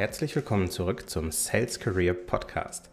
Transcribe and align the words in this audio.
Herzlich 0.00 0.34
willkommen 0.34 0.70
zurück 0.70 1.10
zum 1.10 1.30
Sales 1.30 1.78
Career 1.78 2.14
Podcast. 2.14 2.88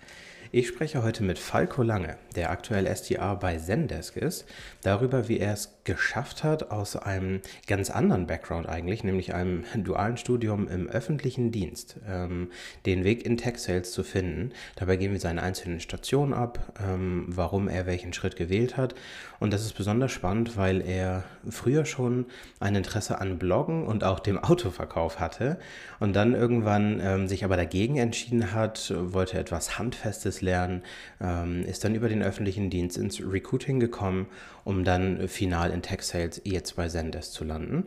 Ich 0.51 0.67
spreche 0.67 1.03
heute 1.03 1.23
mit 1.23 1.39
Falco 1.39 1.81
Lange, 1.81 2.17
der 2.35 2.51
aktuell 2.51 2.85
SDR 2.85 3.37
bei 3.37 3.57
Zendesk 3.57 4.17
ist, 4.17 4.43
darüber, 4.81 5.29
wie 5.29 5.39
er 5.39 5.53
es 5.53 5.67
geschafft 5.87 6.43
hat, 6.43 6.69
aus 6.69 6.97
einem 6.97 7.41
ganz 7.65 7.89
anderen 7.89 8.27
Background 8.27 8.67
eigentlich, 8.67 9.03
nämlich 9.05 9.33
einem 9.33 9.63
dualen 9.75 10.17
Studium 10.17 10.67
im 10.67 10.87
öffentlichen 10.87 11.51
Dienst, 11.51 11.95
ähm, 12.07 12.51
den 12.85 13.05
Weg 13.05 13.25
in 13.25 13.37
Tech 13.37 13.57
Sales 13.57 13.91
zu 13.91 14.03
finden. 14.03 14.51
Dabei 14.75 14.97
gehen 14.97 15.13
wir 15.13 15.19
seine 15.19 15.41
einzelnen 15.41 15.79
Stationen 15.79 16.33
ab, 16.33 16.73
ähm, 16.85 17.25
warum 17.29 17.69
er 17.69 17.85
welchen 17.85 18.11
Schritt 18.11 18.35
gewählt 18.35 18.75
hat. 18.75 18.95
Und 19.39 19.53
das 19.53 19.63
ist 19.63 19.73
besonders 19.73 20.11
spannend, 20.11 20.57
weil 20.57 20.81
er 20.81 21.23
früher 21.49 21.85
schon 21.85 22.25
ein 22.59 22.75
Interesse 22.75 23.21
an 23.21 23.37
Bloggen 23.37 23.85
und 23.85 24.03
auch 24.03 24.19
dem 24.19 24.37
Autoverkauf 24.37 25.19
hatte 25.19 25.57
und 25.99 26.15
dann 26.15 26.33
irgendwann 26.33 26.99
ähm, 27.01 27.27
sich 27.27 27.45
aber 27.45 27.55
dagegen 27.55 27.97
entschieden 27.97 28.51
hat, 28.51 28.93
wollte 28.97 29.37
etwas 29.37 29.79
Handfestes 29.79 30.41
lernen, 30.41 30.83
ähm, 31.21 31.63
ist 31.63 31.83
dann 31.83 31.95
über 31.95 32.09
den 32.09 32.23
öffentlichen 32.23 32.69
Dienst 32.69 32.97
ins 32.97 33.21
Recruiting 33.21 33.79
gekommen, 33.79 34.27
um 34.67 34.83
dann 34.83 35.29
final 35.29 35.71
in 35.71 35.81
Tech 35.81 36.01
Sales 36.01 36.41
jetzt 36.43 36.75
bei 36.75 36.89
Zendesk 36.89 37.31
zu 37.31 37.45
landen. 37.45 37.85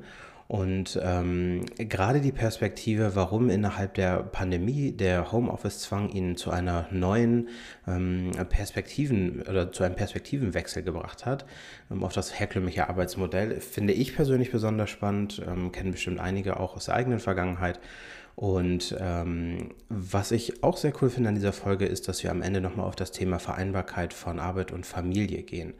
Und 0.49 0.99
ähm, 1.01 1.67
gerade 1.77 2.21
die 2.21 2.33
Perspektive, 2.33 3.15
warum 3.15 3.51
innerhalb 3.51 3.95
der 3.95 4.23
Pandemie 4.23 4.91
der 4.91 5.31
Homeoffice-Zwang 5.31 6.09
ihn 6.09 6.37
zu 6.37 6.51
einer 6.51 6.89
neuen 6.91 7.51
ähm, 7.87 8.33
Perspektiven 8.49 9.43
oder 9.43 9.71
zu 9.71 9.85
einem 9.85 9.95
Perspektivenwechsel 9.95 10.83
gebracht 10.83 11.27
hat, 11.27 11.45
ähm, 11.89 12.03
auf 12.03 12.15
das 12.15 12.41
herkömmliche 12.41 12.89
Arbeitsmodell, 12.89 13.61
finde 13.61 13.93
ich 13.93 14.17
persönlich 14.17 14.51
besonders 14.51 14.91
spannend, 14.91 15.41
ähm, 15.47 15.71
kennen 15.71 15.93
bestimmt 15.93 16.19
einige 16.19 16.59
auch 16.59 16.75
aus 16.75 16.87
der 16.87 16.95
eigenen 16.95 17.21
Vergangenheit. 17.21 17.79
Und 18.37 18.97
ähm, 18.99 19.75
was 19.89 20.31
ich 20.31 20.63
auch 20.63 20.77
sehr 20.77 20.93
cool 21.03 21.11
finde 21.11 21.29
an 21.29 21.35
dieser 21.35 21.53
Folge 21.53 21.87
ist, 21.87 22.09
dass 22.09 22.23
wir 22.23 22.31
am 22.31 22.43
Ende 22.43 22.61
nochmal 22.61 22.87
auf 22.87 22.97
das 22.97 23.11
Thema 23.11 23.39
Vereinbarkeit 23.39 24.15
von 24.15 24.39
Arbeit 24.39 24.73
und 24.73 24.87
Familie 24.87 25.43
gehen. 25.43 25.75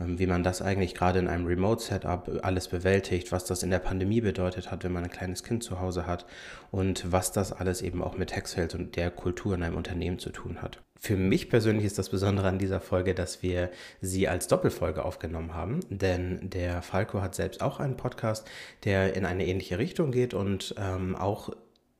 Ähm, 0.00 0.18
wie 0.18 0.26
man 0.26 0.42
das 0.42 0.62
eigentlich 0.62 0.94
gerade 0.94 1.18
in 1.18 1.28
einem 1.28 1.46
Remote-Setup 1.46 2.40
alles 2.42 2.68
bewältigt, 2.68 3.32
was 3.32 3.44
das 3.44 3.62
in 3.62 3.70
der 3.70 3.78
Pandemie 3.78 4.20
bedeutet 4.20 4.70
hat, 4.70 4.82
wenn 4.82 4.92
man 4.92 5.04
ein 5.04 5.10
kleines 5.10 5.44
Kind 5.44 5.62
zu 5.62 5.80
Hause 5.80 6.06
hat 6.06 6.26
und 6.70 7.12
was 7.12 7.32
das 7.32 7.52
alles 7.52 7.82
eben 7.82 8.02
auch 8.02 8.16
mit 8.16 8.30
Textfeld 8.30 8.74
und 8.74 8.96
der 8.96 9.10
Kultur 9.10 9.54
in 9.54 9.62
einem 9.62 9.76
Unternehmen 9.76 10.18
zu 10.18 10.30
tun 10.30 10.62
hat. 10.62 10.82
Für 11.02 11.16
mich 11.16 11.48
persönlich 11.48 11.86
ist 11.86 11.98
das 11.98 12.10
Besondere 12.10 12.48
an 12.48 12.58
dieser 12.58 12.78
Folge, 12.78 13.14
dass 13.14 13.42
wir 13.42 13.70
sie 14.02 14.28
als 14.28 14.48
Doppelfolge 14.48 15.02
aufgenommen 15.02 15.54
haben, 15.54 15.80
denn 15.88 16.50
der 16.50 16.82
Falco 16.82 17.22
hat 17.22 17.34
selbst 17.34 17.62
auch 17.62 17.80
einen 17.80 17.96
Podcast, 17.96 18.46
der 18.84 19.16
in 19.16 19.24
eine 19.24 19.46
ähnliche 19.46 19.78
Richtung 19.78 20.12
geht 20.12 20.34
und 20.34 20.74
ähm, 20.78 21.16
auch 21.16 21.50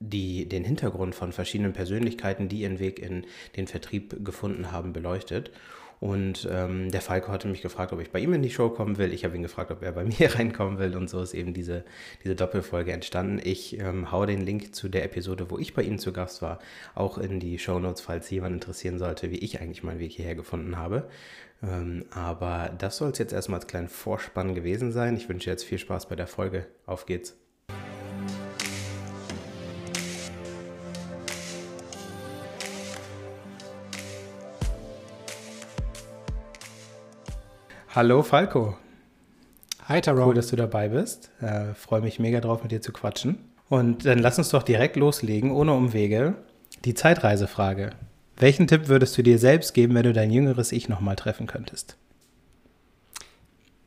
die 0.01 0.49
den 0.49 0.65
Hintergrund 0.65 1.15
von 1.15 1.33
verschiedenen 1.33 1.73
Persönlichkeiten, 1.73 2.49
die 2.49 2.63
ihren 2.63 2.79
Weg 2.79 2.99
in 2.99 3.27
den 3.57 3.67
Vertrieb 3.67 4.25
gefunden 4.25 4.73
haben, 4.73 4.93
beleuchtet. 4.93 5.51
Und 6.01 6.49
ähm, 6.51 6.91
der 6.91 7.03
Falco 7.03 7.31
hatte 7.31 7.47
mich 7.47 7.61
gefragt, 7.61 7.93
ob 7.93 8.01
ich 8.01 8.11
bei 8.11 8.21
ihm 8.21 8.33
in 8.33 8.41
die 8.41 8.51
Show 8.51 8.71
kommen 8.71 8.97
will. 8.97 9.13
Ich 9.13 9.23
habe 9.27 9.37
ihn 9.37 9.43
gefragt, 9.43 9.71
ob 9.71 9.83
er 9.83 9.93
bei 9.93 10.05
mir 10.19 10.35
reinkommen 10.35 10.79
will. 10.79 10.97
Und 10.97 11.11
so 11.11 11.21
ist 11.21 11.35
eben 11.35 11.53
diese, 11.53 11.85
diese 12.25 12.35
Doppelfolge 12.35 12.93
entstanden. 12.93 13.39
Ich 13.45 13.79
ähm, 13.79 14.11
haue 14.11 14.27
den 14.27 14.41
Link 14.41 14.75
zu 14.75 14.89
der 14.89 15.05
Episode, 15.05 15.51
wo 15.51 15.59
ich 15.59 15.75
bei 15.75 15.83
Ihnen 15.83 15.99
zu 15.99 16.15
Gast 16.15 16.41
war, 16.41 16.59
auch 16.95 17.19
in 17.19 17.39
die 17.39 17.59
Show 17.59 17.79
Notes, 17.79 18.01
falls 18.01 18.31
jemand 18.31 18.55
interessieren 18.55 18.99
sollte, 18.99 19.31
wie 19.31 19.39
ich 19.39 19.61
eigentlich 19.61 19.83
meinen 19.83 20.01
Weg 20.01 20.13
hierher 20.13 20.35
gefunden 20.35 20.79
habe. 20.79 21.07
Ähm, 21.63 22.07
aber 22.11 22.75
das 22.79 22.97
soll 22.97 23.11
es 23.11 23.19
jetzt 23.19 23.35
erstmal 23.35 23.61
als 23.61 23.69
kleinen 23.69 23.89
Vorspann 23.89 24.55
gewesen 24.55 24.93
sein. 24.93 25.19
Ich 25.19 25.29
wünsche 25.29 25.51
jetzt 25.51 25.65
viel 25.65 25.79
Spaß 25.79 26.09
bei 26.09 26.17
der 26.17 26.27
Folge. 26.27 26.67
Auf 26.87 27.05
geht's. 27.05 27.37
Hallo 37.93 38.23
Falco. 38.23 38.77
Hi 39.89 40.01
Taro. 40.01 40.29
Cool, 40.29 40.35
dass 40.35 40.47
du 40.47 40.55
dabei 40.55 40.91
bist. 40.91 41.33
Äh, 41.41 41.75
Freue 41.75 42.01
mich 42.01 42.21
mega 42.21 42.41
drauf, 42.41 42.63
mit 42.63 42.71
dir 42.71 42.81
zu 42.81 42.93
quatschen. 42.93 43.39
Und 43.69 44.07
dann 44.07 44.21
lass 44.21 44.39
uns 44.39 44.51
doch 44.51 44.63
direkt 44.63 44.95
loslegen, 44.95 45.51
ohne 45.51 45.73
Umwege. 45.73 46.35
Die 46.85 46.95
Zeitreisefrage. 46.95 47.91
Welchen 48.37 48.69
Tipp 48.69 48.87
würdest 48.87 49.19
du 49.19 49.23
dir 49.23 49.41
selbst 49.41 49.75
geben, 49.75 49.97
wenn 49.97 50.05
du 50.05 50.13
dein 50.13 50.31
jüngeres 50.31 50.71
Ich 50.71 50.89
nochmal 50.89 51.17
treffen 51.17 51.49
könntest? 51.49 51.97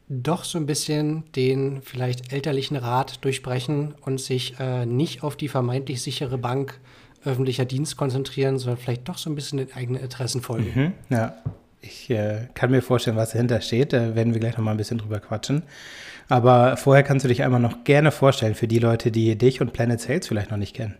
Doch 0.09 0.43
so 0.43 0.57
ein 0.57 0.65
bisschen 0.65 1.23
den 1.31 1.81
vielleicht 1.81 2.33
elterlichen 2.33 2.75
Rat 2.75 3.23
durchbrechen 3.23 3.95
und 4.01 4.19
sich 4.19 4.59
äh, 4.59 4.85
nicht 4.85 5.23
auf 5.23 5.37
die 5.37 5.47
vermeintlich 5.47 6.01
sichere 6.01 6.37
Bank 6.37 6.81
öffentlicher 7.23 7.63
Dienst 7.63 7.95
konzentrieren, 7.95 8.59
sondern 8.59 8.77
vielleicht 8.77 9.07
doch 9.07 9.17
so 9.17 9.29
ein 9.29 9.35
bisschen 9.35 9.59
den 9.59 9.71
eigenen 9.71 10.01
Interessen 10.01 10.41
folgen. 10.41 10.71
Mhm, 10.75 10.93
ja, 11.09 11.37
ich 11.83 12.09
äh, 12.09 12.47
kann 12.53 12.71
mir 12.71 12.81
vorstellen, 12.81 13.17
was 13.17 13.31
dahinter 13.31 13.61
steht. 13.61 13.93
Da 13.93 14.15
werden 14.15 14.33
wir 14.33 14.39
gleich 14.39 14.57
noch 14.57 14.63
mal 14.63 14.71
ein 14.71 14.77
bisschen 14.77 14.97
drüber 14.97 15.19
quatschen. 15.19 15.63
Aber 16.29 16.77
vorher 16.77 17.03
kannst 17.03 17.25
du 17.25 17.27
dich 17.27 17.43
einmal 17.43 17.59
noch 17.59 17.83
gerne 17.83 18.11
vorstellen 18.11 18.55
für 18.55 18.67
die 18.67 18.79
Leute, 18.79 19.11
die 19.11 19.37
dich 19.37 19.61
und 19.61 19.73
Planet 19.73 19.99
Sales 19.99 20.27
vielleicht 20.27 20.49
noch 20.49 20.57
nicht 20.57 20.75
kennen. 20.75 20.95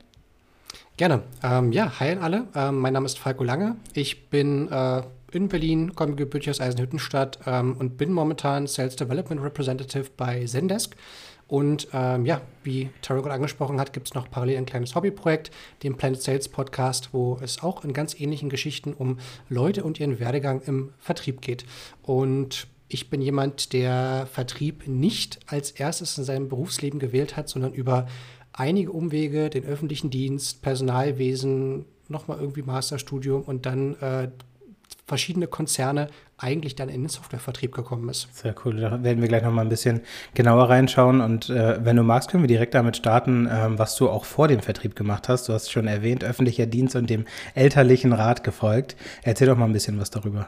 Gerne. 0.98 1.24
Ähm, 1.42 1.72
ja, 1.72 2.00
hi 2.00 2.12
an 2.12 2.20
alle. 2.20 2.48
Ähm, 2.54 2.80
mein 2.80 2.94
Name 2.94 3.06
ist 3.06 3.18
Falco 3.18 3.44
Lange. 3.44 3.78
Ich 3.94 4.30
bin 4.30 4.70
äh, 4.70 5.02
in 5.32 5.48
Berlin, 5.48 5.96
komme 5.96 6.16
gebürtig 6.16 6.50
aus 6.50 6.60
Eisenhüttenstadt 6.60 7.40
ähm, 7.48 7.78
und 7.80 7.98
bin 7.98 8.12
momentan 8.12 8.68
Sales 8.68 8.96
Development 8.98 9.42
Representative 9.42 10.08
bei 10.16 10.46
Zendesk. 10.46 10.96
Und 11.48 11.88
ähm, 11.94 12.26
ja, 12.26 12.42
wie 12.64 12.90
Tarot 13.02 13.28
angesprochen 13.28 13.80
hat, 13.80 13.94
gibt 13.94 14.08
es 14.08 14.14
noch 14.14 14.30
parallel 14.30 14.58
ein 14.58 14.66
kleines 14.66 14.96
Hobbyprojekt, 14.96 15.52
den 15.84 15.96
Planet 15.98 16.22
Sales 16.22 16.50
Podcast, 16.50 17.10
wo 17.12 17.38
es 17.42 17.62
auch 17.62 17.84
in 17.84 17.94
ganz 17.94 18.20
ähnlichen 18.20 18.50
Geschichten 18.50 18.94
um 18.94 19.20
Leute 19.50 19.84
und 19.84 20.00
ihren 20.00 20.20
Werdegang 20.20 20.62
im 20.62 20.94
Vertrieb 21.00 21.42
geht. 21.42 21.66
Und 22.02 22.68
ich 22.88 23.10
bin 23.10 23.22
jemand, 23.22 23.74
der 23.74 24.28
Vertrieb 24.32 24.88
nicht 24.88 25.40
als 25.48 25.72
erstes 25.72 26.18
in 26.18 26.24
seinem 26.24 26.50
Berufsleben 26.50 27.00
gewählt 27.00 27.36
hat, 27.36 27.50
sondern 27.50 27.74
über 27.74 28.08
einige 28.54 28.92
Umwege, 28.92 29.50
den 29.50 29.66
öffentlichen 29.66 30.10
Dienst, 30.10 30.62
Personalwesen, 30.62 31.86
nochmal 32.08 32.40
irgendwie 32.40 32.62
Masterstudium 32.62 33.42
und 33.42 33.66
dann 33.66 33.96
äh, 33.96 34.30
verschiedene 35.14 35.46
Konzerne 35.46 36.08
eigentlich 36.40 36.74
dann 36.74 36.90
in 36.90 37.04
den 37.04 37.10
Softwarevertrieb 37.10 37.72
gekommen 37.72 38.10
ist. 38.10 38.36
Sehr 38.36 38.56
cool. 38.66 38.78
Da 38.78 39.04
werden 39.04 39.22
wir 39.22 39.28
gleich 39.28 39.44
noch 39.44 39.52
mal 39.52 39.62
ein 39.62 39.70
bisschen 39.70 40.02
genauer 40.34 40.70
reinschauen. 40.70 41.22
Und 41.22 41.52
äh, 41.52 41.86
wenn 41.86 41.96
du 41.96 42.02
magst, 42.02 42.32
können 42.32 42.42
wir 42.42 42.48
direkt 42.48 42.74
damit 42.74 42.98
starten, 42.98 43.48
ähm, 43.52 43.78
was 43.78 43.96
du 43.96 44.10
auch 44.10 44.26
vor 44.26 44.48
dem 44.48 44.62
Vertrieb 44.62 44.96
gemacht 44.96 45.30
hast. 45.30 45.48
Du 45.48 45.54
hast 45.54 45.72
schon 45.72 45.86
erwähnt, 45.86 46.24
öffentlicher 46.24 46.66
Dienst 46.66 46.96
und 46.96 47.12
dem 47.12 47.26
elterlichen 47.54 48.12
Rat 48.12 48.44
gefolgt. 48.44 48.96
Erzähl 49.22 49.46
doch 49.46 49.56
mal 49.56 49.66
ein 49.66 49.74
bisschen 49.74 50.00
was 50.00 50.10
darüber. 50.10 50.48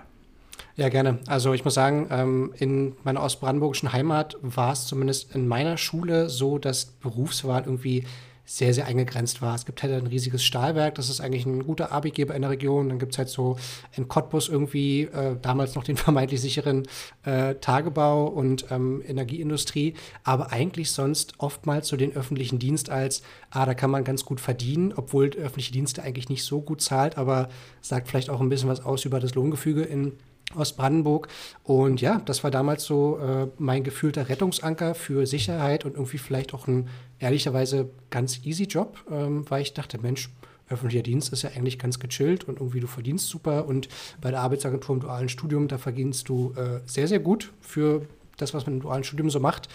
Ja, 0.76 0.90
gerne. 0.90 1.20
Also 1.28 1.54
ich 1.54 1.64
muss 1.64 1.76
sagen, 1.76 2.08
ähm, 2.10 2.54
in 2.58 2.96
meiner 3.04 3.22
ostbrandenburgischen 3.22 3.94
Heimat 3.94 4.36
war 4.42 4.74
es 4.74 4.88
zumindest 4.88 5.36
in 5.36 5.48
meiner 5.48 5.78
Schule 5.78 6.28
so, 6.28 6.58
dass 6.58 6.86
Berufswahl 6.86 7.62
irgendwie 7.66 8.04
sehr, 8.46 8.74
sehr 8.74 8.86
eingegrenzt 8.86 9.42
war. 9.42 9.56
Es 9.56 9.66
gibt 9.66 9.82
halt 9.82 9.94
ein 9.94 10.08
riesiges 10.08 10.44
Stahlwerk, 10.44 10.96
das 10.96 11.10
ist 11.10 11.20
eigentlich 11.20 11.46
ein 11.46 11.66
guter 11.66 11.92
Arbeitgeber 11.92 12.36
in 12.36 12.44
der 12.44 12.52
Region. 12.52 12.90
Dann 12.90 13.00
gibt 13.00 13.14
es 13.14 13.18
halt 13.18 13.30
so 13.30 13.58
in 13.96 14.08
Cottbus 14.08 14.50
irgendwie 14.50 15.04
äh, 15.04 15.36
damals 15.42 15.76
noch 15.76 15.84
den 15.84 15.98
vermeintlich 16.06 16.42
sicheren 16.42 16.84
äh, 17.24 17.56
Tagebau 17.56 18.28
und 18.28 18.68
ähm, 18.72 19.02
Energieindustrie, 19.06 19.96
aber 20.24 20.52
eigentlich 20.52 20.92
sonst 20.92 21.34
oftmals 21.40 21.88
so 21.88 21.98
den 21.98 22.16
öffentlichen 22.16 22.60
Dienst 22.60 22.90
als, 22.90 23.24
ah, 23.50 23.66
da 23.66 23.74
kann 23.74 23.90
man 23.90 24.04
ganz 24.04 24.26
gut 24.26 24.40
verdienen, 24.40 24.94
obwohl 24.96 25.32
öffentliche 25.36 25.72
Dienste 25.72 26.04
eigentlich 26.04 26.30
nicht 26.30 26.44
so 26.44 26.62
gut 26.62 26.82
zahlt, 26.82 27.18
aber 27.18 27.50
sagt 27.82 28.08
vielleicht 28.08 28.30
auch 28.30 28.42
ein 28.42 28.50
bisschen 28.50 28.70
was 28.70 28.86
aus 28.86 29.06
über 29.06 29.20
das 29.20 29.34
Lohngefüge 29.34 29.82
in 29.82 30.14
Ostbrandenburg. 30.54 31.28
Und 31.64 32.02
ja, 32.02 32.22
das 32.26 32.44
war 32.44 32.52
damals 32.52 32.84
so 32.84 33.18
äh, 33.18 33.48
mein 33.58 33.84
gefühlter 33.84 34.30
Rettungsanker 34.30 34.96
für 34.96 35.26
Sicherheit 35.26 35.86
und 35.86 35.96
irgendwie 35.96 36.18
vielleicht 36.18 36.54
auch 36.54 36.68
ein 36.68 36.88
ehrlicherweise 37.20 37.90
ganz 38.10 38.46
easy 38.46 38.66
Job, 38.66 38.98
ähm, 39.10 39.50
weil 39.50 39.62
ich 39.62 39.74
dachte, 39.74 39.98
Mensch, 39.98 40.30
öffentlicher 40.70 41.04
Dienst 41.04 41.32
ist 41.32 41.44
ja 41.44 41.52
eigentlich 41.56 41.78
ganz 41.78 42.00
gechillt 42.00 42.46
und 42.46 42.60
irgendwie 42.60 42.80
du 42.80 42.88
verdienst 42.88 43.28
super 43.28 43.68
und 43.68 43.88
bei 44.20 44.32
der 44.32 44.42
Arbeitsagentur 44.42 44.96
im 44.96 45.02
dualen 45.02 45.30
Studium, 45.30 45.68
da 45.68 45.78
verdienst 45.78 46.28
du 46.28 46.54
äh, 46.58 46.80
sehr, 46.86 47.08
sehr 47.08 47.20
gut 47.20 47.52
für 47.62 48.04
das, 48.38 48.54
was 48.54 48.66
man 48.66 48.76
im 48.76 48.82
dualen 48.82 49.04
Studium 49.04 49.30
so 49.30 49.40
macht. 49.40 49.70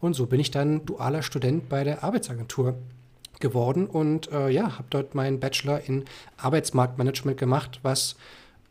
Und 0.00 0.14
so 0.14 0.26
bin 0.26 0.40
ich 0.40 0.50
dann 0.50 0.86
dualer 0.86 1.22
Student 1.22 1.68
bei 1.68 1.84
der 1.84 2.02
Arbeitsagentur 2.02 2.78
geworden 3.38 3.86
und 3.86 4.32
äh, 4.32 4.48
ja, 4.48 4.78
habe 4.78 4.88
dort 4.90 5.14
meinen 5.14 5.40
Bachelor 5.40 5.80
in 5.86 6.04
Arbeitsmarktmanagement 6.38 7.38
gemacht, 7.38 7.80
was 7.82 8.16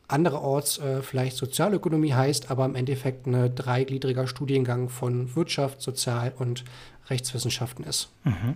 andererorts 0.09 0.79
äh, 0.79 1.01
vielleicht 1.01 1.38
Sozialökonomie 1.38 2.13
heißt, 2.13 2.51
aber 2.51 2.65
im 2.65 2.75
Endeffekt 2.75 3.27
ein 3.27 3.56
dreigliedriger 3.56 4.27
Studiengang 4.27 4.89
von 4.89 5.35
Wirtschaft, 5.35 5.81
Sozial- 5.81 6.33
und 6.38 6.65
Rechtswissenschaften 7.09 7.85
ist. 7.85 8.09
Mhm. 8.23 8.56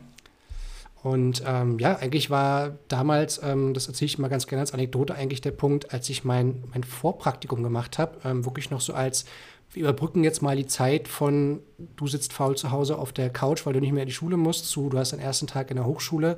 Und 1.04 1.44
ähm, 1.46 1.80
ja, 1.80 1.98
eigentlich 1.98 2.30
war 2.30 2.78
damals, 2.88 3.42
ähm, 3.44 3.74
das 3.74 3.88
erzähle 3.88 4.08
ich 4.08 4.20
mal 4.20 4.30
ganz 4.30 4.48
gerne 4.48 4.62
als 4.62 4.74
Anekdote, 4.74 5.14
eigentlich 5.14 5.42
der 5.42 5.52
Punkt, 5.52 5.94
als 5.94 6.10
ich 6.10 6.24
mein, 6.24 6.64
mein 6.72 6.84
Vorpraktikum 6.84 7.62
gemacht 7.62 7.98
habe, 7.98 8.18
ähm, 8.24 8.46
wirklich 8.46 8.70
noch 8.70 8.80
so 8.80 8.94
als, 8.94 9.26
wir 9.74 9.82
überbrücken 9.82 10.24
jetzt 10.24 10.42
mal 10.42 10.56
die 10.56 10.66
Zeit 10.66 11.10
von, 11.10 11.60
du 11.98 12.08
sitzt 12.08 12.32
faul 12.32 12.56
zu 12.56 12.72
Hause 12.72 12.98
auf 12.98 13.12
der 13.12 13.30
Couch, 13.30 13.66
weil 13.66 13.74
du 13.74 13.82
nicht 13.82 13.92
mehr 13.92 14.04
in 14.04 14.08
die 14.08 14.14
Schule 14.14 14.38
musst, 14.38 14.70
zu, 14.70 14.90
du 14.90 14.98
hast 14.98 15.12
deinen 15.12 15.20
ersten 15.20 15.48
Tag 15.48 15.72
in 15.72 15.76
der 15.76 15.86
Hochschule. 15.86 16.38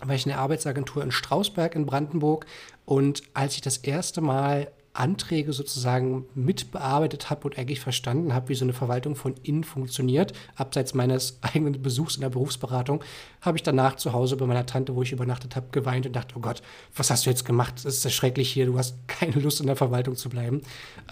War 0.00 0.14
ich 0.14 0.26
in 0.26 0.30
der 0.30 0.40
Arbeitsagentur 0.40 1.02
in 1.02 1.12
Strausberg 1.12 1.74
in 1.74 1.86
Brandenburg. 1.86 2.46
Und 2.84 3.22
als 3.32 3.54
ich 3.54 3.60
das 3.60 3.78
erste 3.78 4.20
Mal 4.20 4.68
Anträge 4.94 5.52
sozusagen 5.52 6.24
mitbearbeitet 6.34 7.28
habe 7.28 7.48
und 7.48 7.58
eigentlich 7.58 7.80
verstanden 7.80 8.32
habe, 8.32 8.48
wie 8.48 8.54
so 8.54 8.64
eine 8.64 8.72
Verwaltung 8.72 9.16
von 9.16 9.34
innen 9.42 9.64
funktioniert, 9.64 10.32
abseits 10.54 10.94
meines 10.94 11.38
eigenen 11.42 11.82
Besuchs 11.82 12.14
in 12.14 12.20
der 12.20 12.30
Berufsberatung, 12.30 13.02
habe 13.40 13.58
ich 13.58 13.62
danach 13.64 13.96
zu 13.96 14.12
Hause 14.12 14.36
bei 14.36 14.46
meiner 14.46 14.66
Tante, 14.66 14.94
wo 14.94 15.02
ich 15.02 15.12
übernachtet 15.12 15.56
habe, 15.56 15.66
geweint 15.72 16.06
und 16.06 16.14
dachte, 16.14 16.36
oh 16.38 16.40
Gott, 16.40 16.62
was 16.94 17.10
hast 17.10 17.26
du 17.26 17.30
jetzt 17.30 17.44
gemacht? 17.44 17.74
Es 17.78 17.96
ist 17.96 18.04
ja 18.04 18.10
schrecklich 18.10 18.52
hier, 18.52 18.66
du 18.66 18.78
hast 18.78 18.96
keine 19.08 19.40
Lust 19.40 19.60
in 19.60 19.66
der 19.66 19.76
Verwaltung 19.76 20.14
zu 20.14 20.28
bleiben. 20.28 20.62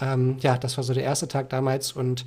Ähm, 0.01 0.37
ja, 0.41 0.57
das 0.57 0.77
war 0.77 0.85
so 0.85 0.95
der 0.95 1.05
erste 1.05 1.27
Tag 1.27 1.51
damals 1.51 1.93
und 1.93 2.25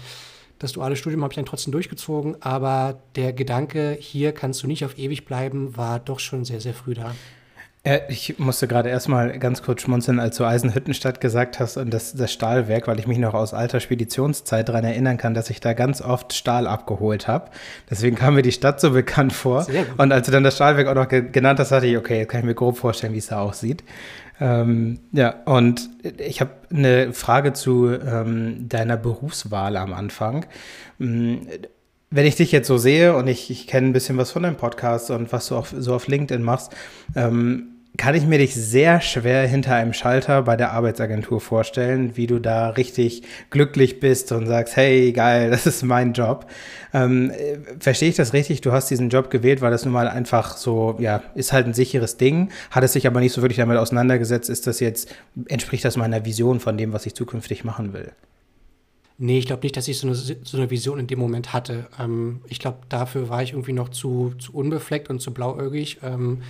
das 0.60 0.74
duale 0.74 0.96
Studium 0.96 1.24
habe 1.24 1.32
ich 1.32 1.36
dann 1.36 1.46
trotzdem 1.46 1.72
durchgezogen, 1.72 2.42
aber 2.42 3.00
der 3.16 3.34
Gedanke, 3.34 3.98
hier 4.00 4.32
kannst 4.32 4.64
du 4.64 4.68
nicht 4.68 4.86
auf 4.86 4.98
ewig 4.98 5.26
bleiben, 5.26 5.76
war 5.78 6.00
doch 6.00 6.20
schon 6.20 6.46
sehr, 6.46 6.62
sehr 6.62 6.74
früh 6.74 6.94
da. 6.94 7.14
Äh, 7.86 8.02
ich 8.10 8.40
musste 8.40 8.68
gerade 8.68 8.90
erstmal 8.90 9.38
ganz 9.38 9.62
kurz 9.62 9.84
schmunzeln, 9.84 10.20
als 10.20 10.38
du 10.38 10.44
Eisenhüttenstadt 10.44 11.22
gesagt 11.22 11.60
hast 11.60 11.78
und 11.78 11.94
das, 11.94 12.14
das 12.14 12.34
Stahlwerk, 12.34 12.88
weil 12.88 13.00
ich 13.00 13.08
mich 13.08 13.20
noch 13.20 13.34
aus 13.34 13.54
alter 13.54 13.80
Speditionszeit 13.80 14.68
daran 14.68 14.84
erinnern 14.84 15.18
kann, 15.18 15.34
dass 15.34 15.50
ich 15.50 15.60
da 15.60 15.74
ganz 15.74 16.02
oft 16.02 16.34
Stahl 16.34 16.68
abgeholt 16.68 17.28
habe. 17.28 17.52
Deswegen 17.90 18.16
kam 18.16 18.36
mir 18.36 18.42
die 18.42 18.52
Stadt 18.52 18.82
so 18.82 18.92
bekannt 18.92 19.34
vor. 19.34 19.68
Und 19.98 20.12
als 20.12 20.26
du 20.26 20.32
dann 20.32 20.44
das 20.44 20.56
Stahlwerk 20.56 20.88
auch 20.88 20.96
noch 20.96 21.08
ge 21.08 21.30
genannt 21.32 21.60
hast, 21.60 21.72
dachte 21.72 21.86
ich, 21.86 21.98
okay, 21.98 22.20
jetzt 22.20 22.30
kann 22.30 22.40
ich 22.40 22.46
mir 22.46 22.56
grob 22.56 22.78
vorstellen, 22.78 23.14
wie 23.14 23.20
es 23.20 23.28
da 23.28 23.40
aussieht. 23.40 23.84
Ähm, 24.40 25.00
ja, 25.12 25.36
und 25.46 25.90
ich 26.18 26.42
habe 26.42 26.52
eine 26.70 27.14
Frage 27.14 27.54
zu 27.54 27.90
ähm, 27.90 28.68
deiner 28.68 28.98
Berufswahl 28.98 29.78
am 29.78 29.94
Anfang. 29.94 30.46
Hm, 31.00 31.48
wenn 32.12 32.26
ich 32.26 32.36
dich 32.36 32.52
jetzt 32.52 32.68
so 32.68 32.78
sehe 32.78 33.16
und 33.16 33.28
ich, 33.28 33.50
ich 33.50 33.68
kenne 33.68 33.88
ein 33.88 33.94
bisschen 33.94 34.18
was 34.18 34.32
von 34.32 34.44
deinem 34.44 34.58
Podcast 34.58 35.12
und 35.12 35.32
was 35.34 35.48
du 35.48 35.56
auch 35.56 35.68
so 35.68 35.94
auf 35.94 36.08
LinkedIn 36.08 36.44
machst, 36.44 36.74
ähm, 37.16 37.75
kann 37.98 38.16
ich 38.16 38.26
mir 38.26 38.38
dich 38.38 38.56
sehr 38.56 39.02
schwer 39.02 39.48
hinter 39.48 39.76
einem 39.76 39.94
Schalter 39.94 40.42
bei 40.42 40.56
der 40.56 40.72
Arbeitsagentur 40.72 41.40
vorstellen, 41.40 42.18
wie 42.18 42.28
du 42.28 42.40
da 42.40 42.70
richtig 42.70 43.24
glücklich 43.50 44.00
bist 44.00 44.32
und 44.32 44.48
sagst, 44.48 44.76
hey, 44.76 45.12
geil, 45.12 45.50
das 45.52 45.66
ist 45.66 45.84
mein 45.84 46.14
Job. 46.14 46.48
Ähm, 46.94 47.32
verstehe 47.80 48.10
ich 48.10 48.16
das 48.16 48.34
richtig? 48.34 48.62
Du 48.62 48.72
hast 48.72 48.90
diesen 48.90 49.10
Job 49.10 49.30
gewählt, 49.30 49.62
weil 49.62 49.72
das 49.72 49.86
nun 49.86 49.94
mal 49.94 50.08
einfach 50.08 50.58
so, 50.58 50.96
ja, 51.00 51.22
ist 51.36 51.54
halt 51.54 51.68
ein 51.68 51.74
sicheres 51.74 52.18
Ding, 52.18 52.50
hat 52.72 52.84
es 52.84 52.94
sich 52.94 53.08
aber 53.08 53.20
nicht 53.20 53.34
so 53.34 53.42
wirklich 53.42 53.58
damit 53.58 53.78
auseinandergesetzt. 53.78 54.50
Ist 54.50 54.68
das 54.68 54.80
jetzt, 54.80 55.14
entspricht 55.48 55.86
das 55.86 55.98
meiner 55.98 56.26
Vision 56.26 56.60
von 56.60 56.78
dem, 56.78 56.94
was 56.94 57.06
ich 57.06 57.14
zukünftig 57.14 57.64
machen 57.64 57.94
will? 57.94 58.12
Nee, 59.18 59.40
ich 59.40 59.46
glaube 59.46 59.64
nicht, 59.64 59.78
dass 59.78 59.88
ich 59.88 59.98
so 59.98 60.08
eine, 60.08 60.16
so 60.16 60.58
eine 60.58 60.70
Vision 60.70 61.00
in 61.00 61.08
dem 61.08 61.20
Moment 61.20 61.54
hatte. 61.54 61.88
Ähm, 62.00 62.42
ich 62.48 62.60
glaube, 62.60 62.80
dafür 62.90 63.30
war 63.30 63.42
ich 63.44 63.54
irgendwie 63.54 63.74
noch 63.74 63.90
zu, 63.90 64.34
zu 64.40 64.54
unbefleckt 64.54 65.10
und 65.10 65.22
zu 65.22 65.34
blauäugig. 65.34 66.00
Ähm, 66.04 66.42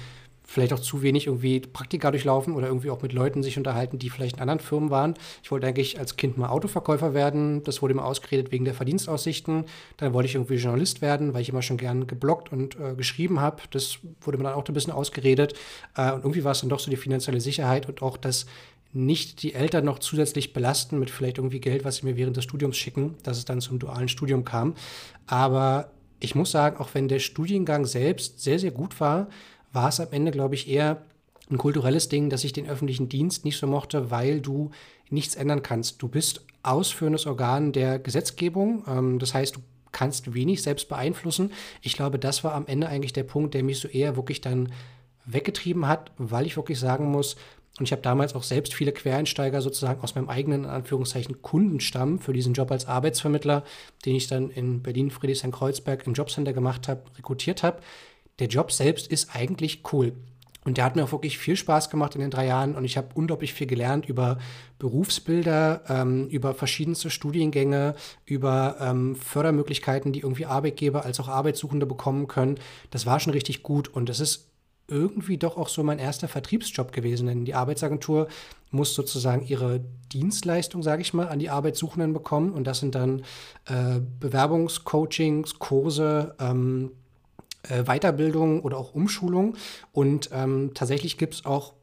vielleicht 0.45 0.73
auch 0.73 0.79
zu 0.79 1.01
wenig 1.01 1.27
irgendwie 1.27 1.59
Praktika 1.59 2.11
durchlaufen 2.11 2.53
oder 2.53 2.67
irgendwie 2.67 2.89
auch 2.89 3.01
mit 3.01 3.13
Leuten 3.13 3.43
sich 3.43 3.57
unterhalten, 3.57 3.99
die 3.99 4.09
vielleicht 4.09 4.37
in 4.37 4.41
anderen 4.41 4.59
Firmen 4.59 4.89
waren. 4.89 5.15
Ich 5.43 5.51
wollte 5.51 5.67
eigentlich 5.67 5.99
als 5.99 6.15
Kind 6.15 6.37
mal 6.37 6.49
Autoverkäufer 6.49 7.13
werden. 7.13 7.63
Das 7.63 7.81
wurde 7.81 7.93
mir 7.93 8.03
ausgeredet 8.03 8.51
wegen 8.51 8.65
der 8.65 8.73
Verdienstaussichten. 8.73 9.65
Dann 9.97 10.13
wollte 10.13 10.27
ich 10.27 10.35
irgendwie 10.35 10.55
Journalist 10.55 11.01
werden, 11.01 11.33
weil 11.33 11.41
ich 11.41 11.49
immer 11.49 11.61
schon 11.61 11.77
gern 11.77 12.07
gebloggt 12.07 12.51
und 12.51 12.79
äh, 12.79 12.95
geschrieben 12.95 13.39
habe. 13.39 13.63
Das 13.71 13.99
wurde 14.21 14.37
mir 14.37 14.45
dann 14.45 14.53
auch 14.53 14.65
ein 14.65 14.73
bisschen 14.73 14.93
ausgeredet. 14.93 15.53
Äh, 15.95 16.11
und 16.11 16.19
irgendwie 16.19 16.43
war 16.43 16.51
es 16.51 16.61
dann 16.61 16.69
doch 16.69 16.79
so 16.79 16.89
die 16.89 16.97
finanzielle 16.97 17.41
Sicherheit 17.41 17.87
und 17.87 18.01
auch 18.01 18.17
das 18.17 18.45
nicht 18.93 19.43
die 19.43 19.53
Eltern 19.53 19.83
noch 19.83 19.99
zusätzlich 19.99 20.53
belasten 20.53 20.99
mit 20.99 21.09
vielleicht 21.09 21.37
irgendwie 21.37 21.59
Geld, 21.59 21.83
was 21.83 21.97
sie 21.97 22.05
mir 22.05 22.15
während 22.15 22.37
des 22.37 22.45
Studiums 22.45 22.77
schicken, 22.77 23.15
dass 23.23 23.37
es 23.37 23.43
dann 23.43 23.59
zum 23.59 23.77
dualen 23.77 24.07
Studium 24.07 24.45
kam. 24.45 24.73
Aber 25.27 25.91
ich 26.21 26.33
muss 26.33 26.51
sagen, 26.51 26.77
auch 26.77 26.89
wenn 26.93 27.09
der 27.09 27.19
Studiengang 27.19 27.85
selbst 27.85 28.41
sehr, 28.41 28.57
sehr 28.57 28.71
gut 28.71 28.99
war, 29.01 29.27
war 29.75 29.89
es 29.89 29.99
am 29.99 30.07
Ende, 30.11 30.31
glaube 30.31 30.55
ich, 30.55 30.67
eher 30.69 31.03
ein 31.51 31.57
kulturelles 31.57 32.09
Ding, 32.09 32.29
dass 32.29 32.43
ich 32.43 32.53
den 32.53 32.67
öffentlichen 32.67 33.09
Dienst 33.09 33.45
nicht 33.45 33.57
so 33.57 33.67
mochte, 33.67 34.09
weil 34.09 34.41
du 34.41 34.71
nichts 35.09 35.35
ändern 35.35 35.61
kannst. 35.61 36.01
Du 36.01 36.07
bist 36.07 36.43
ausführendes 36.63 37.27
Organ 37.27 37.71
der 37.71 37.99
Gesetzgebung. 37.99 38.83
Ähm, 38.87 39.19
das 39.19 39.33
heißt, 39.33 39.55
du 39.55 39.59
kannst 39.91 40.33
wenig 40.33 40.63
selbst 40.63 40.89
beeinflussen. 40.89 41.51
Ich 41.81 41.93
glaube, 41.93 42.17
das 42.17 42.43
war 42.43 42.53
am 42.53 42.65
Ende 42.65 42.87
eigentlich 42.87 43.13
der 43.13 43.23
Punkt, 43.23 43.53
der 43.53 43.63
mich 43.63 43.79
so 43.79 43.87
eher 43.87 44.15
wirklich 44.15 44.41
dann 44.41 44.71
weggetrieben 45.25 45.87
hat, 45.87 46.11
weil 46.17 46.45
ich 46.45 46.57
wirklich 46.57 46.79
sagen 46.79 47.11
muss, 47.11 47.35
und 47.77 47.85
ich 47.85 47.91
habe 47.91 48.01
damals 48.01 48.35
auch 48.35 48.43
selbst 48.43 48.73
viele 48.73 48.93
Quereinsteiger 48.93 49.61
sozusagen 49.61 50.01
aus 50.01 50.15
meinem 50.15 50.29
eigenen, 50.29 50.63
in 50.63 50.69
Anführungszeichen, 50.69 51.41
Kundenstamm 51.41 52.19
für 52.19 52.31
diesen 52.31 52.53
Job 52.53 52.71
als 52.71 52.85
Arbeitsvermittler, 52.85 53.65
den 54.05 54.15
ich 54.15 54.27
dann 54.27 54.49
in 54.49 54.81
Berlin, 54.81 55.11
Friedrichshain-Kreuzberg 55.11 56.07
im 56.07 56.13
Jobcenter 56.13 56.53
gemacht 56.53 56.87
habe, 56.87 57.03
rekrutiert 57.17 57.63
habe 57.63 57.81
der 58.39 58.47
Job 58.47 58.71
selbst 58.71 59.07
ist 59.07 59.35
eigentlich 59.35 59.83
cool. 59.91 60.13
Und 60.65 60.77
der 60.77 60.85
hat 60.85 60.95
mir 60.95 61.03
auch 61.03 61.11
wirklich 61.11 61.37
viel 61.37 61.55
Spaß 61.55 61.91
gemacht 61.91 62.15
in 62.15 62.21
den 62.21 62.31
drei 62.31 62.47
Jahren 62.47 62.75
und 62.75 62.85
ich 62.85 62.97
habe 62.97 63.09
unglaublich 63.13 63.53
viel 63.53 63.67
gelernt 63.67 64.07
über 64.07 64.39
Berufsbilder, 64.79 65.83
ähm, 65.87 66.27
über 66.27 66.55
verschiedenste 66.55 67.11
Studiengänge, 67.11 67.93
über 68.25 68.77
ähm, 68.81 69.15
Fördermöglichkeiten, 69.15 70.11
die 70.11 70.21
irgendwie 70.21 70.47
Arbeitgeber 70.47 71.05
als 71.05 71.19
auch 71.19 71.27
Arbeitssuchende 71.27 71.85
bekommen 71.85 72.27
können. 72.27 72.57
Das 72.89 73.05
war 73.05 73.19
schon 73.19 73.33
richtig 73.33 73.61
gut 73.61 73.87
und 73.87 74.09
das 74.09 74.19
ist 74.19 74.49
irgendwie 74.87 75.37
doch 75.37 75.55
auch 75.55 75.69
so 75.69 75.83
mein 75.83 75.99
erster 75.99 76.27
Vertriebsjob 76.27 76.91
gewesen, 76.91 77.27
denn 77.27 77.45
die 77.45 77.53
Arbeitsagentur 77.53 78.27
muss 78.71 78.95
sozusagen 78.95 79.45
ihre 79.45 79.83
Dienstleistung, 80.13 80.81
sage 80.81 81.03
ich 81.03 81.13
mal, 81.13 81.27
an 81.27 81.39
die 81.39 81.49
Arbeitssuchenden 81.51 82.11
bekommen 82.13 82.53
und 82.53 82.65
das 82.65 82.79
sind 82.79 82.95
dann 82.95 83.21
äh, 83.65 83.99
Bewerbungscoachings, 84.19 85.59
Kurse, 85.59 86.35
ähm, 86.39 86.91
äh, 87.69 87.83
Weiterbildung 87.83 88.61
oder 88.61 88.77
auch 88.77 88.93
Umschulung. 88.93 89.55
Und 89.91 90.29
ähm, 90.33 90.71
tatsächlich 90.73 91.17
gibt 91.17 91.35
es 91.35 91.45
auch 91.45 91.73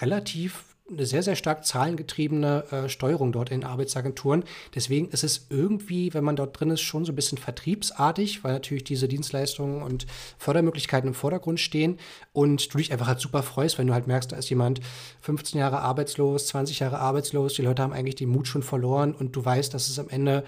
relativ 0.00 0.64
eine 0.90 1.06
sehr, 1.06 1.22
sehr 1.22 1.36
stark 1.36 1.64
zahlengetriebene 1.64 2.64
äh, 2.70 2.88
Steuerung 2.88 3.32
dort 3.32 3.50
in 3.50 3.64
Arbeitsagenturen. 3.64 4.44
Deswegen 4.74 5.08
ist 5.08 5.24
es 5.24 5.46
irgendwie, 5.48 6.12
wenn 6.14 6.24
man 6.24 6.36
dort 6.36 6.58
drin 6.58 6.70
ist, 6.70 6.82
schon 6.82 7.04
so 7.04 7.12
ein 7.12 7.16
bisschen 7.16 7.38
vertriebsartig, 7.38 8.44
weil 8.44 8.52
natürlich 8.52 8.84
diese 8.84 9.08
Dienstleistungen 9.08 9.82
und 9.82 10.06
Fördermöglichkeiten 10.38 11.08
im 11.08 11.14
Vordergrund 11.14 11.60
stehen 11.60 11.98
und 12.32 12.72
du 12.72 12.78
dich 12.78 12.92
einfach 12.92 13.06
halt 13.06 13.20
super 13.20 13.42
freust, 13.42 13.78
wenn 13.78 13.86
du 13.86 13.94
halt 13.94 14.06
merkst, 14.06 14.32
da 14.32 14.36
ist 14.36 14.50
jemand 14.50 14.80
15 15.20 15.58
Jahre 15.58 15.80
arbeitslos, 15.80 16.48
20 16.48 16.80
Jahre 16.80 16.98
arbeitslos, 16.98 17.54
die 17.54 17.62
Leute 17.62 17.82
haben 17.82 17.92
eigentlich 17.92 18.16
den 18.16 18.28
Mut 18.28 18.46
schon 18.46 18.62
verloren 18.62 19.14
und 19.14 19.34
du 19.34 19.44
weißt, 19.44 19.72
dass 19.72 19.88
es 19.88 19.98
am 19.98 20.08
Ende 20.08 20.44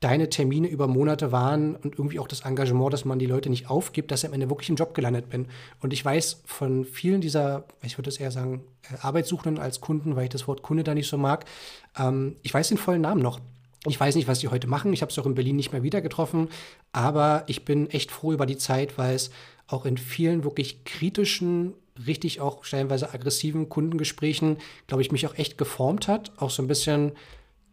deine 0.00 0.30
Termine 0.30 0.66
über 0.66 0.88
Monate 0.88 1.30
waren 1.30 1.76
und 1.76 1.98
irgendwie 1.98 2.18
auch 2.18 2.26
das 2.26 2.40
Engagement, 2.40 2.92
dass 2.92 3.04
man 3.04 3.18
die 3.18 3.26
Leute 3.26 3.50
nicht 3.50 3.68
aufgibt, 3.68 4.10
dass 4.10 4.22
ich 4.22 4.28
am 4.28 4.32
Ende 4.34 4.48
wirklich 4.48 4.70
im 4.70 4.76
Job 4.76 4.94
gelandet 4.94 5.28
bin. 5.28 5.46
Und 5.80 5.92
ich 5.92 6.02
weiß 6.02 6.42
von 6.46 6.86
vielen 6.86 7.20
dieser, 7.20 7.64
ich 7.82 7.98
würde 7.98 8.08
es 8.08 8.16
eher 8.16 8.30
sagen, 8.30 8.64
äh, 8.90 8.96
Arbeitssuchenden 9.02 9.62
als 9.62 9.82
Kunden, 9.82 10.16
weil 10.16 10.24
ich 10.24 10.30
das 10.30 10.48
Wort 10.48 10.62
Kunde 10.62 10.84
da 10.84 10.94
nicht 10.94 11.08
so 11.08 11.18
mag, 11.18 11.44
ähm, 11.98 12.36
ich 12.42 12.52
weiß 12.52 12.68
den 12.68 12.78
vollen 12.78 13.02
Namen 13.02 13.20
noch. 13.20 13.40
Ich 13.86 13.98
weiß 13.98 14.14
nicht, 14.14 14.28
was 14.28 14.40
die 14.40 14.48
heute 14.48 14.66
machen. 14.66 14.92
Ich 14.92 15.02
habe 15.02 15.10
es 15.10 15.18
auch 15.18 15.26
in 15.26 15.34
Berlin 15.34 15.56
nicht 15.56 15.72
mehr 15.72 15.82
wieder 15.82 16.00
getroffen. 16.00 16.48
Aber 16.92 17.44
ich 17.46 17.64
bin 17.64 17.88
echt 17.90 18.10
froh 18.10 18.32
über 18.32 18.46
die 18.46 18.58
Zeit, 18.58 18.98
weil 18.98 19.14
es 19.14 19.30
auch 19.68 19.86
in 19.86 19.96
vielen 19.96 20.44
wirklich 20.44 20.84
kritischen, 20.84 21.74
richtig 22.06 22.40
auch 22.40 22.64
stellenweise 22.64 23.12
aggressiven 23.12 23.68
Kundengesprächen, 23.68 24.58
glaube 24.86 25.02
ich, 25.02 25.12
mich 25.12 25.26
auch 25.26 25.36
echt 25.36 25.56
geformt 25.58 26.08
hat. 26.08 26.32
Auch 26.36 26.50
so 26.50 26.62
ein 26.62 26.68
bisschen 26.68 27.12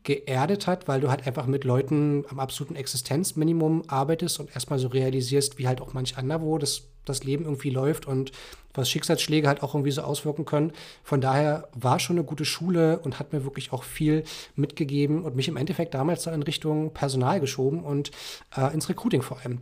geerdet 0.07 0.67
hat, 0.67 0.87
weil 0.87 1.01
du 1.01 1.11
halt 1.11 1.27
einfach 1.27 1.47
mit 1.47 1.65
Leuten 1.65 2.23
am 2.29 2.39
absoluten 2.39 2.77
Existenzminimum 2.77 3.83
arbeitest 3.87 4.39
und 4.39 4.49
erstmal 4.55 4.79
so 4.79 4.87
realisierst, 4.87 5.57
wie 5.57 5.67
halt 5.67 5.81
auch 5.81 5.93
manch 5.93 6.17
anderwo 6.17 6.57
das, 6.57 6.83
das 7.03 7.25
Leben 7.25 7.43
irgendwie 7.43 7.71
läuft 7.71 8.05
und 8.07 8.31
was 8.73 8.89
Schicksalsschläge 8.89 9.49
halt 9.49 9.63
auch 9.63 9.75
irgendwie 9.75 9.91
so 9.91 10.03
auswirken 10.03 10.45
können. 10.45 10.71
Von 11.03 11.19
daher 11.19 11.67
war 11.73 11.99
schon 11.99 12.15
eine 12.15 12.25
gute 12.25 12.45
Schule 12.45 12.99
und 12.99 13.19
hat 13.19 13.33
mir 13.33 13.43
wirklich 13.43 13.73
auch 13.73 13.83
viel 13.83 14.23
mitgegeben 14.55 15.25
und 15.25 15.35
mich 15.35 15.49
im 15.49 15.57
Endeffekt 15.57 15.93
damals 15.93 16.23
dann 16.23 16.35
in 16.35 16.43
Richtung 16.43 16.93
Personal 16.93 17.41
geschoben 17.41 17.83
und 17.83 18.11
äh, 18.55 18.73
ins 18.73 18.87
Recruiting 18.87 19.23
vor 19.23 19.41
allem. 19.41 19.59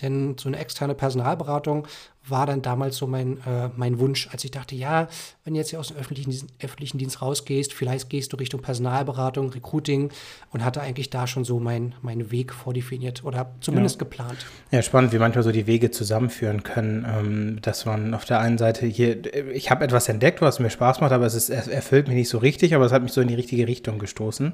Denn 0.00 0.36
so 0.38 0.48
eine 0.48 0.58
externe 0.58 0.94
Personalberatung 0.94 1.88
war 2.30 2.46
dann 2.46 2.62
damals 2.62 2.96
so 2.96 3.06
mein, 3.06 3.38
äh, 3.46 3.70
mein 3.76 3.98
Wunsch, 3.98 4.28
als 4.32 4.44
ich 4.44 4.50
dachte, 4.50 4.74
ja, 4.74 5.08
wenn 5.44 5.54
du 5.54 5.58
jetzt 5.58 5.70
hier 5.70 5.80
aus 5.80 5.88
dem 5.88 5.96
öffentlichen, 5.96 6.46
öffentlichen 6.62 6.98
Dienst 6.98 7.22
rausgehst, 7.22 7.72
vielleicht 7.72 8.10
gehst 8.10 8.32
du 8.32 8.36
Richtung 8.36 8.60
Personalberatung, 8.60 9.50
Recruiting 9.50 10.10
und 10.50 10.64
hatte 10.64 10.80
eigentlich 10.80 11.10
da 11.10 11.26
schon 11.26 11.44
so 11.44 11.58
meinen 11.58 11.94
mein 12.02 12.30
Weg 12.30 12.52
vordefiniert 12.52 13.24
oder 13.24 13.54
zumindest 13.60 13.96
ja. 13.96 14.00
geplant. 14.00 14.46
Ja, 14.70 14.82
spannend, 14.82 15.12
wie 15.12 15.18
manchmal 15.18 15.44
so 15.44 15.52
die 15.52 15.66
Wege 15.66 15.90
zusammenführen 15.90 16.62
können, 16.62 17.06
ähm, 17.08 17.58
dass 17.62 17.86
man 17.86 18.14
auf 18.14 18.24
der 18.24 18.40
einen 18.40 18.58
Seite 18.58 18.86
hier, 18.86 19.34
ich 19.54 19.70
habe 19.70 19.84
etwas 19.84 20.08
entdeckt, 20.08 20.40
was 20.40 20.58
mir 20.58 20.70
Spaß 20.70 21.00
macht, 21.00 21.12
aber 21.12 21.26
es 21.26 21.34
ist, 21.34 21.50
erfüllt 21.50 22.08
mich 22.08 22.16
nicht 22.16 22.28
so 22.28 22.38
richtig, 22.38 22.74
aber 22.74 22.84
es 22.84 22.92
hat 22.92 23.02
mich 23.02 23.12
so 23.12 23.20
in 23.20 23.28
die 23.28 23.34
richtige 23.34 23.66
Richtung 23.66 23.98
gestoßen. 23.98 24.52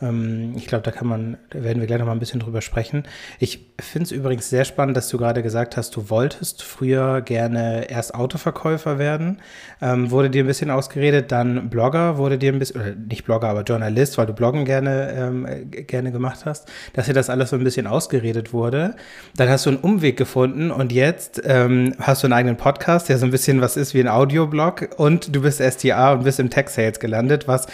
Ähm, 0.00 0.54
ich 0.56 0.66
glaube, 0.66 0.82
da 0.82 0.90
kann 0.90 1.06
man, 1.06 1.38
da 1.50 1.62
werden 1.62 1.80
wir 1.80 1.86
gleich 1.86 1.98
noch 1.98 2.06
mal 2.06 2.12
ein 2.12 2.18
bisschen 2.18 2.40
drüber 2.40 2.62
sprechen. 2.62 3.04
Ich 3.38 3.72
finde 3.80 4.04
es 4.04 4.12
übrigens 4.12 4.48
sehr 4.50 4.64
spannend, 4.64 4.96
dass 4.96 5.08
du 5.08 5.18
gerade 5.18 5.42
gesagt 5.42 5.76
hast, 5.76 5.94
du 5.96 6.10
wolltest 6.10 6.62
früher 6.62 7.11
gerne 7.20 7.90
erst 7.90 8.14
Autoverkäufer 8.14 8.98
werden. 8.98 9.40
Ähm, 9.80 10.10
wurde 10.10 10.30
dir 10.30 10.44
ein 10.44 10.46
bisschen 10.46 10.70
ausgeredet, 10.70 11.30
dann 11.32 11.68
Blogger, 11.68 12.16
wurde 12.16 12.38
dir 12.38 12.52
ein 12.52 12.58
bisschen, 12.58 13.06
nicht 13.08 13.24
Blogger, 13.24 13.48
aber 13.48 13.62
Journalist, 13.62 14.16
weil 14.18 14.26
du 14.26 14.32
Bloggen 14.32 14.64
gerne, 14.64 15.12
ähm, 15.16 15.46
gerne 15.70 16.12
gemacht 16.12 16.40
hast, 16.44 16.70
dass 16.94 17.06
dir 17.06 17.12
das 17.12 17.28
alles 17.28 17.50
so 17.50 17.56
ein 17.56 17.64
bisschen 17.64 17.86
ausgeredet 17.86 18.52
wurde. 18.52 18.94
Dann 19.36 19.48
hast 19.48 19.66
du 19.66 19.70
einen 19.70 19.78
Umweg 19.80 20.16
gefunden 20.16 20.70
und 20.70 20.92
jetzt 20.92 21.42
ähm, 21.44 21.94
hast 21.98 22.22
du 22.22 22.26
einen 22.26 22.34
eigenen 22.34 22.56
Podcast, 22.56 23.08
der 23.08 23.18
so 23.18 23.26
ein 23.26 23.30
bisschen 23.30 23.60
was 23.60 23.76
ist 23.76 23.94
wie 23.94 24.00
ein 24.00 24.08
Audioblog 24.08 24.90
und 24.96 25.34
du 25.34 25.42
bist 25.42 25.60
STA 25.60 26.12
und 26.12 26.24
bist 26.24 26.40
im 26.40 26.50
Tech 26.50 26.68
Sales 26.68 27.00
gelandet, 27.00 27.48
was 27.48 27.66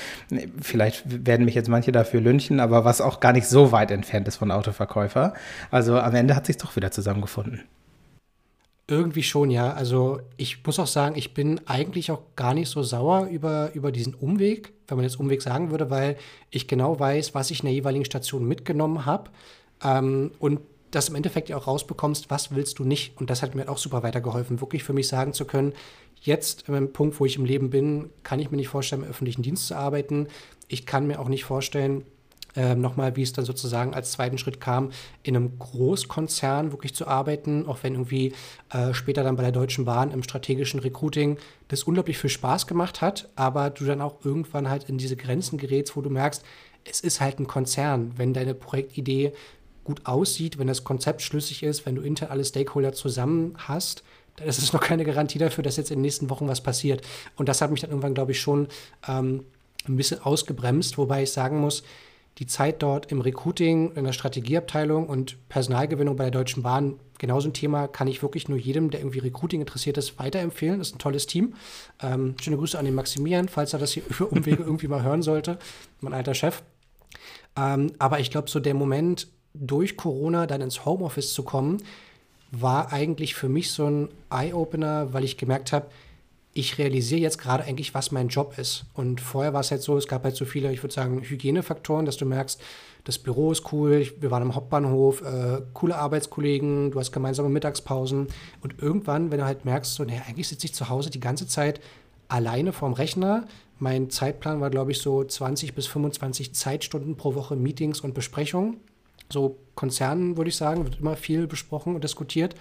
vielleicht 0.60 1.26
werden 1.26 1.44
mich 1.44 1.54
jetzt 1.54 1.68
manche 1.68 1.92
dafür 1.92 2.20
lünchen, 2.20 2.60
aber 2.60 2.84
was 2.84 3.00
auch 3.00 3.20
gar 3.20 3.32
nicht 3.32 3.46
so 3.46 3.72
weit 3.72 3.90
entfernt 3.90 4.28
ist 4.28 4.36
von 4.36 4.50
Autoverkäufer. 4.50 5.34
Also 5.70 5.98
am 5.98 6.14
Ende 6.14 6.34
hat 6.34 6.46
sich 6.46 6.56
doch 6.56 6.76
wieder 6.76 6.90
zusammengefunden. 6.90 7.62
Irgendwie 8.90 9.22
schon, 9.22 9.50
ja. 9.50 9.74
Also 9.74 10.20
ich 10.38 10.64
muss 10.64 10.78
auch 10.78 10.86
sagen, 10.86 11.14
ich 11.14 11.34
bin 11.34 11.60
eigentlich 11.66 12.10
auch 12.10 12.22
gar 12.36 12.54
nicht 12.54 12.70
so 12.70 12.82
sauer 12.82 13.26
über, 13.26 13.70
über 13.74 13.92
diesen 13.92 14.14
Umweg, 14.14 14.72
wenn 14.88 14.96
man 14.96 15.04
jetzt 15.04 15.20
Umweg 15.20 15.42
sagen 15.42 15.70
würde, 15.70 15.90
weil 15.90 16.16
ich 16.50 16.66
genau 16.66 16.98
weiß, 16.98 17.34
was 17.34 17.50
ich 17.50 17.60
in 17.60 17.66
der 17.66 17.74
jeweiligen 17.74 18.06
Station 18.06 18.48
mitgenommen 18.48 19.04
habe. 19.04 19.30
Ähm, 19.84 20.30
und 20.38 20.60
das 20.90 21.10
im 21.10 21.16
Endeffekt 21.16 21.50
ja 21.50 21.58
auch 21.58 21.66
rausbekommst, 21.66 22.30
was 22.30 22.54
willst 22.54 22.78
du 22.78 22.84
nicht. 22.84 23.18
Und 23.20 23.28
das 23.28 23.42
hat 23.42 23.54
mir 23.54 23.68
auch 23.68 23.76
super 23.76 24.02
weitergeholfen, 24.02 24.62
wirklich 24.62 24.84
für 24.84 24.94
mich 24.94 25.06
sagen 25.06 25.34
zu 25.34 25.44
können, 25.44 25.74
jetzt 26.22 26.66
im 26.68 26.92
Punkt, 26.94 27.20
wo 27.20 27.26
ich 27.26 27.36
im 27.36 27.44
Leben 27.44 27.68
bin, 27.68 28.08
kann 28.22 28.40
ich 28.40 28.50
mir 28.50 28.56
nicht 28.56 28.68
vorstellen, 28.68 29.02
im 29.02 29.10
öffentlichen 29.10 29.42
Dienst 29.42 29.66
zu 29.66 29.76
arbeiten. 29.76 30.28
Ich 30.66 30.86
kann 30.86 31.06
mir 31.06 31.20
auch 31.20 31.28
nicht 31.28 31.44
vorstellen, 31.44 32.04
äh, 32.58 32.74
nochmal, 32.74 33.14
wie 33.14 33.22
es 33.22 33.32
dann 33.32 33.44
sozusagen 33.44 33.94
als 33.94 34.10
zweiten 34.10 34.36
Schritt 34.36 34.60
kam, 34.60 34.90
in 35.22 35.36
einem 35.36 35.60
Großkonzern 35.60 36.72
wirklich 36.72 36.92
zu 36.92 37.06
arbeiten, 37.06 37.66
auch 37.66 37.78
wenn 37.82 37.94
irgendwie 37.94 38.32
äh, 38.70 38.92
später 38.92 39.22
dann 39.22 39.36
bei 39.36 39.44
der 39.44 39.52
Deutschen 39.52 39.84
Bahn 39.84 40.10
im 40.10 40.24
strategischen 40.24 40.80
Recruiting 40.80 41.38
das 41.68 41.84
unglaublich 41.84 42.18
viel 42.18 42.30
Spaß 42.30 42.66
gemacht 42.66 43.00
hat, 43.00 43.28
aber 43.36 43.70
du 43.70 43.84
dann 43.84 44.00
auch 44.00 44.24
irgendwann 44.24 44.68
halt 44.68 44.88
in 44.88 44.98
diese 44.98 45.14
Grenzen 45.14 45.56
gerätst, 45.56 45.94
wo 45.94 46.00
du 46.00 46.10
merkst, 46.10 46.44
es 46.84 47.00
ist 47.00 47.20
halt 47.20 47.38
ein 47.38 47.46
Konzern. 47.46 48.14
Wenn 48.16 48.34
deine 48.34 48.54
Projektidee 48.54 49.34
gut 49.84 50.04
aussieht, 50.04 50.58
wenn 50.58 50.66
das 50.66 50.82
Konzept 50.82 51.22
schlüssig 51.22 51.62
ist, 51.62 51.86
wenn 51.86 51.94
du 51.94 52.02
intern 52.02 52.30
alle 52.30 52.44
Stakeholder 52.44 52.92
zusammen 52.92 53.54
hast, 53.56 54.02
dann 54.34 54.48
ist 54.48 54.58
es 54.58 54.72
noch 54.72 54.80
keine 54.80 55.04
Garantie 55.04 55.38
dafür, 55.38 55.62
dass 55.62 55.76
jetzt 55.76 55.92
in 55.92 55.98
den 55.98 56.02
nächsten 56.02 56.28
Wochen 56.28 56.48
was 56.48 56.60
passiert. 56.60 57.02
Und 57.36 57.48
das 57.48 57.60
hat 57.60 57.70
mich 57.70 57.82
dann 57.82 57.90
irgendwann, 57.90 58.14
glaube 58.14 58.32
ich, 58.32 58.40
schon 58.40 58.66
ähm, 59.06 59.44
ein 59.86 59.96
bisschen 59.96 60.20
ausgebremst, 60.22 60.98
wobei 60.98 61.22
ich 61.22 61.30
sagen 61.30 61.60
muss, 61.60 61.84
die 62.38 62.46
Zeit 62.46 62.82
dort 62.82 63.10
im 63.10 63.20
Recruiting, 63.20 63.92
in 63.94 64.04
der 64.04 64.12
Strategieabteilung 64.12 65.08
und 65.08 65.48
Personalgewinnung 65.48 66.16
bei 66.16 66.24
der 66.24 66.30
Deutschen 66.30 66.62
Bahn, 66.62 67.00
genauso 67.18 67.48
ein 67.48 67.52
Thema, 67.52 67.88
kann 67.88 68.06
ich 68.06 68.22
wirklich 68.22 68.48
nur 68.48 68.58
jedem, 68.58 68.90
der 68.90 69.00
irgendwie 69.00 69.18
Recruiting 69.18 69.60
interessiert 69.60 69.98
ist, 69.98 70.18
weiterempfehlen. 70.20 70.78
Das 70.78 70.88
ist 70.88 70.94
ein 70.94 71.00
tolles 71.00 71.26
Team. 71.26 71.54
Ähm, 72.00 72.36
schöne 72.40 72.56
Grüße 72.56 72.78
an 72.78 72.84
den 72.84 72.94
Maximilian, 72.94 73.48
falls 73.48 73.72
er 73.72 73.80
das 73.80 73.92
hier 73.92 74.04
über 74.08 74.30
Umwege 74.30 74.62
irgendwie 74.62 74.86
mal 74.86 75.02
hören 75.02 75.22
sollte, 75.22 75.58
mein 76.00 76.14
alter 76.14 76.34
Chef. 76.34 76.62
Ähm, 77.56 77.92
aber 77.98 78.20
ich 78.20 78.30
glaube, 78.30 78.48
so 78.48 78.60
der 78.60 78.74
Moment, 78.74 79.28
durch 79.54 79.96
Corona 79.96 80.46
dann 80.46 80.60
ins 80.60 80.84
Homeoffice 80.84 81.32
zu 81.34 81.42
kommen, 81.42 81.78
war 82.52 82.92
eigentlich 82.92 83.34
für 83.34 83.48
mich 83.48 83.72
so 83.72 83.86
ein 83.86 84.08
Eye-Opener, 84.30 85.12
weil 85.12 85.24
ich 85.24 85.36
gemerkt 85.36 85.72
habe, 85.72 85.86
ich 86.58 86.76
realisiere 86.76 87.20
jetzt 87.20 87.38
gerade 87.38 87.62
eigentlich, 87.62 87.94
was 87.94 88.10
mein 88.10 88.26
Job 88.26 88.58
ist. 88.58 88.84
Und 88.92 89.20
vorher 89.20 89.52
war 89.52 89.60
es 89.60 89.70
halt 89.70 89.80
so, 89.80 89.96
es 89.96 90.08
gab 90.08 90.24
halt 90.24 90.34
so 90.34 90.44
viele, 90.44 90.72
ich 90.72 90.82
würde 90.82 90.92
sagen, 90.92 91.22
Hygienefaktoren, 91.22 92.04
dass 92.04 92.16
du 92.16 92.24
merkst, 92.24 92.60
das 93.04 93.16
Büro 93.16 93.52
ist 93.52 93.72
cool, 93.72 94.04
wir 94.18 94.32
waren 94.32 94.42
am 94.42 94.56
Hauptbahnhof, 94.56 95.22
äh, 95.22 95.62
coole 95.72 95.96
Arbeitskollegen, 95.96 96.90
du 96.90 96.98
hast 96.98 97.12
gemeinsame 97.12 97.48
Mittagspausen. 97.48 98.26
Und 98.60 98.82
irgendwann, 98.82 99.30
wenn 99.30 99.38
du 99.38 99.44
halt 99.44 99.64
merkst, 99.64 99.94
so, 99.94 100.02
naja, 100.02 100.22
eigentlich 100.26 100.48
sitze 100.48 100.66
ich 100.66 100.74
zu 100.74 100.88
Hause 100.88 101.10
die 101.10 101.20
ganze 101.20 101.46
Zeit 101.46 101.80
alleine 102.26 102.72
vorm 102.72 102.92
Rechner. 102.92 103.46
Mein 103.78 104.10
Zeitplan 104.10 104.60
war, 104.60 104.70
glaube 104.70 104.90
ich, 104.90 104.98
so 104.98 105.22
20 105.22 105.76
bis 105.76 105.86
25 105.86 106.56
Zeitstunden 106.56 107.16
pro 107.16 107.36
Woche 107.36 107.54
Meetings 107.54 108.00
und 108.00 108.14
Besprechungen. 108.14 108.78
So 109.30 109.58
Konzernen, 109.76 110.36
würde 110.36 110.48
ich 110.48 110.56
sagen, 110.56 110.82
wird 110.82 110.98
immer 110.98 111.14
viel 111.14 111.46
besprochen 111.46 111.94
und 111.94 112.02
diskutiert. 112.02 112.56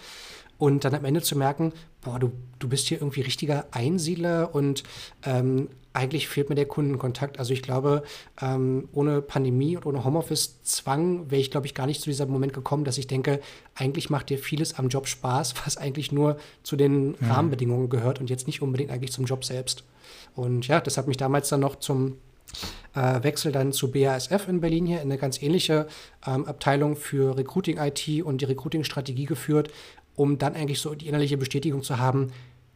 Und 0.59 0.85
dann 0.85 0.95
am 0.95 1.05
Ende 1.05 1.21
zu 1.21 1.37
merken, 1.37 1.73
boah, 2.07 2.19
du, 2.19 2.31
du 2.59 2.69
bist 2.69 2.87
hier 2.87 2.99
irgendwie 3.01 3.21
richtiger 3.21 3.65
Einsiedler 3.71 4.55
und 4.55 4.83
ähm, 5.25 5.67
eigentlich 5.91 6.29
fehlt 6.29 6.47
mir 6.47 6.55
der 6.55 6.65
Kundenkontakt. 6.65 7.37
Also 7.37 7.51
ich 7.51 7.61
glaube, 7.61 8.03
ähm, 8.41 8.87
ohne 8.93 9.21
Pandemie 9.21 9.75
und 9.75 9.85
ohne 9.85 10.05
Homeoffice-Zwang 10.05 11.29
wäre 11.29 11.41
ich, 11.41 11.51
glaube 11.51 11.67
ich, 11.67 11.73
gar 11.73 11.85
nicht 11.85 11.99
zu 11.99 12.09
diesem 12.09 12.29
Moment 12.29 12.53
gekommen, 12.53 12.85
dass 12.85 12.97
ich 12.97 13.07
denke, 13.07 13.41
eigentlich 13.75 14.09
macht 14.09 14.29
dir 14.29 14.37
vieles 14.37 14.79
am 14.79 14.87
Job 14.87 15.07
Spaß, 15.07 15.55
was 15.65 15.75
eigentlich 15.75 16.13
nur 16.13 16.37
zu 16.63 16.77
den 16.77 17.09
mhm. 17.09 17.15
Rahmenbedingungen 17.29 17.89
gehört 17.89 18.21
und 18.21 18.29
jetzt 18.29 18.47
nicht 18.47 18.61
unbedingt 18.61 18.89
eigentlich 18.89 19.11
zum 19.11 19.25
Job 19.25 19.43
selbst. 19.43 19.83
Und 20.33 20.65
ja, 20.67 20.79
das 20.79 20.97
hat 20.97 21.07
mich 21.07 21.17
damals 21.17 21.49
dann 21.49 21.59
noch 21.59 21.75
zum 21.77 22.17
äh, 22.95 23.23
Wechsel 23.23 23.51
dann 23.51 23.73
zu 23.73 23.91
BASF 23.91 24.47
in 24.47 24.61
Berlin 24.61 24.85
hier 24.85 25.01
in 25.01 25.09
eine 25.09 25.17
ganz 25.17 25.41
ähnliche 25.41 25.87
ähm, 26.25 26.45
Abteilung 26.45 26.95
für 26.95 27.35
Recruiting 27.35 27.77
IT 27.77 28.23
und 28.23 28.39
die 28.39 28.45
Recruiting-Strategie 28.45 29.25
geführt, 29.25 29.71
um 30.17 30.37
dann 30.37 30.55
eigentlich 30.55 30.81
so 30.81 30.93
die 30.95 31.07
innerliche 31.07 31.37
Bestätigung 31.37 31.83
zu 31.83 31.99
haben, 31.99 32.31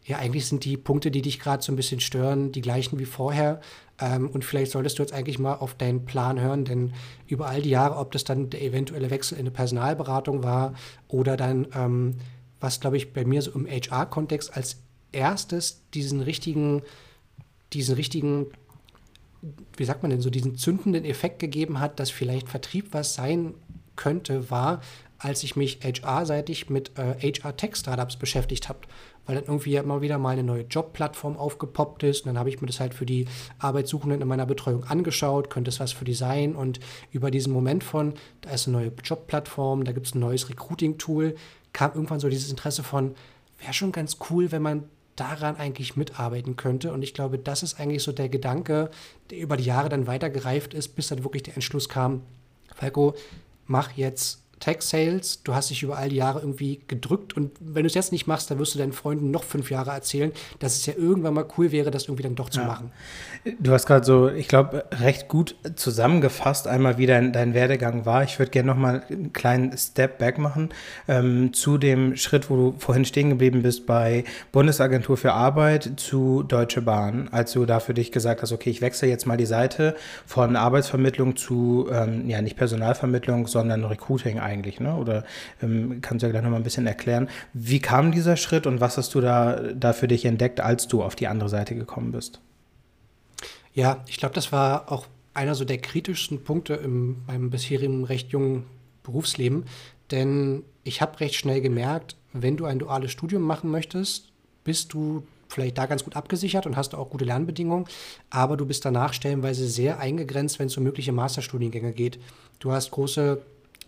ja, 0.05 0.17
eigentlich 0.17 0.48
sind 0.48 0.63
die 0.63 0.77
Punkte, 0.77 1.12
die 1.12 1.21
dich 1.21 1.39
gerade 1.39 1.62
so 1.62 1.71
ein 1.71 1.75
bisschen 1.75 2.00
stören, 2.00 2.51
die 2.51 2.62
gleichen 2.62 2.98
wie 2.98 3.05
vorher. 3.05 3.60
Ähm, 4.00 4.29
und 4.29 4.45
vielleicht 4.45 4.71
solltest 4.71 4.98
du 4.98 5.03
jetzt 5.03 5.13
eigentlich 5.13 5.38
mal 5.38 5.55
auf 5.55 5.75
deinen 5.75 6.05
Plan 6.05 6.39
hören, 6.39 6.65
denn 6.65 6.93
über 7.27 7.48
all 7.48 7.62
die 7.62 7.69
Jahre, 7.69 7.98
ob 7.98 8.12
das 8.12 8.24
dann 8.24 8.50
der 8.50 8.62
eventuelle 8.62 9.10
Wechsel 9.10 9.36
in 9.36 9.41
eine 9.41 9.51
Personalberatung 9.51 10.43
war 10.43 10.74
oder 11.07 11.38
dann, 11.38 11.67
ähm, 11.75 12.15
was 12.60 12.79
glaube 12.79 12.98
ich 12.98 13.13
bei 13.13 13.25
mir 13.25 13.41
so 13.41 13.51
im 13.51 13.67
HR-Kontext 13.67 14.55
als 14.55 14.77
erstes 15.12 15.81
diesen 15.93 16.21
richtigen, 16.21 16.81
diesen 17.74 17.95
richtigen, 17.95 18.48
wie 19.77 19.86
sagt 19.86 20.03
man 20.03 20.12
denn 20.12 20.21
so, 20.21 20.29
diesen 20.29 20.55
zündenden 20.55 21.05
Effekt 21.05 21.39
gegeben 21.39 21.79
hat, 21.79 22.00
dass 22.00 22.10
vielleicht 22.10 22.50
Vertrieb 22.50 22.88
was 22.91 23.13
sein 23.13 23.53
könnte, 23.95 24.50
war, 24.50 24.81
als 25.21 25.43
ich 25.43 25.55
mich 25.55 25.79
HR-seitig 25.83 26.69
mit 26.69 26.97
äh, 26.97 27.31
HR-Tech-Startups 27.31 28.15
beschäftigt 28.15 28.69
habe, 28.69 28.79
weil 29.25 29.35
dann 29.35 29.45
irgendwie 29.45 29.75
immer 29.75 30.01
wieder 30.01 30.17
mal 30.17 30.31
eine 30.31 30.43
neue 30.43 30.63
Jobplattform 30.63 31.37
aufgepoppt 31.37 32.01
ist. 32.03 32.21
Und 32.21 32.27
dann 32.27 32.39
habe 32.39 32.49
ich 32.49 32.59
mir 32.59 32.67
das 32.67 32.79
halt 32.79 32.95
für 32.95 33.05
die 33.05 33.27
Arbeitssuchenden 33.59 34.21
in 34.21 34.27
meiner 34.27 34.47
Betreuung 34.47 34.83
angeschaut, 34.83 35.51
könnte 35.51 35.69
es 35.69 35.79
was 35.79 35.91
für 35.91 36.05
die 36.05 36.15
sein. 36.15 36.55
Und 36.55 36.79
über 37.11 37.29
diesen 37.29 37.53
Moment 37.53 37.83
von, 37.83 38.15
da 38.41 38.49
ist 38.49 38.67
eine 38.67 38.77
neue 38.77 38.91
Jobplattform, 39.03 39.83
da 39.83 39.91
gibt 39.91 40.07
es 40.07 40.15
ein 40.15 40.19
neues 40.19 40.49
Recruiting-Tool, 40.49 41.35
kam 41.71 41.91
irgendwann 41.93 42.19
so 42.19 42.27
dieses 42.27 42.49
Interesse 42.49 42.81
von, 42.81 43.13
wäre 43.59 43.73
schon 43.73 43.91
ganz 43.91 44.17
cool, 44.29 44.51
wenn 44.51 44.63
man 44.63 44.85
daran 45.15 45.55
eigentlich 45.57 45.95
mitarbeiten 45.95 46.55
könnte. 46.55 46.91
Und 46.91 47.03
ich 47.03 47.13
glaube, 47.13 47.37
das 47.37 47.61
ist 47.61 47.79
eigentlich 47.79 48.01
so 48.01 48.11
der 48.11 48.27
Gedanke, 48.27 48.89
der 49.29 49.37
über 49.37 49.55
die 49.55 49.65
Jahre 49.65 49.89
dann 49.89 50.07
weitergereift 50.07 50.73
ist, 50.73 50.95
bis 50.95 51.09
dann 51.09 51.23
wirklich 51.23 51.43
der 51.43 51.53
Entschluss 51.53 51.89
kam, 51.89 52.23
Falco, 52.75 53.13
mach 53.67 53.91
jetzt 53.91 54.40
Tech-Sales, 54.61 55.43
du 55.43 55.53
hast 55.53 55.69
dich 55.69 55.83
über 55.83 55.97
all 55.97 56.09
die 56.09 56.15
Jahre 56.15 56.39
irgendwie 56.39 56.81
gedrückt 56.87 57.35
und 57.35 57.51
wenn 57.59 57.83
du 57.83 57.87
es 57.87 57.93
jetzt 57.93 58.11
nicht 58.11 58.27
machst, 58.27 58.49
dann 58.49 58.59
wirst 58.59 58.75
du 58.75 58.79
deinen 58.79 58.93
Freunden 58.93 59.31
noch 59.31 59.43
fünf 59.43 59.69
Jahre 59.69 59.91
erzählen, 59.91 60.31
dass 60.59 60.77
es 60.77 60.85
ja 60.85 60.93
irgendwann 60.95 61.33
mal 61.33 61.45
cool 61.57 61.71
wäre, 61.71 61.91
das 61.91 62.05
irgendwie 62.05 62.23
dann 62.23 62.35
doch 62.35 62.49
zu 62.49 62.61
ja. 62.61 62.67
machen. 62.67 62.91
Du 63.59 63.71
hast 63.71 63.87
gerade 63.87 64.05
so, 64.05 64.29
ich 64.29 64.47
glaube, 64.47 64.85
recht 64.91 65.27
gut 65.27 65.55
zusammengefasst 65.75 66.67
einmal, 66.67 66.97
wie 66.97 67.07
dein, 67.07 67.33
dein 67.33 67.53
Werdegang 67.55 68.05
war. 68.05 68.23
Ich 68.23 68.37
würde 68.37 68.51
gerne 68.51 68.67
noch 68.67 68.77
mal 68.77 69.03
einen 69.09 69.33
kleinen 69.33 69.75
Step 69.77 70.19
back 70.19 70.37
machen 70.37 70.69
ähm, 71.07 71.51
zu 71.53 71.79
dem 71.79 72.15
Schritt, 72.15 72.49
wo 72.49 72.55
du 72.55 72.75
vorhin 72.77 73.03
stehen 73.03 73.31
geblieben 73.31 73.63
bist 73.63 73.87
bei 73.87 74.23
Bundesagentur 74.51 75.17
für 75.17 75.33
Arbeit 75.33 75.93
zu 75.97 76.43
Deutsche 76.43 76.83
Bahn, 76.83 77.29
als 77.31 77.53
du 77.53 77.65
da 77.65 77.79
für 77.79 77.95
dich 77.95 78.11
gesagt 78.11 78.43
hast, 78.43 78.51
okay, 78.51 78.69
ich 78.69 78.81
wechsle 78.81 79.07
jetzt 79.07 79.25
mal 79.25 79.37
die 79.37 79.45
Seite 79.47 79.95
von 80.27 80.55
Arbeitsvermittlung 80.55 81.35
zu, 81.35 81.87
ähm, 81.91 82.29
ja, 82.29 82.41
nicht 82.43 82.57
Personalvermittlung, 82.57 83.47
sondern 83.47 83.83
Recruiting 83.85 84.39
eigentlich, 84.39 84.50
ne? 84.58 84.96
Oder 84.96 85.25
ähm, 85.62 86.00
kannst 86.01 86.24
du 86.24 86.27
ja 86.27 86.31
gleich 86.31 86.43
noch 86.43 86.50
mal 86.50 86.58
ein 86.58 86.63
bisschen 86.63 86.88
erklären. 86.88 87.29
Wie 87.53 87.79
kam 87.79 88.12
dieser 88.12 88.38
Schritt 88.38 88.67
und 88.67 88.81
was 88.81 88.98
hast 88.98 89.15
du 89.15 89.22
da, 89.22 89.60
da 89.74 89.93
für 89.93 90.08
dich 90.08 90.25
entdeckt, 90.25 90.60
als 90.60 90.88
du 90.88 91.03
auf 91.03 91.15
die 91.15 91.27
andere 91.27 91.50
Seite 91.50 91.75
gekommen 91.75 92.12
bist? 92.12 92.39
Ja, 93.74 94.03
ich 94.08 94.17
glaube, 94.17 94.36
das 94.36 94.51
war 94.51 94.91
auch 94.91 95.08
einer 95.34 95.55
so 95.55 95.65
der 95.65 95.77
kritischsten 95.77 96.43
Punkte 96.43 96.74
in 96.74 97.24
meinem 97.25 97.50
bisherigen 97.50 98.03
recht 98.03 98.31
jungen 98.31 98.65
Berufsleben, 99.03 99.65
denn 100.12 100.63
ich 100.84 101.01
habe 101.01 101.20
recht 101.22 101.36
schnell 101.36 101.62
gemerkt, 101.62 102.15
wenn 102.34 102.58
du 102.58 102.65
ein 102.65 102.79
duales 102.79 103.12
Studium 103.12 103.43
machen 103.43 103.72
möchtest, 103.72 104.31
bist 104.63 104.93
du 104.93 105.24
vielleicht 105.48 105.77
da 105.77 105.86
ganz 105.86 106.03
gut 106.03 106.15
abgesichert 106.15 106.65
und 106.65 106.77
hast 106.77 106.96
auch 106.96 107.10
gute 107.10 107.25
Lernbedingungen, 107.25 107.86
aber 108.29 108.58
du 108.58 108.65
bist 108.65 108.86
danach 108.86 109.13
stellenweise 109.13 109.67
sehr 109.67 110.00
eingegrenzt, 110.00 110.60
wenn 110.60 110.67
es 110.67 110.77
um 110.77 110.84
mögliche 110.84 111.12
Masterstudiengänge 111.12 111.91
geht. 111.91 112.20
Du 112.60 112.72
hast 112.72 112.91
große 112.91 113.41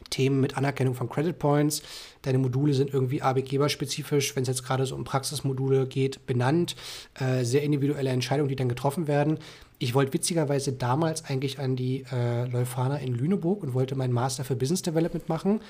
Themen 0.09 0.39
mit 0.39 0.57
Anerkennung 0.57 0.95
von 0.95 1.09
Credit 1.09 1.37
Points. 1.37 1.81
Deine 2.21 2.37
Module 2.37 2.73
sind 2.73 2.93
irgendwie 2.93 3.21
arbeitgeberspezifisch, 3.21 4.35
wenn 4.35 4.43
es 4.43 4.49
jetzt 4.49 4.63
gerade 4.63 4.85
so 4.85 4.95
um 4.95 5.03
Praxismodule 5.03 5.87
geht, 5.87 6.25
benannt. 6.25 6.75
Äh, 7.19 7.43
sehr 7.43 7.63
individuelle 7.63 8.09
Entscheidungen, 8.09 8.49
die 8.49 8.55
dann 8.55 8.69
getroffen 8.69 9.07
werden. 9.07 9.39
Ich 9.79 9.93
wollte 9.93 10.13
witzigerweise 10.13 10.73
damals 10.73 11.25
eigentlich 11.25 11.59
an 11.59 11.75
die 11.75 12.05
äh, 12.11 12.45
Leuphana 12.45 12.97
in 12.97 13.13
Lüneburg 13.13 13.63
und 13.63 13.73
wollte 13.73 13.95
meinen 13.95 14.13
Master 14.13 14.43
für 14.43 14.55
Business 14.55 14.81
Development 14.81 15.27
machen. 15.27 15.61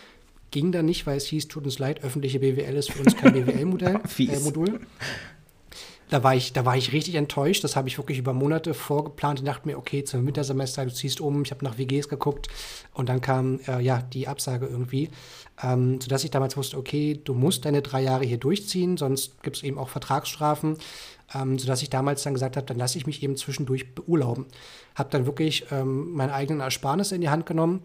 ging 0.52 0.72
dann 0.72 0.86
nicht, 0.86 1.08
weil 1.08 1.18
es 1.18 1.26
hieß, 1.26 1.48
tut 1.48 1.66
uns 1.66 1.80
leid, 1.80 2.04
öffentliche 2.04 2.40
BWL 2.40 2.76
ist 2.76 2.92
für 2.92 3.02
uns 3.02 3.16
kein 3.16 3.34
BWL-Modell, 3.34 4.00
äh, 4.20 4.40
Modul. 4.40 4.82
Da 6.14 6.22
war, 6.22 6.36
ich, 6.36 6.54
da 6.54 6.64
war 6.64 6.78
ich 6.78 6.94
richtig 6.94 7.16
enttäuscht. 7.16 7.64
Das 7.64 7.76
habe 7.76 7.88
ich 7.88 7.98
wirklich 7.98 8.20
über 8.20 8.34
Monate 8.34 8.76
vorgeplant 8.76 9.40
und 9.40 9.48
dachte 9.48 9.68
mir, 9.68 9.80
okay, 9.80 10.04
zum 10.04 10.28
Wintersemester, 10.28 10.86
du 10.86 10.94
ziehst 10.94 11.20
um. 11.20 11.42
Ich 11.42 11.50
habe 11.50 11.66
nach 11.66 11.80
WGs 11.80 12.08
geguckt 12.08 12.50
und 12.94 13.10
dann 13.10 13.20
kam 13.20 13.60
äh, 13.68 13.82
ja 13.82 14.04
die 14.04 14.28
Absage 14.28 14.68
irgendwie. 14.68 15.10
Ähm, 15.64 16.00
sodass 16.00 16.24
ich 16.24 16.30
damals 16.30 16.56
wusste, 16.56 16.78
okay, 16.78 17.20
du 17.24 17.34
musst 17.34 17.66
deine 17.66 17.82
drei 17.82 18.04
Jahre 18.04 18.26
hier 18.26 18.38
durchziehen, 18.38 18.96
sonst 18.96 19.42
gibt 19.42 19.56
es 19.56 19.64
eben 19.64 19.80
auch 19.80 19.90
Vertragsstrafen. 19.90 20.78
Ähm, 21.34 21.58
sodass 21.58 21.82
ich 21.82 21.90
damals 21.90 22.22
dann 22.22 22.36
gesagt 22.36 22.58
habe, 22.58 22.68
dann 22.68 22.78
lasse 22.78 23.00
ich 23.00 23.08
mich 23.08 23.24
eben 23.24 23.36
zwischendurch 23.36 23.96
beurlauben. 23.96 24.46
Habe 24.94 25.10
dann 25.10 25.26
wirklich 25.26 25.66
ähm, 25.72 26.12
meine 26.14 26.36
eigenen 26.36 26.60
Ersparnisse 26.60 27.16
in 27.16 27.22
die 27.22 27.30
Hand 27.30 27.48
genommen 27.48 27.82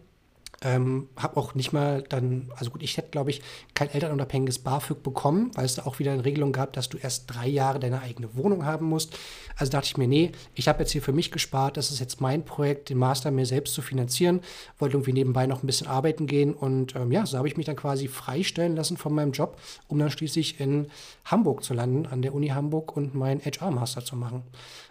ähm, 0.62 1.08
habe 1.16 1.36
auch 1.36 1.54
nicht 1.54 1.72
mal 1.72 2.02
dann, 2.02 2.50
also 2.56 2.70
gut, 2.70 2.82
ich 2.82 2.96
hätte, 2.96 3.10
glaube 3.10 3.30
ich, 3.30 3.42
kein 3.74 3.90
elternunabhängiges 3.90 4.58
BAföG 4.58 5.02
bekommen, 5.02 5.52
weil 5.54 5.64
es 5.64 5.76
da 5.76 5.86
auch 5.86 6.00
wieder 6.00 6.12
eine 6.12 6.24
Regelung 6.24 6.52
gab, 6.52 6.72
dass 6.72 6.88
du 6.88 6.98
erst 6.98 7.24
drei 7.28 7.46
Jahre 7.46 7.78
deine 7.78 8.02
eigene 8.02 8.34
Wohnung 8.34 8.64
haben 8.64 8.86
musst. 8.86 9.16
Also 9.56 9.70
dachte 9.70 9.86
ich 9.86 9.96
mir, 9.96 10.08
nee, 10.08 10.32
ich 10.54 10.66
habe 10.66 10.80
jetzt 10.80 10.90
hier 10.90 11.02
für 11.02 11.12
mich 11.12 11.30
gespart, 11.30 11.76
das 11.76 11.92
ist 11.92 12.00
jetzt 12.00 12.20
mein 12.20 12.44
Projekt, 12.44 12.90
den 12.90 12.98
Master 12.98 13.30
mir 13.30 13.46
selbst 13.46 13.74
zu 13.74 13.82
finanzieren, 13.82 14.40
wollte 14.78 14.96
irgendwie 14.96 15.12
nebenbei 15.12 15.46
noch 15.46 15.62
ein 15.62 15.66
bisschen 15.66 15.86
arbeiten 15.86 16.26
gehen 16.26 16.54
und 16.54 16.96
ähm, 16.96 17.12
ja, 17.12 17.24
so 17.24 17.38
habe 17.38 17.46
ich 17.46 17.56
mich 17.56 17.66
dann 17.66 17.76
quasi 17.76 18.08
freistellen 18.08 18.74
lassen 18.74 18.96
von 18.96 19.14
meinem 19.14 19.32
Job, 19.32 19.60
um 19.86 19.98
dann 19.98 20.10
schließlich 20.10 20.58
in 20.58 20.88
Hamburg 21.24 21.62
zu 21.62 21.72
landen, 21.72 22.06
an 22.06 22.22
der 22.22 22.34
Uni 22.34 22.48
Hamburg 22.48 22.96
und 22.96 23.14
meinen 23.14 23.40
HR-Master 23.40 24.04
zu 24.04 24.16
machen. 24.16 24.42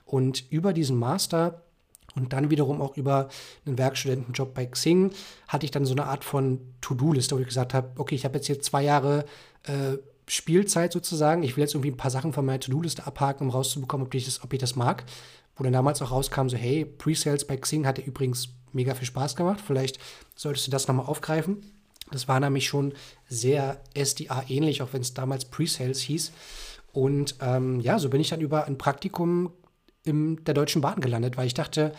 Und 0.05 0.49
über 0.49 0.71
diesen 0.71 0.97
Master 0.97 1.61
und 2.17 2.33
dann 2.33 2.49
wiederum 2.49 2.81
auch 2.81 2.97
über 2.97 3.29
einen 3.65 3.77
Werkstudentenjob 3.77 4.53
bei 4.53 4.65
Xing 4.65 5.11
hatte 5.47 5.65
ich 5.65 5.71
dann 5.71 5.85
so 5.85 5.93
eine 5.93 6.05
Art 6.05 6.23
von 6.23 6.59
To-Do-Liste, 6.81 7.35
wo 7.35 7.39
ich 7.39 7.47
gesagt 7.47 7.73
habe, 7.73 7.91
okay, 7.97 8.15
ich 8.15 8.25
habe 8.25 8.35
jetzt 8.35 8.47
hier 8.47 8.59
zwei 8.61 8.83
Jahre 8.83 9.25
äh, 9.63 9.97
Spielzeit 10.27 10.91
sozusagen. 10.91 11.43
Ich 11.43 11.55
will 11.55 11.61
jetzt 11.61 11.73
irgendwie 11.73 11.91
ein 11.91 11.97
paar 11.97 12.11
Sachen 12.11 12.33
von 12.33 12.45
meiner 12.45 12.59
To-Do-Liste 12.59 13.07
abhaken, 13.07 13.47
um 13.47 13.49
rauszubekommen, 13.49 14.07
ob 14.07 14.13
ich, 14.13 14.25
das, 14.25 14.43
ob 14.43 14.51
ich 14.51 14.59
das 14.59 14.75
mag. 14.75 15.05
Wo 15.55 15.63
dann 15.63 15.73
damals 15.73 16.01
auch 16.01 16.11
rauskam, 16.11 16.49
so 16.49 16.57
hey, 16.57 16.85
Pre-Sales 16.85 17.45
bei 17.45 17.57
Xing 17.57 17.85
hat 17.85 17.97
dir 17.97 18.05
übrigens 18.05 18.49
mega 18.73 18.93
viel 18.93 19.07
Spaß 19.07 19.35
gemacht. 19.35 19.59
Vielleicht 19.65 19.99
solltest 20.35 20.67
du 20.67 20.71
das 20.71 20.87
nochmal 20.87 21.05
aufgreifen. 21.05 21.61
Das 22.11 22.27
war 22.27 22.39
nämlich 22.39 22.67
schon 22.67 22.93
sehr 23.27 23.81
SDA-ähnlich, 23.95 24.81
auch 24.81 24.93
wenn 24.93 25.01
es 25.01 25.13
damals 25.13 25.45
Pre-Sales 25.45 26.01
hieß. 26.01 26.31
Und 26.93 27.35
ähm, 27.41 27.79
ja, 27.79 27.99
so 27.99 28.09
bin 28.09 28.21
ich 28.21 28.29
dann 28.29 28.41
über 28.41 28.65
ein 28.65 28.77
Praktikum 28.77 29.51
in 30.07 30.43
der 30.45 30.53
Deutschen 30.53 30.81
Bahn 30.81 31.01
gelandet, 31.01 31.37
weil 31.37 31.47
ich 31.47 31.53
dachte, 31.53 31.91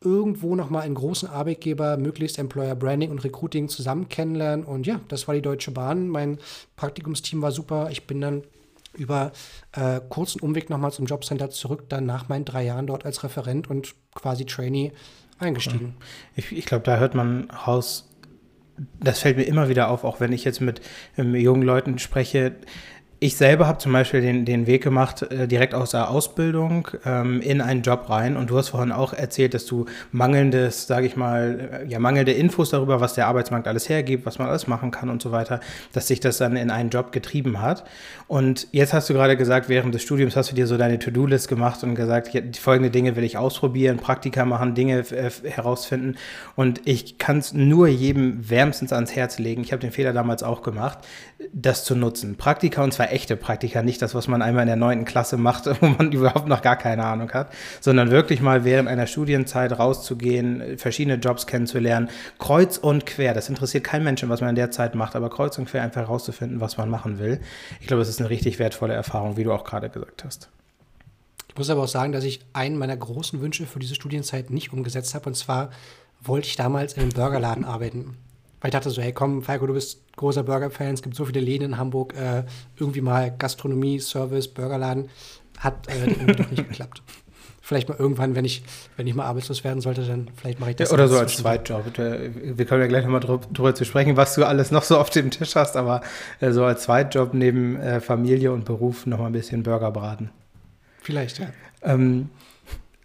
irgendwo 0.00 0.54
nochmal 0.54 0.82
einen 0.82 0.94
großen 0.94 1.28
Arbeitgeber, 1.28 1.96
möglichst 1.96 2.38
Employer 2.38 2.74
Branding 2.74 3.10
und 3.10 3.24
Recruiting 3.24 3.68
zusammen 3.68 4.08
kennenlernen. 4.08 4.64
Und 4.64 4.86
ja, 4.86 5.00
das 5.08 5.26
war 5.26 5.34
die 5.34 5.42
Deutsche 5.42 5.70
Bahn. 5.70 6.08
Mein 6.08 6.38
Praktikumsteam 6.76 7.42
war 7.42 7.52
super. 7.52 7.88
Ich 7.90 8.06
bin 8.06 8.20
dann 8.20 8.42
über 8.94 9.32
äh, 9.72 10.00
kurzen 10.08 10.40
Umweg 10.40 10.70
nochmal 10.70 10.92
zum 10.92 11.06
Jobcenter 11.06 11.50
zurück, 11.50 11.88
dann 11.88 12.06
nach 12.06 12.28
meinen 12.28 12.44
drei 12.44 12.64
Jahren 12.64 12.86
dort 12.86 13.04
als 13.04 13.24
Referent 13.24 13.68
und 13.68 13.94
quasi 14.14 14.46
Trainee 14.46 14.92
eingestiegen. 15.38 15.96
Ich, 16.34 16.52
ich 16.52 16.64
glaube, 16.64 16.84
da 16.84 16.96
hört 16.96 17.14
man 17.14 17.50
raus, 17.50 18.08
das 19.00 19.20
fällt 19.20 19.36
mir 19.36 19.44
immer 19.44 19.68
wieder 19.68 19.90
auf, 19.90 20.04
auch 20.04 20.20
wenn 20.20 20.32
ich 20.32 20.44
jetzt 20.44 20.60
mit 20.60 20.80
ähm, 21.16 21.34
jungen 21.34 21.62
Leuten 21.62 21.98
spreche, 21.98 22.56
ich 23.18 23.36
selber 23.36 23.66
habe 23.66 23.78
zum 23.78 23.92
Beispiel 23.92 24.20
den, 24.20 24.44
den 24.44 24.66
Weg 24.66 24.82
gemacht, 24.82 25.22
äh, 25.22 25.48
direkt 25.48 25.74
aus 25.74 25.92
der 25.92 26.10
Ausbildung 26.10 26.88
ähm, 27.06 27.40
in 27.40 27.62
einen 27.62 27.80
Job 27.80 28.10
rein. 28.10 28.36
Und 28.36 28.50
du 28.50 28.58
hast 28.58 28.68
vorhin 28.68 28.92
auch 28.92 29.14
erzählt, 29.14 29.54
dass 29.54 29.64
du 29.64 29.86
mangelndes, 30.12 30.86
sage 30.86 31.06
ich 31.06 31.16
mal, 31.16 31.84
äh, 31.84 31.86
ja, 31.90 31.98
mangelnde 31.98 32.32
Infos 32.32 32.70
darüber, 32.70 33.00
was 33.00 33.14
der 33.14 33.26
Arbeitsmarkt 33.26 33.68
alles 33.68 33.88
hergibt, 33.88 34.26
was 34.26 34.38
man 34.38 34.48
alles 34.48 34.66
machen 34.66 34.90
kann 34.90 35.08
und 35.08 35.22
so 35.22 35.32
weiter, 35.32 35.60
dass 35.94 36.08
sich 36.08 36.20
das 36.20 36.36
dann 36.36 36.56
in 36.56 36.70
einen 36.70 36.90
Job 36.90 37.10
getrieben 37.10 37.62
hat. 37.62 37.84
Und 38.28 38.68
jetzt 38.72 38.92
hast 38.92 39.08
du 39.08 39.14
gerade 39.14 39.36
gesagt, 39.38 39.70
während 39.70 39.94
des 39.94 40.02
Studiums 40.02 40.36
hast 40.36 40.50
du 40.50 40.54
dir 40.54 40.66
so 40.66 40.76
deine 40.76 40.98
To-Do-List 40.98 41.48
gemacht 41.48 41.82
und 41.84 41.94
gesagt, 41.94 42.34
die 42.34 42.60
folgende 42.60 42.90
Dinge 42.90 43.16
will 43.16 43.24
ich 43.24 43.38
ausprobieren, 43.38 43.96
Praktika 43.96 44.44
machen, 44.44 44.74
Dinge 44.74 44.98
äh, 44.98 45.30
herausfinden. 45.44 46.16
Und 46.54 46.82
ich 46.84 47.16
kann 47.16 47.38
es 47.38 47.54
nur 47.54 47.88
jedem 47.88 48.50
wärmstens 48.50 48.92
ans 48.92 49.16
Herz 49.16 49.38
legen. 49.38 49.62
Ich 49.62 49.72
habe 49.72 49.80
den 49.80 49.92
Fehler 49.92 50.12
damals 50.12 50.42
auch 50.42 50.60
gemacht, 50.60 50.98
das 51.54 51.84
zu 51.84 51.96
nutzen. 51.96 52.36
Praktika 52.36 52.84
und 52.84 52.92
zwar 52.92 53.05
echte 53.06 53.36
Praktika, 53.36 53.82
nicht 53.82 54.02
das, 54.02 54.14
was 54.14 54.28
man 54.28 54.42
einmal 54.42 54.62
in 54.62 54.68
der 54.68 54.76
neunten 54.76 55.04
Klasse 55.04 55.36
macht, 55.36 55.66
wo 55.80 55.86
man 55.86 56.12
überhaupt 56.12 56.48
noch 56.48 56.62
gar 56.62 56.76
keine 56.76 57.04
Ahnung 57.04 57.30
hat, 57.32 57.52
sondern 57.80 58.10
wirklich 58.10 58.40
mal 58.40 58.64
während 58.64 58.88
einer 58.88 59.06
Studienzeit 59.06 59.78
rauszugehen, 59.78 60.78
verschiedene 60.78 61.16
Jobs 61.16 61.46
kennenzulernen, 61.46 62.08
kreuz 62.38 62.78
und 62.78 63.06
quer. 63.06 63.34
Das 63.34 63.48
interessiert 63.48 63.84
kein 63.84 64.04
Menschen, 64.04 64.28
was 64.28 64.40
man 64.40 64.50
in 64.50 64.56
der 64.56 64.70
Zeit 64.70 64.94
macht, 64.94 65.16
aber 65.16 65.30
kreuz 65.30 65.58
und 65.58 65.66
quer 65.66 65.82
einfach 65.82 66.02
herauszufinden, 66.02 66.60
was 66.60 66.76
man 66.76 66.88
machen 66.90 67.18
will. 67.18 67.40
Ich 67.80 67.86
glaube, 67.86 68.02
es 68.02 68.08
ist 68.08 68.20
eine 68.20 68.30
richtig 68.30 68.58
wertvolle 68.58 68.94
Erfahrung, 68.94 69.36
wie 69.36 69.44
du 69.44 69.52
auch 69.52 69.64
gerade 69.64 69.88
gesagt 69.88 70.24
hast. 70.24 70.48
Ich 71.48 71.58
muss 71.58 71.70
aber 71.70 71.84
auch 71.84 71.88
sagen, 71.88 72.12
dass 72.12 72.24
ich 72.24 72.40
einen 72.52 72.76
meiner 72.76 72.96
großen 72.96 73.40
Wünsche 73.40 73.64
für 73.64 73.78
diese 73.78 73.94
Studienzeit 73.94 74.50
nicht 74.50 74.74
umgesetzt 74.74 75.14
habe. 75.14 75.30
Und 75.30 75.36
zwar 75.36 75.70
wollte 76.22 76.48
ich 76.48 76.56
damals 76.56 76.92
in 76.92 77.02
einem 77.02 77.12
Burgerladen 77.12 77.64
arbeiten. 77.64 78.18
Weil 78.66 78.70
ich 78.70 78.74
dachte 78.74 78.90
so, 78.90 79.00
hey 79.00 79.12
komm, 79.12 79.44
Falco, 79.44 79.64
du 79.68 79.74
bist 79.74 80.00
großer 80.16 80.42
Burger-Fan, 80.42 80.94
es 80.94 81.00
gibt 81.00 81.14
so 81.14 81.24
viele 81.24 81.38
Läden 81.38 81.66
in 81.66 81.76
Hamburg, 81.78 82.14
äh, 82.14 82.42
irgendwie 82.76 83.00
mal 83.00 83.32
Gastronomie, 83.38 84.00
Service, 84.00 84.48
Burgerladen, 84.48 85.08
hat 85.60 85.86
äh, 85.86 86.04
irgendwie 86.04 86.34
doch 86.34 86.50
nicht 86.50 86.68
geklappt. 86.68 87.00
Vielleicht 87.62 87.88
mal 87.88 87.96
irgendwann, 87.96 88.34
wenn 88.34 88.44
ich, 88.44 88.64
wenn 88.96 89.06
ich 89.06 89.14
mal 89.14 89.24
arbeitslos 89.24 89.62
werden 89.62 89.80
sollte, 89.80 90.02
dann 90.02 90.26
vielleicht 90.34 90.58
mache 90.58 90.70
ich 90.70 90.76
das. 90.76 90.88
Ja, 90.88 90.94
oder 90.94 91.06
so 91.06 91.16
als 91.16 91.36
Zweitjob. 91.36 91.96
Wir 91.96 92.64
können 92.64 92.80
ja 92.80 92.88
gleich 92.88 93.04
nochmal 93.04 93.20
drüber 93.20 93.72
zu 93.76 93.84
sprechen, 93.84 94.16
was 94.16 94.34
du 94.34 94.44
alles 94.44 94.72
noch 94.72 94.82
so 94.82 94.98
auf 94.98 95.10
dem 95.10 95.30
Tisch 95.30 95.54
hast, 95.54 95.76
aber 95.76 96.00
äh, 96.40 96.50
so 96.50 96.64
als 96.64 96.82
Zweitjob 96.82 97.34
neben 97.34 97.76
äh, 97.76 98.00
Familie 98.00 98.50
und 98.50 98.64
Beruf 98.64 99.06
nochmal 99.06 99.28
ein 99.28 99.32
bisschen 99.32 99.62
Burger 99.62 99.92
braten. 99.92 100.30
Vielleicht, 101.02 101.38
ja. 101.38 101.50
Ähm, 101.82 102.30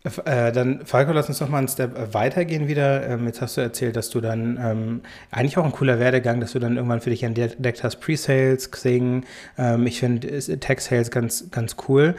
äh, 0.03 0.51
dann, 0.51 0.83
Falco, 0.85 1.11
lass 1.11 1.29
uns 1.29 1.39
noch 1.39 1.49
mal 1.49 1.59
einen 1.59 1.67
Step 1.67 1.95
äh, 1.95 2.13
weitergehen 2.13 2.67
wieder. 2.67 3.07
Ähm, 3.07 3.27
jetzt 3.27 3.41
hast 3.41 3.57
du 3.57 3.61
erzählt, 3.61 3.95
dass 3.95 4.09
du 4.09 4.19
dann 4.19 4.57
ähm, 4.61 5.01
eigentlich 5.29 5.57
auch 5.57 5.65
ein 5.65 5.71
cooler 5.71 5.99
Werdegang, 5.99 6.39
dass 6.39 6.53
du 6.53 6.59
dann 6.59 6.75
irgendwann 6.75 7.01
für 7.01 7.11
dich 7.11 7.21
entdeckt 7.23 7.83
hast, 7.83 7.97
Pre-Sales, 7.97 8.71
Xing. 8.71 9.25
Ähm, 9.57 9.85
ich 9.85 9.99
finde 9.99 10.39
Tech-Sales 10.39 11.11
ganz, 11.11 11.51
ganz 11.51 11.75
cool. 11.87 12.15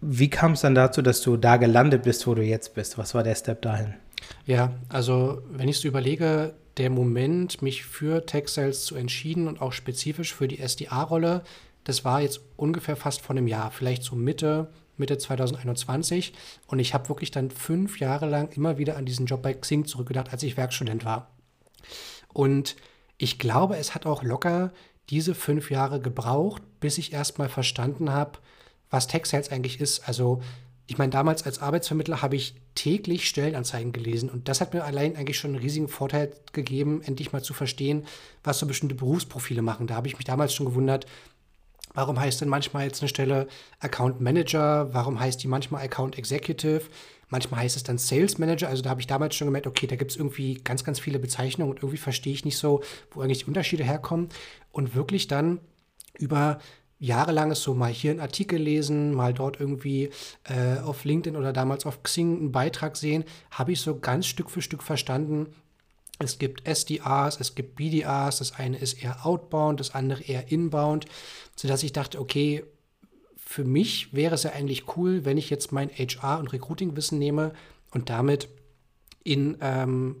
Wie 0.00 0.28
kam 0.28 0.52
es 0.52 0.60
dann 0.60 0.74
dazu, 0.74 1.00
dass 1.00 1.22
du 1.22 1.36
da 1.36 1.56
gelandet 1.56 2.02
bist, 2.02 2.26
wo 2.26 2.34
du 2.34 2.42
jetzt 2.42 2.74
bist? 2.74 2.98
Was 2.98 3.14
war 3.14 3.22
der 3.22 3.34
Step 3.34 3.62
dahin? 3.62 3.94
Ja, 4.44 4.72
also 4.90 5.42
wenn 5.50 5.68
ich 5.68 5.78
so 5.78 5.88
überlege, 5.88 6.54
der 6.76 6.90
Moment, 6.90 7.62
mich 7.62 7.84
für 7.84 8.26
Tech-Sales 8.26 8.84
zu 8.84 8.96
entschieden 8.96 9.48
und 9.48 9.62
auch 9.62 9.72
spezifisch 9.72 10.34
für 10.34 10.46
die 10.46 10.60
SDA-Rolle, 10.60 11.42
das 11.84 12.04
war 12.04 12.20
jetzt 12.20 12.40
ungefähr 12.56 12.96
fast 12.96 13.22
vor 13.22 13.34
einem 13.34 13.46
Jahr, 13.46 13.70
vielleicht 13.70 14.02
so 14.02 14.14
Mitte 14.14 14.68
Mitte 14.98 15.18
2021. 15.18 16.32
Und 16.66 16.78
ich 16.78 16.94
habe 16.94 17.08
wirklich 17.08 17.30
dann 17.30 17.50
fünf 17.50 18.00
Jahre 18.00 18.26
lang 18.26 18.50
immer 18.54 18.78
wieder 18.78 18.96
an 18.96 19.06
diesen 19.06 19.26
Job 19.26 19.42
bei 19.42 19.54
Xing 19.54 19.86
zurückgedacht, 19.86 20.32
als 20.32 20.42
ich 20.42 20.56
Werkstudent 20.56 21.04
war. 21.04 21.30
Und 22.32 22.76
ich 23.16 23.38
glaube, 23.38 23.76
es 23.76 23.94
hat 23.94 24.06
auch 24.06 24.22
locker 24.22 24.72
diese 25.10 25.34
fünf 25.34 25.70
Jahre 25.70 26.00
gebraucht, 26.00 26.62
bis 26.80 26.98
ich 26.98 27.12
erstmal 27.12 27.48
verstanden 27.48 28.10
habe, 28.12 28.38
was 28.90 29.06
Tech 29.06 29.26
Sales 29.26 29.50
eigentlich 29.50 29.80
ist. 29.80 30.06
Also 30.08 30.40
ich 30.86 30.96
meine, 30.96 31.10
damals 31.10 31.44
als 31.44 31.60
Arbeitsvermittler 31.60 32.22
habe 32.22 32.36
ich 32.36 32.54
täglich 32.74 33.28
Stellenanzeigen 33.28 33.92
gelesen 33.92 34.30
und 34.30 34.48
das 34.48 34.62
hat 34.62 34.72
mir 34.72 34.84
allein 34.84 35.16
eigentlich 35.16 35.38
schon 35.38 35.50
einen 35.50 35.60
riesigen 35.60 35.88
Vorteil 35.88 36.32
gegeben, 36.52 37.02
endlich 37.02 37.30
mal 37.30 37.42
zu 37.42 37.52
verstehen, 37.52 38.06
was 38.42 38.58
so 38.58 38.66
bestimmte 38.66 38.94
Berufsprofile 38.94 39.60
machen. 39.60 39.86
Da 39.86 39.96
habe 39.96 40.06
ich 40.08 40.16
mich 40.16 40.24
damals 40.24 40.54
schon 40.54 40.64
gewundert, 40.66 41.04
Warum 41.98 42.20
heißt 42.20 42.40
denn 42.40 42.48
manchmal 42.48 42.84
jetzt 42.84 43.02
eine 43.02 43.08
Stelle 43.08 43.48
Account 43.80 44.20
Manager? 44.20 44.94
Warum 44.94 45.18
heißt 45.18 45.42
die 45.42 45.48
manchmal 45.48 45.84
Account 45.84 46.16
Executive? 46.16 46.82
Manchmal 47.28 47.62
heißt 47.62 47.74
es 47.74 47.82
dann 47.82 47.98
Sales 47.98 48.38
Manager. 48.38 48.68
Also 48.68 48.84
da 48.84 48.90
habe 48.90 49.00
ich 49.00 49.08
damals 49.08 49.34
schon 49.34 49.48
gemerkt, 49.48 49.66
okay, 49.66 49.88
da 49.88 49.96
gibt 49.96 50.12
es 50.12 50.16
irgendwie 50.16 50.62
ganz, 50.62 50.84
ganz 50.84 51.00
viele 51.00 51.18
Bezeichnungen 51.18 51.72
und 51.72 51.78
irgendwie 51.78 51.96
verstehe 51.96 52.32
ich 52.32 52.44
nicht 52.44 52.56
so, 52.56 52.84
wo 53.10 53.20
eigentlich 53.20 53.40
die 53.40 53.46
Unterschiede 53.46 53.82
herkommen. 53.82 54.28
Und 54.70 54.94
wirklich 54.94 55.26
dann 55.26 55.58
über 56.16 56.60
jahrelanges 57.00 57.64
so 57.64 57.74
mal 57.74 57.90
hier 57.90 58.12
einen 58.12 58.20
Artikel 58.20 58.60
lesen, 58.60 59.12
mal 59.12 59.34
dort 59.34 59.58
irgendwie 59.58 60.10
äh, 60.44 60.78
auf 60.78 61.04
LinkedIn 61.04 61.36
oder 61.36 61.52
damals 61.52 61.84
auf 61.84 62.04
Xing 62.04 62.38
einen 62.38 62.52
Beitrag 62.52 62.96
sehen, 62.96 63.24
habe 63.50 63.72
ich 63.72 63.80
so 63.80 63.98
ganz 63.98 64.26
Stück 64.26 64.52
für 64.52 64.62
Stück 64.62 64.84
verstanden, 64.84 65.48
es 66.18 66.38
gibt 66.38 66.66
SDRs, 66.66 67.40
es 67.40 67.54
gibt 67.54 67.76
BDRs, 67.76 68.38
das 68.38 68.52
eine 68.52 68.78
ist 68.78 69.02
eher 69.02 69.24
outbound, 69.24 69.80
das 69.80 69.94
andere 69.94 70.22
eher 70.22 70.50
inbound, 70.50 71.06
sodass 71.56 71.82
ich 71.82 71.92
dachte, 71.92 72.20
okay, 72.20 72.64
für 73.36 73.64
mich 73.64 74.12
wäre 74.12 74.34
es 74.34 74.42
ja 74.42 74.52
eigentlich 74.52 74.96
cool, 74.96 75.24
wenn 75.24 75.38
ich 75.38 75.48
jetzt 75.48 75.72
mein 75.72 75.90
HR- 75.90 76.38
und 76.38 76.52
Recruiting-Wissen 76.52 77.18
nehme 77.18 77.52
und 77.92 78.10
damit 78.10 78.48
in 79.24 79.56
ähm, 79.60 80.16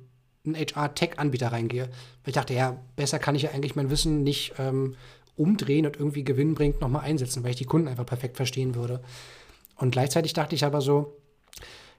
einen 0.46 0.56
HR-Tech-Anbieter 0.56 1.52
reingehe. 1.52 1.84
Weil 1.84 2.28
ich 2.28 2.34
dachte, 2.34 2.54
ja, 2.54 2.78
besser 2.96 3.18
kann 3.18 3.34
ich 3.34 3.42
ja 3.42 3.50
eigentlich 3.50 3.76
mein 3.76 3.90
Wissen 3.90 4.22
nicht 4.22 4.54
ähm, 4.58 4.96
umdrehen 5.36 5.86
und 5.86 5.96
irgendwie 5.96 6.24
Gewinn 6.24 6.54
bringt 6.54 6.80
nochmal 6.80 7.02
einsetzen, 7.02 7.42
weil 7.42 7.50
ich 7.50 7.56
die 7.56 7.64
Kunden 7.64 7.88
einfach 7.88 8.06
perfekt 8.06 8.36
verstehen 8.36 8.74
würde. 8.74 9.02
Und 9.76 9.90
gleichzeitig 9.90 10.32
dachte 10.32 10.54
ich 10.54 10.64
aber 10.64 10.80
so, 10.80 11.16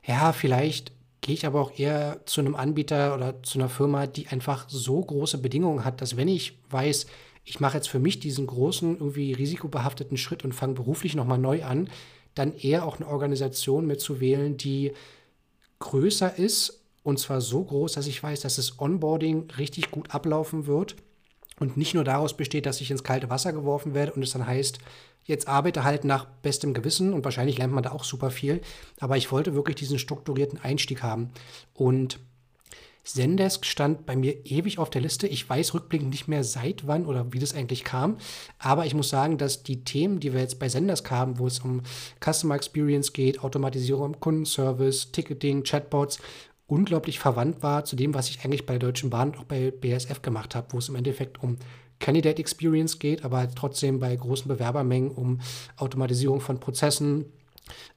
ja, 0.05 0.33
vielleicht 0.33 0.91
gehe 1.21 1.33
ich 1.33 1.45
aber 1.45 1.61
auch 1.61 1.77
eher 1.77 2.21
zu 2.25 2.41
einem 2.41 2.55
Anbieter 2.55 3.13
oder 3.15 3.41
zu 3.43 3.59
einer 3.59 3.69
Firma, 3.69 4.07
die 4.07 4.27
einfach 4.27 4.65
so 4.69 5.01
große 5.01 5.37
Bedingungen 5.37 5.83
hat, 5.83 6.01
dass 6.01 6.17
wenn 6.17 6.27
ich 6.27 6.57
weiß, 6.69 7.07
ich 7.43 7.59
mache 7.59 7.77
jetzt 7.77 7.89
für 7.89 7.99
mich 7.99 8.19
diesen 8.19 8.47
großen, 8.47 8.99
irgendwie 8.99 9.33
risikobehafteten 9.33 10.17
Schritt 10.17 10.43
und 10.43 10.53
fange 10.53 10.75
beruflich 10.75 11.15
nochmal 11.15 11.39
neu 11.39 11.63
an, 11.63 11.89
dann 12.35 12.55
eher 12.55 12.85
auch 12.85 12.97
eine 12.97 13.07
Organisation 13.07 13.85
mitzuwählen, 13.85 14.55
die 14.55 14.93
größer 15.79 16.37
ist 16.37 16.81
und 17.03 17.19
zwar 17.19 17.41
so 17.41 17.63
groß, 17.63 17.93
dass 17.93 18.07
ich 18.07 18.21
weiß, 18.21 18.41
dass 18.41 18.57
das 18.57 18.79
Onboarding 18.79 19.49
richtig 19.57 19.91
gut 19.91 20.13
ablaufen 20.13 20.67
wird 20.67 20.95
und 21.59 21.77
nicht 21.77 21.93
nur 21.93 22.03
daraus 22.03 22.35
besteht, 22.35 22.65
dass 22.65 22.81
ich 22.81 22.91
ins 22.91 23.03
kalte 23.03 23.29
Wasser 23.29 23.53
geworfen 23.53 23.93
werde 23.93 24.13
und 24.13 24.23
es 24.23 24.31
dann 24.31 24.47
heißt, 24.47 24.79
jetzt 25.25 25.47
arbeite 25.47 25.83
halt 25.83 26.03
nach 26.03 26.25
bestem 26.25 26.73
Gewissen 26.73 27.13
und 27.13 27.23
wahrscheinlich 27.23 27.57
lernt 27.57 27.73
man 27.73 27.83
da 27.83 27.91
auch 27.91 28.03
super 28.03 28.31
viel. 28.31 28.61
Aber 28.99 29.17
ich 29.17 29.31
wollte 29.31 29.53
wirklich 29.53 29.75
diesen 29.75 29.99
strukturierten 29.99 30.59
Einstieg 30.59 31.03
haben. 31.03 31.29
Und 31.73 32.19
Zendesk 33.03 33.65
stand 33.65 34.05
bei 34.05 34.15
mir 34.15 34.45
ewig 34.45 34.77
auf 34.77 34.89
der 34.89 35.01
Liste. 35.01 35.27
Ich 35.27 35.49
weiß 35.49 35.73
rückblickend 35.73 36.11
nicht 36.11 36.27
mehr 36.27 36.43
seit 36.43 36.85
wann 36.85 37.05
oder 37.05 37.33
wie 37.33 37.39
das 37.39 37.55
eigentlich 37.55 37.83
kam. 37.83 38.17
Aber 38.59 38.85
ich 38.85 38.93
muss 38.93 39.09
sagen, 39.09 39.37
dass 39.37 39.63
die 39.63 39.83
Themen, 39.83 40.19
die 40.19 40.33
wir 40.33 40.41
jetzt 40.41 40.59
bei 40.59 40.67
Zendesk 40.67 41.09
haben, 41.09 41.39
wo 41.39 41.47
es 41.47 41.59
um 41.59 41.81
Customer 42.23 42.55
Experience 42.55 43.13
geht, 43.13 43.43
Automatisierung 43.43 44.13
im 44.13 44.19
Kundenservice, 44.19 45.11
Ticketing, 45.11 45.63
Chatbots, 45.63 46.19
unglaublich 46.69 47.19
verwandt 47.19 47.61
war 47.63 47.83
zu 47.83 47.95
dem, 47.95 48.13
was 48.13 48.29
ich 48.29 48.45
eigentlich 48.45 48.65
bei 48.65 48.73
der 48.77 48.87
Deutschen 48.87 49.09
Bahn 49.09 49.29
und 49.29 49.39
auch 49.39 49.43
bei 49.43 49.71
BSF 49.71 50.21
gemacht 50.21 50.55
habe, 50.55 50.67
wo 50.71 50.77
es 50.77 50.89
im 50.89 50.95
Endeffekt 50.95 51.43
um 51.43 51.57
Candidate 51.99 52.39
Experience 52.39 52.99
geht, 52.99 53.25
aber 53.25 53.39
halt 53.39 53.55
trotzdem 53.55 53.99
bei 53.99 54.15
großen 54.15 54.47
Bewerbermengen 54.47 55.11
um 55.11 55.41
Automatisierung 55.75 56.39
von 56.39 56.59
Prozessen, 56.59 57.25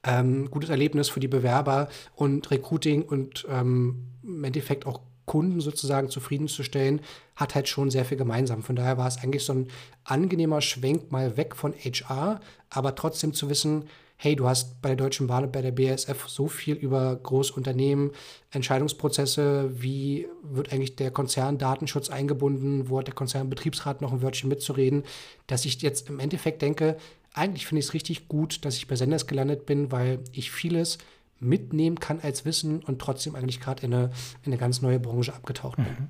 ähm, 0.02 0.50
gutes 0.50 0.70
Erlebnis 0.70 1.08
für 1.08 1.20
die 1.20 1.28
Bewerber 1.28 1.88
und 2.16 2.50
Recruiting 2.50 3.02
und 3.02 3.46
ähm, 3.48 4.08
im 4.22 4.42
Endeffekt 4.42 4.87
auch 4.87 5.00
Kunden 5.24 5.61
sozusagen 5.61 6.08
zufriedenzustellen, 6.08 7.00
hat 7.37 7.54
halt 7.54 7.68
schon 7.68 7.90
sehr 7.90 8.04
viel 8.04 8.18
gemeinsam. 8.18 8.62
Von 8.62 8.76
daher 8.76 8.98
war 8.98 9.06
es 9.06 9.18
eigentlich 9.18 9.44
so 9.44 9.52
ein 9.52 9.68
angenehmer 10.04 10.61
Schwenk 10.61 11.12
mal 11.12 11.37
weg 11.37 11.54
von 11.54 11.72
HR, 11.74 12.40
aber 12.70 12.94
trotzdem 12.96 13.32
zu 13.32 13.48
wissen, 13.48 13.85
hey, 14.22 14.37
du 14.37 14.46
hast 14.46 14.80
bei 14.80 14.90
der 14.90 14.96
Deutschen 14.96 15.26
Bahn 15.26 15.42
und 15.42 15.50
bei 15.50 15.62
der 15.62 15.72
BASF 15.72 16.28
so 16.28 16.46
viel 16.46 16.76
über 16.76 17.16
Großunternehmen, 17.16 18.12
Entscheidungsprozesse, 18.52 19.68
wie 19.82 20.28
wird 20.44 20.72
eigentlich 20.72 20.94
der 20.94 21.11
Konzern 21.11 21.58
Datenschutz 21.58 22.08
eingebunden, 22.08 22.88
wo 22.88 23.00
hat 23.00 23.08
der 23.08 23.16
Konzern 23.16 23.50
Betriebsrat 23.50 24.00
noch 24.00 24.12
ein 24.12 24.22
Wörtchen 24.22 24.48
mitzureden, 24.48 25.02
dass 25.48 25.64
ich 25.64 25.82
jetzt 25.82 26.08
im 26.08 26.20
Endeffekt 26.20 26.62
denke, 26.62 26.98
eigentlich 27.35 27.66
finde 27.66 27.80
ich 27.80 27.87
es 27.87 27.94
richtig 27.94 28.28
gut, 28.28 28.64
dass 28.64 28.76
ich 28.76 28.87
bei 28.87 28.94
Senders 28.94 29.26
gelandet 29.26 29.66
bin, 29.66 29.90
weil 29.90 30.20
ich 30.30 30.52
vieles 30.52 30.98
mitnehmen 31.42 31.98
kann 31.98 32.20
als 32.22 32.44
Wissen 32.44 32.81
und 32.81 33.00
trotzdem 33.00 33.35
eigentlich 33.35 33.61
gerade 33.61 33.85
in 33.85 33.92
eine, 33.92 34.05
in 34.44 34.52
eine 34.52 34.59
ganz 34.59 34.81
neue 34.81 35.00
Branche 35.00 35.35
abgetaucht 35.35 35.76
bin. 35.76 35.85
Mhm. 35.85 36.09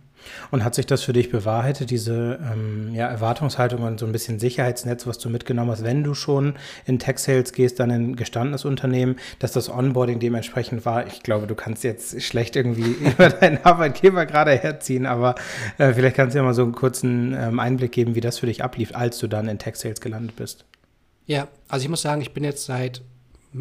Und 0.53 0.62
hat 0.62 0.77
sich 0.77 0.87
das 0.87 1.03
für 1.03 1.12
dich 1.12 1.31
bewahrheitet, 1.31 1.90
diese 1.90 2.38
ähm, 2.53 2.95
ja, 2.95 3.09
Erwartungshaltung 3.09 3.83
und 3.83 3.99
so 3.99 4.07
ein 4.07 4.12
bisschen 4.12 4.38
Sicherheitsnetz, 4.38 5.07
was 5.07 5.18
du 5.18 5.29
mitgenommen 5.29 5.71
hast, 5.71 5.83
wenn 5.83 6.05
du 6.05 6.14
schon 6.14 6.55
in 6.85 7.01
Tech-Sales 7.01 7.53
gehst, 7.53 7.81
dann 7.81 7.90
in 7.90 8.14
gestandenes 8.14 8.64
Unternehmen, 8.64 9.16
dass 9.40 9.51
das 9.53 9.68
Onboarding 9.68 10.21
dementsprechend 10.21 10.87
war? 10.87 11.07
Ich 11.07 11.23
glaube, 11.23 11.49
du 11.49 11.57
kannst 11.57 11.83
jetzt 11.83 12.23
schlecht 12.23 12.55
irgendwie 12.55 12.83
über 13.01 13.31
deinen 13.31 13.64
Arbeitgeber 13.64 14.27
gerade 14.27 14.53
herziehen, 14.53 15.07
aber 15.07 15.35
äh, 15.79 15.92
vielleicht 15.92 16.16
kannst 16.16 16.35
du 16.35 16.38
ja 16.38 16.45
mal 16.45 16.55
so 16.55 16.62
einen 16.62 16.73
kurzen 16.73 17.35
ähm, 17.37 17.59
Einblick 17.59 17.92
geben, 17.92 18.14
wie 18.14 18.21
das 18.21 18.38
für 18.38 18.47
dich 18.47 18.62
ablief, 18.62 18.95
als 18.95 19.18
du 19.18 19.27
dann 19.27 19.49
in 19.49 19.59
Tech-Sales 19.59 20.01
gelandet 20.01 20.37
bist. 20.37 20.64
Ja, 21.27 21.49
also 21.68 21.83
ich 21.85 21.88
muss 21.88 22.03
sagen, 22.03 22.21
ich 22.21 22.33
bin 22.33 22.45
jetzt 22.45 22.64
seit 22.66 23.03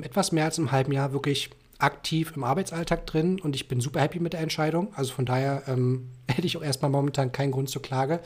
etwas 0.01 0.31
mehr 0.31 0.45
als 0.45 0.57
einem 0.57 0.71
halben 0.71 0.91
Jahr 0.91 1.13
wirklich 1.13 1.49
aktiv 1.81 2.33
im 2.35 2.43
Arbeitsalltag 2.43 3.05
drin 3.05 3.39
und 3.39 3.55
ich 3.55 3.67
bin 3.67 3.81
super 3.81 4.01
happy 4.01 4.19
mit 4.19 4.33
der 4.33 4.41
Entscheidung. 4.41 4.93
Also 4.95 5.13
von 5.13 5.25
daher 5.25 5.63
ähm, 5.67 6.09
hätte 6.27 6.47
ich 6.47 6.57
auch 6.57 6.63
erstmal 6.63 6.91
momentan 6.91 7.31
keinen 7.31 7.51
Grund 7.51 7.69
zur 7.69 7.81
Klage. 7.81 8.19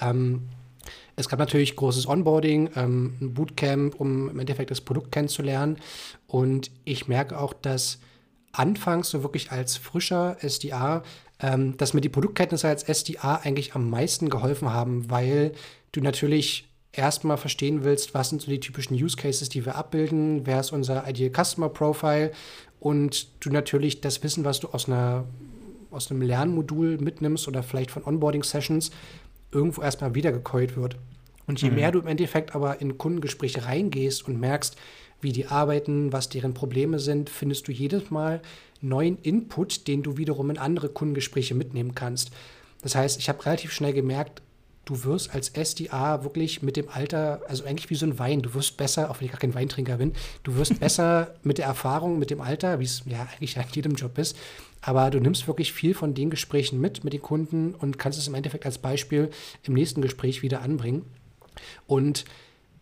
Ähm, 0.00 0.42
es 1.16 1.28
gab 1.28 1.38
natürlich 1.38 1.76
großes 1.76 2.08
Onboarding, 2.08 2.70
ähm, 2.76 3.14
ein 3.20 3.34
Bootcamp, 3.34 4.00
um 4.00 4.28
im 4.30 4.38
Endeffekt 4.38 4.70
das 4.70 4.80
Produkt 4.80 5.12
kennenzulernen. 5.12 5.78
Und 6.26 6.70
ich 6.84 7.06
merke 7.06 7.38
auch, 7.38 7.52
dass 7.52 8.00
anfangs 8.52 9.10
so 9.10 9.22
wirklich 9.22 9.52
als 9.52 9.76
frischer 9.76 10.36
SDA, 10.40 11.02
ähm, 11.40 11.76
dass 11.76 11.94
mir 11.94 12.00
die 12.00 12.08
Produktkenntnisse 12.08 12.68
als 12.68 12.82
SDA 12.82 13.36
eigentlich 13.36 13.74
am 13.74 13.90
meisten 13.90 14.28
geholfen 14.28 14.72
haben, 14.72 15.10
weil 15.10 15.52
du 15.92 16.00
natürlich 16.00 16.68
erstmal 16.92 17.36
verstehen 17.36 17.84
willst, 17.84 18.14
was 18.14 18.30
sind 18.30 18.42
so 18.42 18.50
die 18.50 18.60
typischen 18.60 18.94
Use 18.94 19.16
Cases, 19.16 19.48
die 19.48 19.64
wir 19.64 19.74
abbilden, 19.74 20.46
wer 20.46 20.60
ist 20.60 20.72
unser 20.72 21.08
Ideal 21.08 21.44
Customer 21.44 21.68
Profile 21.68 22.32
und 22.84 23.28
du 23.40 23.48
natürlich 23.48 24.02
das 24.02 24.22
Wissen, 24.22 24.44
was 24.44 24.60
du 24.60 24.68
aus, 24.68 24.88
einer, 24.88 25.24
aus 25.90 26.10
einem 26.10 26.20
Lernmodul 26.20 26.98
mitnimmst 26.98 27.48
oder 27.48 27.62
vielleicht 27.62 27.90
von 27.90 28.04
Onboarding-Sessions, 28.04 28.90
irgendwo 29.52 29.80
erstmal 29.80 30.14
wiedergekäut 30.14 30.76
wird. 30.76 30.98
Und 31.46 31.62
je 31.62 31.70
mhm. 31.70 31.76
mehr 31.76 31.92
du 31.92 32.00
im 32.00 32.06
Endeffekt 32.06 32.54
aber 32.54 32.82
in 32.82 32.98
Kundengespräche 32.98 33.64
reingehst 33.64 34.28
und 34.28 34.38
merkst, 34.38 34.76
wie 35.22 35.32
die 35.32 35.46
arbeiten, 35.46 36.12
was 36.12 36.28
deren 36.28 36.52
Probleme 36.52 36.98
sind, 36.98 37.30
findest 37.30 37.68
du 37.68 37.72
jedes 37.72 38.10
Mal 38.10 38.42
neuen 38.82 39.16
Input, 39.22 39.88
den 39.88 40.02
du 40.02 40.18
wiederum 40.18 40.50
in 40.50 40.58
andere 40.58 40.90
Kundengespräche 40.90 41.54
mitnehmen 41.54 41.94
kannst. 41.94 42.32
Das 42.82 42.94
heißt, 42.94 43.18
ich 43.18 43.30
habe 43.30 43.46
relativ 43.46 43.72
schnell 43.72 43.94
gemerkt, 43.94 44.42
du 44.84 45.04
wirst 45.04 45.34
als 45.34 45.48
SDA 45.48 46.24
wirklich 46.24 46.62
mit 46.62 46.76
dem 46.76 46.88
Alter, 46.88 47.40
also 47.48 47.64
eigentlich 47.64 47.90
wie 47.90 47.94
so 47.94 48.06
ein 48.06 48.18
Wein, 48.18 48.42
du 48.42 48.54
wirst 48.54 48.76
besser, 48.76 49.10
auch 49.10 49.20
wenn 49.20 49.26
ich 49.26 49.32
gar 49.32 49.40
kein 49.40 49.54
Weintrinker 49.54 49.96
bin, 49.96 50.12
du 50.42 50.56
wirst 50.56 50.78
besser 50.80 51.34
mit 51.42 51.58
der 51.58 51.66
Erfahrung, 51.66 52.18
mit 52.18 52.30
dem 52.30 52.40
Alter, 52.40 52.80
wie 52.80 52.84
es 52.84 53.02
ja 53.06 53.26
eigentlich 53.32 53.56
in 53.56 53.62
jedem 53.72 53.94
Job 53.94 54.18
ist. 54.18 54.36
Aber 54.80 55.10
du 55.10 55.18
nimmst 55.18 55.46
wirklich 55.46 55.72
viel 55.72 55.94
von 55.94 56.12
den 56.12 56.28
Gesprächen 56.28 56.80
mit, 56.80 57.04
mit 57.04 57.14
den 57.14 57.22
Kunden 57.22 57.74
und 57.74 57.98
kannst 57.98 58.18
es 58.18 58.28
im 58.28 58.34
Endeffekt 58.34 58.66
als 58.66 58.78
Beispiel 58.78 59.30
im 59.62 59.72
nächsten 59.72 60.02
Gespräch 60.02 60.42
wieder 60.42 60.60
anbringen. 60.60 61.06
Und 61.86 62.26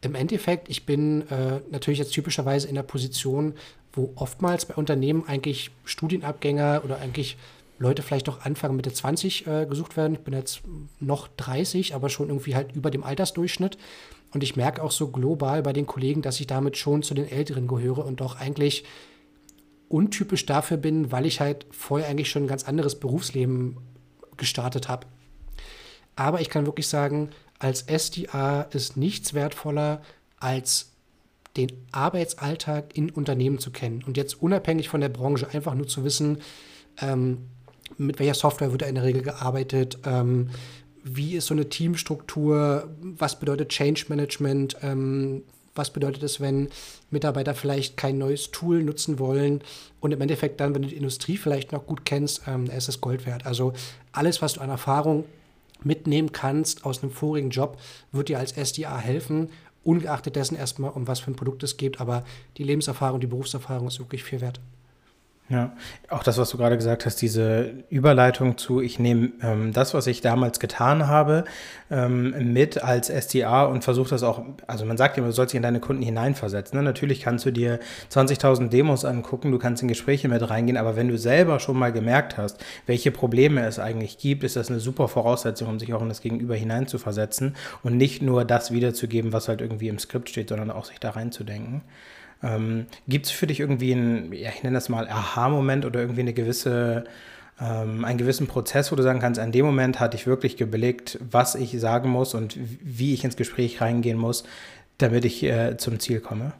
im 0.00 0.16
Endeffekt, 0.16 0.68
ich 0.68 0.84
bin 0.84 1.28
äh, 1.28 1.60
natürlich 1.70 2.00
jetzt 2.00 2.12
typischerweise 2.12 2.66
in 2.66 2.74
der 2.74 2.82
Position, 2.82 3.54
wo 3.92 4.12
oftmals 4.16 4.66
bei 4.66 4.74
Unternehmen 4.74 5.24
eigentlich 5.28 5.70
Studienabgänger 5.84 6.82
oder 6.84 6.98
eigentlich 6.98 7.36
Leute 7.82 8.02
vielleicht 8.02 8.28
auch 8.28 8.40
Anfang 8.40 8.76
Mitte 8.76 8.92
20 8.92 9.46
äh, 9.46 9.66
gesucht 9.66 9.96
werden. 9.96 10.14
Ich 10.14 10.20
bin 10.20 10.34
jetzt 10.34 10.62
noch 11.00 11.28
30, 11.28 11.94
aber 11.94 12.08
schon 12.08 12.28
irgendwie 12.28 12.54
halt 12.54 12.74
über 12.74 12.90
dem 12.90 13.02
Altersdurchschnitt. 13.02 13.76
Und 14.32 14.42
ich 14.42 14.56
merke 14.56 14.82
auch 14.82 14.92
so 14.92 15.08
global 15.08 15.62
bei 15.62 15.72
den 15.72 15.86
Kollegen, 15.86 16.22
dass 16.22 16.40
ich 16.40 16.46
damit 16.46 16.76
schon 16.76 17.02
zu 17.02 17.12
den 17.12 17.28
Älteren 17.28 17.66
gehöre 17.66 18.06
und 18.06 18.22
auch 18.22 18.36
eigentlich 18.36 18.84
untypisch 19.88 20.46
dafür 20.46 20.78
bin, 20.78 21.12
weil 21.12 21.26
ich 21.26 21.40
halt 21.40 21.66
vorher 21.70 22.08
eigentlich 22.08 22.30
schon 22.30 22.44
ein 22.44 22.48
ganz 22.48 22.64
anderes 22.64 22.98
Berufsleben 22.98 23.76
gestartet 24.38 24.88
habe. 24.88 25.06
Aber 26.16 26.40
ich 26.40 26.48
kann 26.48 26.64
wirklich 26.64 26.88
sagen, 26.88 27.30
als 27.58 27.82
SDA 27.82 28.62
ist 28.62 28.96
nichts 28.96 29.34
wertvoller, 29.34 30.00
als 30.38 30.92
den 31.56 31.70
Arbeitsalltag 31.92 32.96
in 32.96 33.10
Unternehmen 33.10 33.58
zu 33.58 33.70
kennen. 33.70 34.02
Und 34.06 34.16
jetzt 34.16 34.40
unabhängig 34.40 34.88
von 34.88 35.02
der 35.02 35.10
Branche 35.10 35.48
einfach 35.52 35.74
nur 35.74 35.86
zu 35.86 36.04
wissen, 36.04 36.38
ähm, 37.00 37.48
mit 37.98 38.18
welcher 38.18 38.34
Software 38.34 38.70
wird 38.70 38.82
da 38.82 38.86
in 38.86 38.94
der 38.94 39.04
Regel 39.04 39.22
gearbeitet, 39.22 39.98
ähm, 40.04 40.50
wie 41.04 41.34
ist 41.34 41.46
so 41.46 41.54
eine 41.54 41.68
Teamstruktur, 41.68 42.88
was 43.00 43.38
bedeutet 43.38 43.70
Change 43.70 44.04
Management, 44.08 44.76
ähm, 44.82 45.42
was 45.74 45.90
bedeutet 45.90 46.22
es, 46.22 46.40
wenn 46.40 46.68
Mitarbeiter 47.10 47.54
vielleicht 47.54 47.96
kein 47.96 48.18
neues 48.18 48.50
Tool 48.50 48.82
nutzen 48.82 49.18
wollen 49.18 49.62
und 50.00 50.12
im 50.12 50.20
Endeffekt 50.20 50.60
dann, 50.60 50.74
wenn 50.74 50.82
du 50.82 50.88
die 50.88 50.96
Industrie 50.96 51.36
vielleicht 51.36 51.72
noch 51.72 51.86
gut 51.86 52.04
kennst, 52.04 52.42
ähm, 52.46 52.66
ist 52.66 52.88
es 52.88 53.00
Gold 53.00 53.26
wert. 53.26 53.46
Also 53.46 53.72
alles, 54.12 54.42
was 54.42 54.54
du 54.54 54.60
an 54.60 54.70
Erfahrung 54.70 55.24
mitnehmen 55.82 56.32
kannst 56.32 56.84
aus 56.84 57.02
einem 57.02 57.10
vorigen 57.10 57.50
Job, 57.50 57.78
wird 58.12 58.28
dir 58.28 58.38
als 58.38 58.52
SDA 58.52 58.98
helfen, 58.98 59.48
ungeachtet 59.82 60.36
dessen 60.36 60.56
erstmal, 60.56 60.90
um 60.90 61.08
was 61.08 61.20
für 61.20 61.30
ein 61.30 61.36
Produkt 61.36 61.62
es 61.62 61.76
geht, 61.76 62.00
aber 62.00 62.24
die 62.58 62.64
Lebenserfahrung, 62.64 63.20
die 63.20 63.26
Berufserfahrung 63.26 63.88
ist 63.88 63.98
wirklich 63.98 64.22
viel 64.22 64.40
wert. 64.40 64.60
Ja, 65.48 65.76
auch 66.08 66.22
das, 66.22 66.38
was 66.38 66.48
du 66.48 66.56
gerade 66.56 66.76
gesagt 66.76 67.04
hast, 67.04 67.16
diese 67.20 67.84
Überleitung 67.90 68.56
zu, 68.56 68.80
ich 68.80 68.98
nehme 68.98 69.32
ähm, 69.42 69.72
das, 69.74 69.92
was 69.92 70.06
ich 70.06 70.22
damals 70.22 70.60
getan 70.60 71.08
habe, 71.08 71.44
ähm, 71.90 72.54
mit 72.54 72.82
als 72.82 73.10
SDA 73.10 73.64
und 73.64 73.84
versuche 73.84 74.08
das 74.08 74.22
auch, 74.22 74.42
also 74.66 74.86
man 74.86 74.96
sagt 74.96 75.18
immer, 75.18 75.26
du 75.26 75.32
sollst 75.32 75.52
dich 75.52 75.58
in 75.58 75.62
deine 75.62 75.80
Kunden 75.80 76.02
hineinversetzen. 76.02 76.78
Ne? 76.78 76.82
Natürlich 76.82 77.20
kannst 77.20 77.44
du 77.44 77.50
dir 77.50 77.80
20.000 78.10 78.68
Demos 78.68 79.04
angucken, 79.04 79.50
du 79.50 79.58
kannst 79.58 79.82
in 79.82 79.88
Gespräche 79.88 80.28
mit 80.28 80.48
reingehen, 80.48 80.78
aber 80.78 80.96
wenn 80.96 81.08
du 81.08 81.18
selber 81.18 81.60
schon 81.60 81.76
mal 81.76 81.92
gemerkt 81.92 82.38
hast, 82.38 82.64
welche 82.86 83.10
Probleme 83.10 83.66
es 83.66 83.78
eigentlich 83.78 84.16
gibt, 84.16 84.44
ist 84.44 84.56
das 84.56 84.70
eine 84.70 84.80
super 84.80 85.08
Voraussetzung, 85.08 85.68
um 85.68 85.78
sich 85.78 85.92
auch 85.92 86.02
in 86.02 86.08
das 86.08 86.22
Gegenüber 86.22 86.54
hineinzuversetzen 86.54 87.56
und 87.82 87.98
nicht 87.98 88.22
nur 88.22 88.46
das 88.46 88.70
wiederzugeben, 88.70 89.34
was 89.34 89.48
halt 89.48 89.60
irgendwie 89.60 89.88
im 89.88 89.98
Skript 89.98 90.30
steht, 90.30 90.48
sondern 90.48 90.70
auch 90.70 90.86
sich 90.86 90.98
da 90.98 91.10
reinzudenken. 91.10 91.82
Ähm, 92.42 92.86
Gibt 93.06 93.26
es 93.26 93.32
für 93.32 93.46
dich 93.46 93.60
irgendwie 93.60 93.92
einen, 93.92 94.32
ja, 94.32 94.50
ich 94.50 94.62
nenne 94.62 94.74
das 94.74 94.88
mal 94.88 95.08
Aha-Moment 95.08 95.84
oder 95.84 96.00
irgendwie 96.00 96.22
eine 96.22 96.32
gewisse, 96.32 97.04
ähm, 97.60 98.04
einen 98.04 98.18
gewissen 98.18 98.46
Prozess, 98.46 98.90
wo 98.90 98.96
du 98.96 99.02
sagen 99.02 99.20
kannst, 99.20 99.38
an 99.38 99.52
dem 99.52 99.64
Moment 99.64 100.00
hatte 100.00 100.16
ich 100.16 100.26
wirklich 100.26 100.56
geblickt, 100.56 101.18
was 101.30 101.54
ich 101.54 101.78
sagen 101.78 102.10
muss 102.10 102.34
und 102.34 102.56
wie 102.58 103.14
ich 103.14 103.24
ins 103.24 103.36
Gespräch 103.36 103.80
reingehen 103.80 104.18
muss, 104.18 104.44
damit 104.98 105.24
ich 105.24 105.42
äh, 105.44 105.76
zum 105.76 106.00
Ziel 106.00 106.20
komme? 106.20 106.52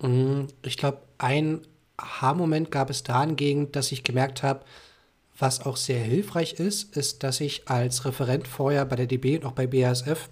Mm, 0.00 0.44
ich 0.62 0.76
glaube, 0.76 0.98
ein 1.18 1.60
Aha-Moment 1.96 2.70
gab 2.70 2.90
es 2.90 3.02
dahingehend, 3.02 3.74
dass 3.74 3.90
ich 3.90 4.04
gemerkt 4.04 4.42
habe, 4.42 4.60
was 5.38 5.64
auch 5.64 5.76
sehr 5.76 5.98
hilfreich 5.98 6.54
ist, 6.54 6.96
ist, 6.96 7.22
dass 7.22 7.40
ich 7.40 7.68
als 7.68 8.04
Referent 8.04 8.48
vorher 8.48 8.84
bei 8.84 8.96
der 8.96 9.06
DB 9.06 9.36
und 9.36 9.44
auch 9.44 9.52
bei 9.52 9.66
BASF 9.66 10.28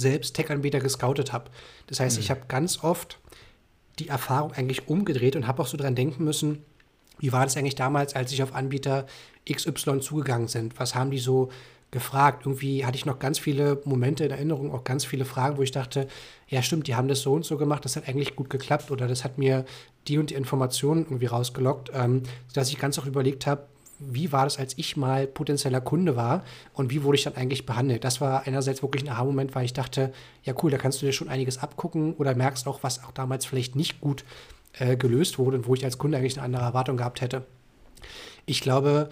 selbst 0.00 0.34
Tech-Anbieter 0.34 0.80
gescoutet 0.80 1.32
habe. 1.32 1.50
Das 1.86 2.00
heißt, 2.00 2.16
mhm. 2.16 2.22
ich 2.22 2.30
habe 2.30 2.42
ganz 2.48 2.82
oft 2.82 3.18
die 3.98 4.08
Erfahrung 4.08 4.52
eigentlich 4.52 4.88
umgedreht 4.88 5.36
und 5.36 5.46
habe 5.46 5.62
auch 5.62 5.66
so 5.66 5.76
dran 5.76 5.94
denken 5.94 6.24
müssen, 6.24 6.62
wie 7.18 7.32
war 7.32 7.44
das 7.44 7.56
eigentlich 7.56 7.76
damals, 7.76 8.14
als 8.14 8.32
ich 8.32 8.42
auf 8.42 8.54
Anbieter 8.54 9.06
XY 9.50 10.00
zugegangen 10.00 10.48
sind? 10.48 10.78
Was 10.78 10.94
haben 10.94 11.10
die 11.10 11.18
so 11.18 11.50
gefragt? 11.90 12.44
Irgendwie 12.44 12.84
hatte 12.84 12.96
ich 12.96 13.06
noch 13.06 13.18
ganz 13.18 13.38
viele 13.38 13.80
Momente 13.84 14.24
in 14.24 14.30
Erinnerung, 14.30 14.72
auch 14.72 14.84
ganz 14.84 15.04
viele 15.04 15.24
Fragen, 15.24 15.56
wo 15.56 15.62
ich 15.62 15.70
dachte, 15.70 16.08
ja 16.48 16.62
stimmt, 16.62 16.88
die 16.88 16.94
haben 16.94 17.08
das 17.08 17.22
so 17.22 17.32
und 17.32 17.44
so 17.44 17.56
gemacht, 17.56 17.84
das 17.84 17.96
hat 17.96 18.08
eigentlich 18.08 18.36
gut 18.36 18.50
geklappt 18.50 18.90
oder 18.90 19.08
das 19.08 19.24
hat 19.24 19.38
mir 19.38 19.64
die 20.08 20.18
und 20.18 20.30
die 20.30 20.34
Informationen 20.34 21.04
irgendwie 21.04 21.26
rausgelockt, 21.26 21.90
ähm, 21.94 22.22
sodass 22.48 22.68
ich 22.68 22.78
ganz 22.78 22.98
auch 22.98 23.06
überlegt 23.06 23.46
habe, 23.46 23.66
wie 23.98 24.32
war 24.32 24.44
das, 24.44 24.58
als 24.58 24.76
ich 24.76 24.96
mal 24.96 25.26
potenzieller 25.26 25.80
Kunde 25.80 26.16
war 26.16 26.44
und 26.74 26.90
wie 26.90 27.02
wurde 27.02 27.16
ich 27.16 27.24
dann 27.24 27.34
eigentlich 27.34 27.66
behandelt? 27.66 28.04
Das 28.04 28.20
war 28.20 28.46
einerseits 28.46 28.82
wirklich 28.82 29.04
ein 29.04 29.08
Aha-Moment, 29.08 29.54
weil 29.54 29.64
ich 29.64 29.72
dachte, 29.72 30.12
ja 30.42 30.54
cool, 30.62 30.70
da 30.70 30.78
kannst 30.78 31.00
du 31.00 31.06
dir 31.06 31.12
schon 31.12 31.28
einiges 31.28 31.58
abgucken 31.58 32.14
oder 32.14 32.34
merkst 32.34 32.66
auch, 32.66 32.82
was 32.82 33.02
auch 33.04 33.12
damals 33.12 33.46
vielleicht 33.46 33.76
nicht 33.76 34.00
gut 34.00 34.24
äh, 34.74 34.96
gelöst 34.96 35.38
wurde 35.38 35.58
und 35.58 35.66
wo 35.66 35.74
ich 35.74 35.84
als 35.84 35.98
Kunde 35.98 36.18
eigentlich 36.18 36.36
eine 36.36 36.44
andere 36.44 36.62
Erwartung 36.62 36.96
gehabt 36.96 37.20
hätte. 37.20 37.46
Ich 38.44 38.60
glaube, 38.60 39.08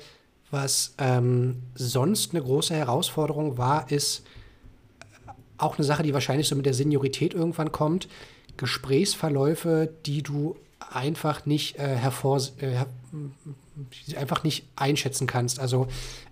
was 0.51 0.95
ähm, 0.99 1.63
sonst 1.75 2.33
eine 2.33 2.43
große 2.43 2.75
Herausforderung 2.75 3.59
war, 3.59 3.91
ist 3.91 4.25
auch 5.59 5.79
eine 5.79 5.85
Sache, 5.85 6.03
die 6.03 6.15
wahrscheinlich 6.15 6.49
so 6.49 6.57
mit 6.57 6.67
der 6.67 6.75
Seniorität 6.75 7.35
irgendwann 7.35 7.73
kommt. 7.73 8.09
Gesprächsverläufe, 8.57 9.93
die 10.07 10.23
du 10.23 10.57
einfach 10.93 11.47
nicht 11.47 11.79
äh, 11.79 11.97
hervor, 11.97 12.41
äh, 12.59 12.85
einfach 14.17 14.45
nicht 14.45 14.67
einschätzen 14.77 15.27
kannst. 15.27 15.59
Also 15.59 15.89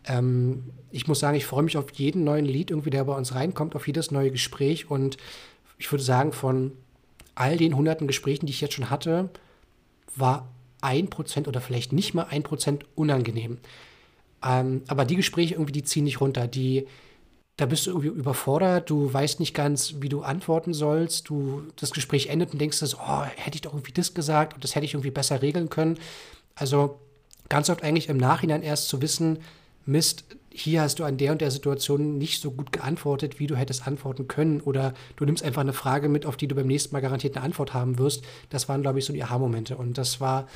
ähm, 0.06 0.70
ich 0.90 1.08
muss 1.08 1.20
sagen, 1.20 1.36
ich 1.36 1.46
freue 1.46 1.62
mich 1.62 1.76
auf 1.76 1.90
jeden 1.92 2.24
neuen 2.24 2.44
Lied 2.44 2.70
irgendwie, 2.70 2.90
der 2.90 3.04
bei 3.04 3.16
uns 3.16 3.34
reinkommt, 3.34 3.74
auf 3.74 3.86
jedes 3.86 4.10
neue 4.10 4.30
Gespräch 4.30 4.90
und 4.90 5.16
ich 5.78 5.90
würde 5.90 6.04
sagen, 6.04 6.32
von 6.32 6.72
all 7.34 7.56
den 7.56 7.76
hunderten 7.76 8.06
Gesprächen, 8.06 8.46
die 8.46 8.52
ich 8.52 8.60
jetzt 8.60 8.74
schon 8.74 8.90
hatte, 8.90 9.30
war 10.14 10.48
ein 10.80 11.08
Prozent 11.08 11.48
oder 11.48 11.60
vielleicht 11.60 11.92
nicht 11.92 12.14
mal 12.14 12.26
ein 12.30 12.42
Prozent 12.42 12.84
unangenehm. 12.94 13.58
Ähm, 14.44 14.82
aber 14.88 15.04
die 15.04 15.16
Gespräche 15.16 15.54
irgendwie, 15.54 15.72
die 15.72 15.84
ziehen 15.84 16.04
nicht 16.04 16.20
runter. 16.20 16.46
Die, 16.46 16.86
da 17.56 17.66
bist 17.66 17.86
du 17.86 17.90
irgendwie 17.90 18.08
überfordert, 18.08 18.90
du 18.90 19.12
weißt 19.12 19.40
nicht 19.40 19.54
ganz, 19.54 19.94
wie 20.00 20.08
du 20.08 20.22
antworten 20.22 20.74
sollst. 20.74 21.28
Du, 21.28 21.62
das 21.76 21.92
Gespräch 21.92 22.26
endet 22.26 22.52
und 22.52 22.60
denkst, 22.60 22.82
oh, 22.82 23.22
hätte 23.22 23.56
ich 23.56 23.62
doch 23.62 23.72
irgendwie 23.72 23.92
das 23.92 24.14
gesagt 24.14 24.54
und 24.54 24.64
das 24.64 24.74
hätte 24.74 24.84
ich 24.84 24.94
irgendwie 24.94 25.10
besser 25.10 25.40
regeln 25.40 25.70
können. 25.70 25.98
Also 26.54 27.00
ganz 27.52 27.68
oft 27.68 27.82
eigentlich 27.82 28.08
im 28.08 28.16
Nachhinein 28.16 28.62
erst 28.62 28.88
zu 28.88 29.02
wissen, 29.02 29.40
Mist, 29.84 30.24
hier 30.50 30.80
hast 30.80 30.98
du 30.98 31.04
an 31.04 31.18
der 31.18 31.32
und 31.32 31.42
der 31.42 31.50
Situation 31.50 32.16
nicht 32.16 32.40
so 32.40 32.50
gut 32.50 32.72
geantwortet, 32.72 33.40
wie 33.40 33.46
du 33.46 33.56
hättest 33.56 33.86
antworten 33.86 34.26
können. 34.26 34.62
Oder 34.62 34.94
du 35.16 35.26
nimmst 35.26 35.44
einfach 35.44 35.60
eine 35.60 35.74
Frage 35.74 36.08
mit, 36.08 36.24
auf 36.24 36.38
die 36.38 36.48
du 36.48 36.54
beim 36.54 36.66
nächsten 36.66 36.94
Mal 36.94 37.02
garantiert 37.02 37.36
eine 37.36 37.44
Antwort 37.44 37.74
haben 37.74 37.98
wirst. 37.98 38.24
Das 38.48 38.70
waren, 38.70 38.80
glaube 38.80 39.00
ich, 39.00 39.04
so 39.04 39.12
die 39.12 39.22
Aha-Momente. 39.22 39.76
Und 39.76 39.98
das 39.98 40.18
war 40.18 40.48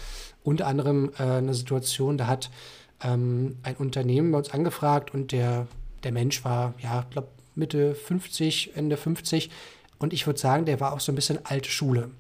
unter 0.43 0.67
anderem 0.67 1.13
äh, 1.19 1.23
eine 1.23 1.53
Situation, 1.53 2.17
da 2.17 2.29
hat 2.29 2.51
ähm, 3.05 3.59
ein 3.63 3.77
Unternehmen 3.77 4.33
bei 4.33 4.39
uns 4.39 4.49
angefragt 4.49 5.13
und 5.13 5.33
der, 5.33 5.67
der 6.03 6.13
Mensch 6.13 6.47
war, 6.47 6.73
ja, 6.79 7.05
glaube 7.11 7.29
Mitte 7.55 7.95
50, 7.95 8.75
Ende 8.75 8.97
50. 8.97 9.51
Und 9.99 10.15
ich 10.15 10.27
würde 10.27 10.41
sagen, 10.41 10.65
der 10.65 10.81
war 10.81 10.95
auch 10.95 11.01
so 11.01 11.13
ein 11.13 11.15
bisschen 11.15 11.45
alte 11.45 11.69
Schule. 11.69 12.11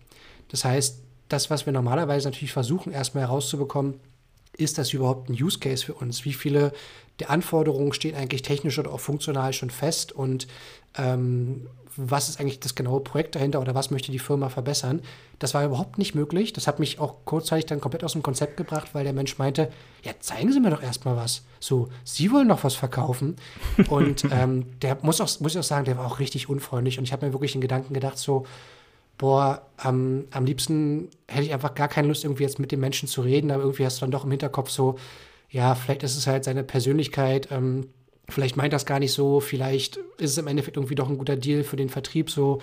Das 0.48 0.66
heißt, 0.66 1.00
das, 1.30 1.48
was 1.48 1.64
wir 1.64 1.72
normalerweise 1.72 2.28
natürlich 2.28 2.52
versuchen, 2.52 2.92
erstmal 2.92 3.24
herauszubekommen, 3.24 3.94
ist 4.58 4.78
das 4.78 4.92
überhaupt 4.92 5.28
ein 5.28 5.32
Use 5.32 5.58
Case 5.58 5.84
für 5.84 5.94
uns? 5.94 6.24
Wie 6.24 6.32
viele 6.32 6.72
der 7.20 7.30
Anforderungen 7.30 7.92
stehen 7.92 8.14
eigentlich 8.14 8.42
technisch 8.42 8.78
oder 8.78 8.92
auch 8.92 9.00
funktional 9.00 9.52
schon 9.52 9.70
fest 9.70 10.12
und 10.12 10.46
ähm, 10.96 11.66
was 11.96 12.28
ist 12.28 12.40
eigentlich 12.40 12.60
das 12.60 12.74
genaue 12.74 13.00
Projekt 13.00 13.34
dahinter 13.34 13.60
oder 13.60 13.74
was 13.74 13.90
möchte 13.90 14.12
die 14.12 14.18
Firma 14.18 14.48
verbessern? 14.48 15.00
Das 15.38 15.54
war 15.54 15.64
überhaupt 15.64 15.98
nicht 15.98 16.14
möglich. 16.14 16.52
Das 16.52 16.66
hat 16.66 16.78
mich 16.78 16.98
auch 16.98 17.24
kurzzeitig 17.24 17.66
dann 17.66 17.80
komplett 17.80 18.04
aus 18.04 18.12
dem 18.12 18.22
Konzept 18.22 18.56
gebracht, 18.56 18.90
weil 18.92 19.04
der 19.04 19.12
Mensch 19.12 19.38
meinte, 19.38 19.70
ja, 20.02 20.12
zeigen 20.20 20.52
Sie 20.52 20.60
mir 20.60 20.70
doch 20.70 20.82
erstmal 20.82 21.16
was. 21.16 21.42
So, 21.58 21.88
Sie 22.04 22.30
wollen 22.30 22.48
doch 22.48 22.64
was 22.64 22.74
verkaufen. 22.74 23.36
Und 23.88 24.24
ähm, 24.30 24.66
der 24.82 24.98
muss 25.02 25.20
auch, 25.20 25.40
muss 25.40 25.54
ich 25.54 25.58
auch 25.58 25.64
sagen, 25.64 25.84
der 25.86 25.96
war 25.96 26.06
auch 26.06 26.18
richtig 26.18 26.48
unfreundlich 26.48 26.98
und 26.98 27.04
ich 27.04 27.12
habe 27.12 27.26
mir 27.26 27.32
wirklich 27.32 27.54
in 27.54 27.60
Gedanken 27.60 27.94
gedacht, 27.94 28.18
so, 28.18 28.46
boah, 29.18 29.66
ähm, 29.84 30.26
am 30.30 30.44
liebsten 30.44 31.10
hätte 31.26 31.44
ich 31.44 31.52
einfach 31.52 31.74
gar 31.74 31.88
keine 31.88 32.08
Lust, 32.08 32.24
irgendwie 32.24 32.42
jetzt 32.42 32.58
mit 32.58 32.72
dem 32.72 32.80
Menschen 32.80 33.08
zu 33.08 33.22
reden, 33.22 33.50
aber 33.50 33.62
irgendwie 33.62 33.84
hast 33.84 33.98
du 33.98 34.00
dann 34.02 34.10
doch 34.10 34.24
im 34.24 34.30
Hinterkopf 34.30 34.70
so, 34.70 34.96
ja, 35.50 35.74
vielleicht 35.74 36.02
ist 36.02 36.16
es 36.16 36.26
halt 36.26 36.44
seine 36.44 36.64
Persönlichkeit, 36.64 37.48
ähm, 37.50 37.88
vielleicht 38.28 38.56
meint 38.56 38.72
das 38.72 38.86
gar 38.86 38.98
nicht 38.98 39.12
so, 39.12 39.40
vielleicht 39.40 39.96
ist 40.18 40.32
es 40.32 40.38
im 40.38 40.46
Endeffekt 40.46 40.76
irgendwie 40.76 40.94
doch 40.94 41.08
ein 41.08 41.18
guter 41.18 41.36
Deal 41.36 41.64
für 41.64 41.76
den 41.76 41.88
Vertrieb, 41.88 42.30
so 42.30 42.60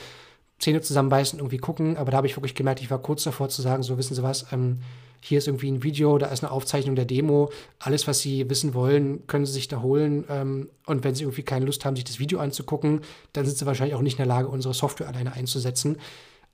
Zähne 0.60 0.82
zusammenbeißen, 0.82 1.40
irgendwie 1.40 1.58
gucken, 1.58 1.98
aber 1.98 2.12
da 2.12 2.18
habe 2.18 2.28
ich 2.28 2.38
wirklich 2.38 2.56
gemerkt, 2.56 2.82
ich 2.82 2.92
war 2.92 3.00
kurz 3.00 3.24
davor 3.24 3.50
zu 3.50 3.62
sagen, 3.62 3.84
so 3.84 3.98
wissen 3.98 4.16
Sie 4.16 4.24
was, 4.24 4.52
ähm, 4.52 4.80
hier 5.24 5.38
ist 5.38 5.48
irgendwie 5.48 5.72
ein 5.72 5.84
Video, 5.84 6.18
da 6.18 6.28
ist 6.28 6.44
eine 6.44 6.52
Aufzeichnung 6.52 6.96
der 6.96 7.06
Demo, 7.06 7.50
alles, 7.80 8.08
was 8.08 8.20
Sie 8.20 8.50
wissen 8.50 8.74
wollen, 8.74 9.26
können 9.26 9.46
Sie 9.46 9.54
sich 9.54 9.70
da 9.70 9.82
holen. 9.82 10.26
Ähm, 10.30 10.70
und 10.86 11.06
wenn 11.06 11.16
Sie 11.16 11.24
irgendwie 11.24 11.44
keine 11.44 11.66
Lust 11.66 11.86
haben, 11.86 11.96
sich 11.96 12.04
das 12.04 12.20
Video 12.20 12.40
anzugucken, 12.40 13.00
dann 13.32 13.46
sind 13.46 13.58
Sie 13.58 13.66
wahrscheinlich 13.66 13.96
auch 13.96 14.02
nicht 14.02 14.16
in 14.16 14.18
der 14.18 14.26
Lage, 14.26 14.50
unsere 14.50 14.74
Software 14.74 15.08
alleine 15.08 15.32
einzusetzen. 15.32 15.98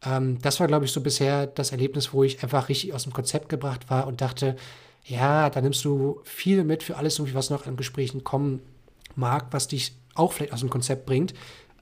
Ähm, 0.06 0.40
das 0.42 0.60
war, 0.60 0.68
glaube 0.68 0.86
ich, 0.86 0.92
so 0.92 1.02
bisher 1.02 1.48
das 1.48 1.72
Erlebnis, 1.72 2.14
wo 2.14 2.24
ich 2.24 2.42
einfach 2.44 2.70
richtig 2.70 2.94
aus 2.94 3.04
dem 3.04 3.14
Konzept 3.14 3.50
gebracht 3.50 3.90
war 3.90 4.08
und 4.08 4.22
dachte, 4.22 4.56
ja, 5.06 5.50
da 5.50 5.62
nimmst 5.62 5.84
du 5.86 6.22
viel 6.24 6.64
mit 6.64 6.84
für 6.84 6.98
alles, 6.98 7.22
was 7.34 7.50
noch 7.50 7.66
an 7.66 7.78
Gesprächen 7.78 8.24
kommen 8.24 8.62
mag, 9.16 9.48
was 9.52 9.68
dich 9.68 9.94
auch 10.16 10.34
vielleicht 10.34 10.54
aus 10.54 10.60
dem 10.60 10.70
Konzept 10.70 11.06
bringt. 11.06 11.34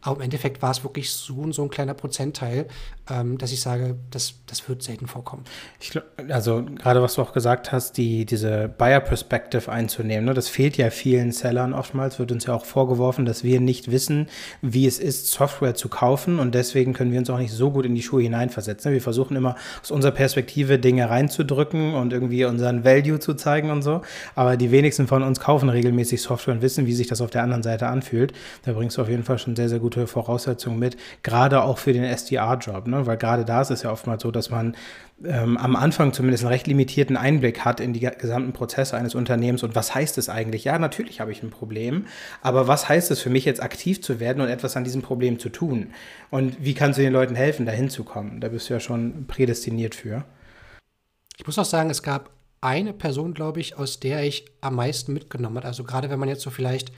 Aber 0.02 0.18
im 0.18 0.22
Endeffekt 0.22 0.62
war 0.62 0.72
es 0.72 0.84
wirklich 0.84 1.12
so, 1.12 1.52
so 1.52 1.64
ein 1.64 1.70
kleiner 1.70 1.94
Prozentteil, 1.94 2.68
ähm, 3.10 3.38
dass 3.38 3.52
ich 3.52 3.62
sage, 3.62 3.96
das, 4.12 4.36
das 4.48 4.68
wird 4.70 4.84
selten 4.84 5.08
vorkommen. 5.08 5.44
Glaub, 5.80 6.04
also 6.30 6.64
gerade 6.64 7.02
was 7.02 7.16
du 7.16 7.22
auch 7.22 7.34
gesagt 7.34 7.72
hast, 7.72 7.98
die, 7.98 8.26
diese 8.26 8.68
Buyer 8.68 9.00
Perspective 9.00 9.72
einzunehmen, 9.72 10.26
ne, 10.26 10.34
das 10.34 10.50
fehlt 10.50 10.78
ja 10.78 10.90
vielen 10.90 11.32
Sellern 11.32 11.74
oftmals, 11.74 12.20
wird 12.20 12.32
uns 12.32 12.46
ja 12.46 12.54
auch 12.54 12.66
vorgeworfen, 12.66 13.26
dass 13.26 13.44
wir 13.44 13.60
nicht 13.60 13.92
wissen, 13.92 14.28
wie 14.62 14.86
es 14.86 15.00
ist, 15.00 15.32
Software 15.32 15.76
zu 15.76 15.90
kaufen 15.90 16.40
und 16.40 16.54
deswegen 16.56 16.94
können 16.94 17.12
wir 17.12 17.20
uns 17.20 17.30
auch 17.30 17.38
nicht 17.40 17.54
so 17.54 17.72
gut 17.72 17.86
in 17.86 17.96
die 17.96 18.02
Schuhe 18.02 18.22
hineinversetzen. 18.22 18.92
Wir 18.92 19.02
versuchen 19.02 19.36
immer 19.36 19.56
aus 19.82 19.92
unserer 19.92 20.12
Perspektive 20.12 20.80
Dinge 20.80 21.10
reinzudrücken 21.10 21.94
und 21.94 22.14
irgendwie 22.14 22.46
unseren 22.46 22.84
Value 22.84 23.20
zu 23.20 23.34
zeigen 23.34 23.70
und 23.72 23.82
so, 23.82 24.02
aber 24.36 24.58
die 24.58 24.72
wenigsten 24.72 25.08
von 25.08 25.24
uns 25.24 25.40
kaufen 25.40 25.70
regelmäßig 25.70 26.22
Software 26.22 26.54
und 26.54 26.62
wissen, 26.62 26.86
wie 26.86 26.94
sich 26.94 27.08
das 27.08 27.22
auf 27.22 27.30
der 27.30 27.44
anderen 27.44 27.64
Seite 27.64 27.88
anfühlt. 27.88 28.34
Da 28.64 28.74
bringst 28.74 28.98
du 28.98 29.02
auf 29.02 29.10
jeden 29.10 29.24
Fall 29.24 29.40
schon 29.40 29.56
sehr, 29.56 29.70
sehr 29.70 29.80
gute 29.88 30.06
Voraussetzungen 30.06 30.78
mit, 30.78 30.98
gerade 31.24 31.64
auch 31.64 31.78
für 31.78 31.94
den 31.94 32.04
SDR-Job, 32.04 32.88
ne? 32.88 33.06
weil 33.06 33.16
gerade 33.16 33.46
da 33.46 33.62
ist 33.62 33.72
es 33.72 33.84
ja 33.84 33.92
oftmals 33.92 34.22
so, 34.22 34.32
dass 34.32 34.50
man 34.50 34.76
ähm, 35.24 35.58
am 35.58 35.78
Anfang 35.78 36.12
zumindest 36.12 36.44
einen 36.44 36.52
recht 36.52 36.68
limitierten 36.68 37.16
Einblick 37.16 37.64
hat 37.64 37.80
in 37.80 37.94
die 37.94 38.02
gesamten 38.02 38.52
Prozesse 38.52 38.98
eines 38.98 39.16
Unternehmens 39.16 39.64
und 39.64 39.76
was 39.76 39.96
heißt 39.96 40.18
es 40.18 40.28
eigentlich? 40.28 40.66
Ja, 40.66 40.78
natürlich 40.78 41.22
habe 41.22 41.32
ich 41.32 41.42
ein 41.42 41.52
Problem, 41.52 42.06
aber 42.42 42.68
was 42.68 42.90
heißt 42.90 43.12
es 43.12 43.22
für 43.22 43.30
mich 43.30 43.46
jetzt 43.46 43.64
aktiv 43.64 44.02
zu 44.02 44.20
werden 44.20 44.42
und 44.42 44.50
etwas 44.50 44.76
an 44.76 44.84
diesem 44.84 45.02
Problem 45.02 45.40
zu 45.40 45.48
tun? 45.48 45.94
Und 46.30 46.58
wie 46.60 46.74
kannst 46.74 47.00
du 47.00 47.04
den 47.04 47.14
Leuten 47.14 47.36
helfen, 47.36 47.66
da 47.66 47.72
hinzukommen? 47.72 48.42
Da 48.42 48.50
bist 48.50 48.70
du 48.70 48.74
ja 48.74 48.82
schon 48.82 49.26
prädestiniert 49.26 49.96
für. 49.96 50.26
Ich 51.38 51.46
muss 51.46 51.58
auch 51.58 51.66
sagen, 51.66 51.90
es 51.90 52.04
gab 52.04 52.30
eine 52.60 52.92
Person, 52.92 53.34
glaube 53.34 53.62
ich, 53.62 53.78
aus 53.78 54.02
der 54.02 54.24
ich 54.24 54.46
am 54.60 54.76
meisten 54.76 55.14
mitgenommen 55.14 55.56
habe. 55.56 55.68
Also 55.68 55.86
gerade 55.86 56.10
wenn 56.10 56.20
man 56.20 56.28
jetzt 56.28 56.42
so 56.42 56.50
vielleicht 56.50 56.92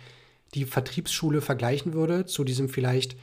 die 0.53 0.65
Vertriebsschule 0.65 1.41
vergleichen 1.41 1.93
würde 1.93 2.25
zu 2.25 2.43
diesem 2.43 2.69
vielleicht 2.69 3.15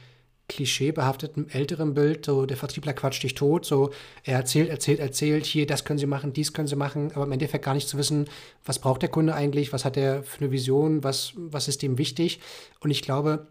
klischeebehafteten 0.47 1.49
älteren 1.49 1.93
Bild, 1.93 2.25
so 2.25 2.45
der 2.45 2.55
Vertriebler 2.55 2.93
quatscht 2.93 3.23
dich 3.23 3.35
tot, 3.35 3.65
so 3.65 3.91
er 4.23 4.37
erzählt, 4.37 4.69
erzählt, 4.69 4.99
erzählt, 4.99 5.45
hier, 5.45 5.67
das 5.67 5.83
können 5.83 5.99
sie 5.99 6.05
machen, 6.05 6.31
dies 6.31 6.53
können 6.53 6.69
sie 6.69 6.77
machen, 6.77 7.11
aber 7.13 7.25
im 7.25 7.31
Endeffekt 7.33 7.65
gar 7.65 7.73
nicht 7.73 7.89
zu 7.89 7.97
wissen, 7.97 8.29
was 8.63 8.79
braucht 8.79 9.01
der 9.01 9.09
Kunde 9.09 9.35
eigentlich, 9.35 9.73
was 9.73 9.83
hat 9.83 9.97
er 9.97 10.23
für 10.23 10.39
eine 10.39 10.51
Vision, 10.51 11.03
was, 11.03 11.33
was 11.35 11.67
ist 11.67 11.81
dem 11.81 11.97
wichtig. 11.97 12.39
Und 12.79 12.91
ich 12.91 13.01
glaube, 13.01 13.47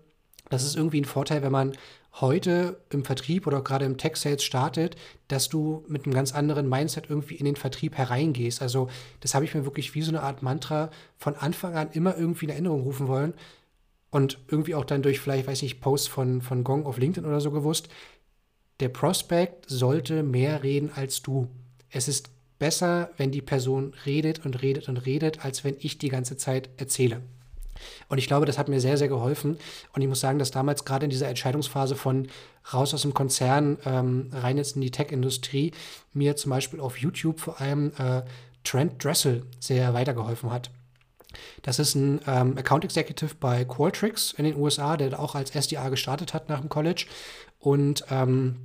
das 0.49 0.65
ist 0.65 0.77
irgendwie 0.77 1.01
ein 1.01 1.05
Vorteil, 1.05 1.43
wenn 1.43 1.53
man 1.53 1.77
heute 2.21 2.81
im 2.89 3.05
Vertrieb 3.05 3.47
oder 3.47 3.61
gerade 3.61 3.85
im 3.85 3.99
Tech-Sales 3.99 4.43
startet, 4.43 4.97
dass 5.29 5.51
du 5.51 5.85
mit 5.89 6.07
einem 6.07 6.15
ganz 6.15 6.33
anderen 6.33 6.67
Mindset 6.67 7.11
irgendwie 7.11 7.35
in 7.35 7.45
den 7.45 7.57
Vertrieb 7.57 7.99
hereingehst. 7.99 8.62
Also 8.62 8.89
das 9.21 9.35
habe 9.35 9.45
ich 9.45 9.55
mir 9.55 9.67
wirklich 9.67 9.95
wie 9.95 10.01
so 10.01 10.11
eine 10.11 10.23
Art 10.23 10.43
Mantra 10.43 10.91
von 11.19 11.35
Anfang 11.35 11.75
an 11.75 11.91
immer 11.93 12.17
irgendwie 12.17 12.47
in 12.47 12.53
Erinnerung 12.53 12.83
rufen 12.85 13.07
wollen 13.07 13.35
und 14.11 14.38
irgendwie 14.49 14.75
auch 14.75 14.85
dann 14.85 15.03
durch 15.03 15.21
vielleicht, 15.21 15.47
weiß 15.47 15.62
ich, 15.62 15.81
Posts 15.81 16.09
von, 16.09 16.42
von 16.42 16.64
Gong 16.64 16.87
auf 16.87 16.99
LinkedIn 16.99 17.29
oder 17.29 17.40
so 17.40 17.51
gewusst, 17.51 17.88
der 18.81 18.88
Prospect 18.88 19.69
sollte 19.69 20.23
mehr 20.23 20.62
reden 20.62 20.90
als 20.95 21.23
du. 21.23 21.49
Es 21.90 22.09
ist 22.09 22.31
besser, 22.59 23.11
wenn 23.16 23.33
die 23.33 23.42
Person 23.42 23.95
redet 24.05 24.45
und 24.45 24.62
redet 24.62 24.88
und 24.88 24.99
redet, 24.99 25.45
als 25.45 25.64
wenn 25.64 25.77
ich 25.79 25.99
die 25.99 26.09
ganze 26.09 26.37
Zeit 26.37 26.71
erzähle. 26.77 27.23
Und 28.09 28.19
ich 28.19 28.27
glaube, 28.27 28.47
das 28.47 28.59
hat 28.59 28.69
mir 28.69 28.81
sehr, 28.81 28.97
sehr 28.97 29.09
geholfen. 29.09 29.59
Und 29.92 30.03
ich 30.03 30.09
muss 30.09 30.21
sagen, 30.21 30.38
dass 30.38 30.51
damals 30.51 30.85
gerade 30.85 31.05
in 31.05 31.11
dieser 31.11 31.29
Entscheidungsphase 31.29 31.95
von 31.95 32.29
raus 32.73 32.95
aus 32.95 33.03
dem 33.03 33.14
Konzern, 33.14 33.79
ähm, 33.85 34.31
rein 34.33 34.57
jetzt 34.57 34.77
in 34.77 34.83
die 34.83 34.90
Tech-Industrie, 34.90 35.73
mir 36.12 36.37
zum 36.37 36.51
Beispiel 36.51 36.81
auf 36.81 36.99
YouTube 36.99 37.40
vor 37.40 37.61
allem 37.61 37.92
äh, 37.99 38.23
Trent 38.64 39.03
Dressel 39.03 39.45
sehr 39.61 39.95
weitergeholfen 39.95 40.51
hat. 40.51 40.71
Das 41.62 41.79
ist 41.79 41.94
ein 41.94 42.20
ähm, 42.27 42.57
Account 42.59 42.85
Executive 42.85 43.35
bei 43.38 43.64
Qualtrics 43.64 44.33
in 44.37 44.44
den 44.44 44.57
USA, 44.57 44.96
der 44.96 45.18
auch 45.18 45.35
als 45.35 45.51
SDA 45.51 45.88
gestartet 45.88 46.35
hat 46.35 46.49
nach 46.49 46.61
dem 46.61 46.68
College. 46.68 47.07
Und 47.59 48.05
ähm, 48.11 48.57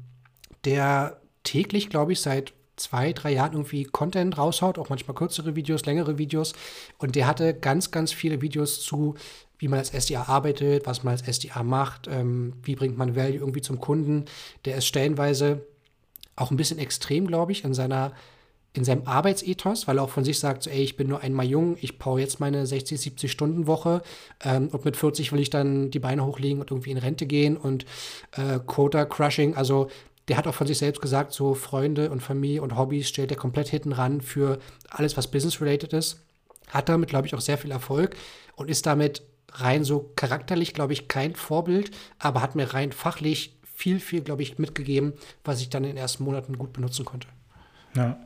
der 0.65 1.21
täglich, 1.43 1.89
glaube 1.89 2.13
ich, 2.13 2.21
seit 2.21 2.53
zwei, 2.75 3.13
drei 3.13 3.31
Jahren 3.31 3.53
irgendwie 3.53 3.83
Content 3.83 4.37
raushaut, 4.37 4.77
auch 4.77 4.89
manchmal 4.89 5.15
kürzere 5.15 5.55
Videos, 5.55 5.85
längere 5.85 6.17
Videos. 6.17 6.53
Und 6.97 7.15
der 7.15 7.27
hatte 7.27 7.53
ganz, 7.53 7.91
ganz 7.91 8.11
viele 8.11 8.41
Videos 8.41 8.81
zu, 8.81 9.15
wie 9.59 9.67
man 9.67 9.79
als 9.79 9.91
SDA 9.93 10.23
arbeitet, 10.23 10.85
was 10.85 11.03
man 11.03 11.13
als 11.13 11.27
SDA 11.27 11.63
macht, 11.63 12.07
ähm, 12.07 12.53
wie 12.63 12.75
bringt 12.75 12.97
man 12.97 13.15
Value 13.15 13.37
irgendwie 13.37 13.61
zum 13.61 13.79
Kunden. 13.79 14.25
Der 14.65 14.77
ist 14.77 14.87
stellenweise 14.87 15.65
auch 16.35 16.51
ein 16.51 16.57
bisschen 16.57 16.79
extrem, 16.79 17.27
glaube 17.27 17.51
ich, 17.51 17.63
in 17.63 17.73
seiner 17.73 18.13
in 18.73 18.85
seinem 18.85 19.05
Arbeitsethos, 19.05 19.87
weil 19.87 19.97
er 19.97 20.03
auch 20.03 20.09
von 20.09 20.23
sich 20.23 20.39
sagt, 20.39 20.63
so, 20.63 20.69
ey, 20.69 20.81
ich 20.81 20.95
bin 20.95 21.09
nur 21.09 21.21
einmal 21.21 21.45
jung, 21.45 21.77
ich 21.81 21.99
baue 21.99 22.21
jetzt 22.21 22.39
meine 22.39 22.65
60, 22.65 22.99
70 22.99 23.31
Stunden 23.31 23.67
Woche 23.67 24.01
ähm, 24.43 24.69
und 24.69 24.85
mit 24.85 24.95
40 24.95 25.31
will 25.33 25.41
ich 25.41 25.49
dann 25.49 25.91
die 25.91 25.99
Beine 25.99 26.25
hochlegen 26.25 26.61
und 26.61 26.71
irgendwie 26.71 26.91
in 26.91 26.97
Rente 26.97 27.25
gehen 27.25 27.57
und 27.57 27.85
äh, 28.31 28.59
Quota 28.65 29.05
Crushing, 29.05 29.55
also 29.55 29.89
der 30.27 30.37
hat 30.37 30.47
auch 30.47 30.53
von 30.53 30.67
sich 30.67 30.77
selbst 30.77 31.01
gesagt, 31.01 31.33
so 31.33 31.53
Freunde 31.53 32.09
und 32.11 32.21
Familie 32.21 32.61
und 32.61 32.77
Hobbys 32.77 33.09
stellt 33.09 33.31
er 33.31 33.37
komplett 33.37 33.67
hinten 33.67 33.91
ran 33.91 34.21
für 34.21 34.59
alles, 34.89 35.17
was 35.17 35.29
business-related 35.29 35.91
ist. 35.91 36.21
Hat 36.69 36.87
damit, 36.87 37.09
glaube 37.09 37.27
ich, 37.27 37.35
auch 37.35 37.41
sehr 37.41 37.57
viel 37.57 37.71
Erfolg 37.71 38.15
und 38.55 38.69
ist 38.69 38.85
damit 38.85 39.23
rein 39.51 39.83
so 39.83 40.11
charakterlich, 40.15 40.73
glaube 40.73 40.93
ich, 40.93 41.09
kein 41.09 41.35
Vorbild, 41.35 41.91
aber 42.19 42.41
hat 42.41 42.55
mir 42.55 42.73
rein 42.73 42.93
fachlich 42.93 43.57
viel, 43.73 43.99
viel, 43.99 44.21
glaube 44.21 44.43
ich, 44.43 44.57
mitgegeben, 44.59 45.13
was 45.43 45.59
ich 45.59 45.69
dann 45.69 45.83
in 45.83 45.89
den 45.89 45.97
ersten 45.97 46.23
Monaten 46.23 46.57
gut 46.57 46.71
benutzen 46.71 47.03
konnte. 47.03 47.27
Ja, 47.95 48.17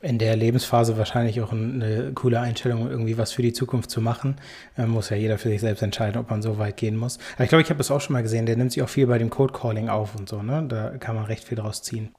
in 0.00 0.18
der 0.18 0.34
Lebensphase 0.34 0.98
wahrscheinlich 0.98 1.40
auch 1.40 1.52
eine 1.52 2.12
coole 2.14 2.40
Einstellung, 2.40 2.90
irgendwie 2.90 3.18
was 3.18 3.32
für 3.32 3.42
die 3.42 3.52
Zukunft 3.52 3.90
zu 3.90 4.00
machen. 4.00 4.36
Ähm, 4.76 4.90
muss 4.90 5.10
ja 5.10 5.16
jeder 5.16 5.38
für 5.38 5.48
sich 5.48 5.60
selbst 5.60 5.82
entscheiden, 5.82 6.20
ob 6.20 6.28
man 6.28 6.42
so 6.42 6.58
weit 6.58 6.76
gehen 6.76 6.96
muss. 6.96 7.18
Aber 7.34 7.44
ich 7.44 7.48
glaube, 7.48 7.62
ich 7.62 7.70
habe 7.70 7.80
es 7.80 7.90
auch 7.90 8.00
schon 8.00 8.14
mal 8.14 8.22
gesehen, 8.22 8.46
der 8.46 8.56
nimmt 8.56 8.72
sich 8.72 8.82
auch 8.82 8.88
viel 8.88 9.06
bei 9.06 9.18
dem 9.18 9.30
Code 9.30 9.52
Calling 9.52 9.88
auf 9.88 10.16
und 10.16 10.28
so, 10.28 10.42
ne? 10.42 10.64
Da 10.68 10.90
kann 10.98 11.14
man 11.14 11.26
recht 11.26 11.44
viel 11.44 11.56
draus 11.56 11.82
ziehen. 11.82 12.12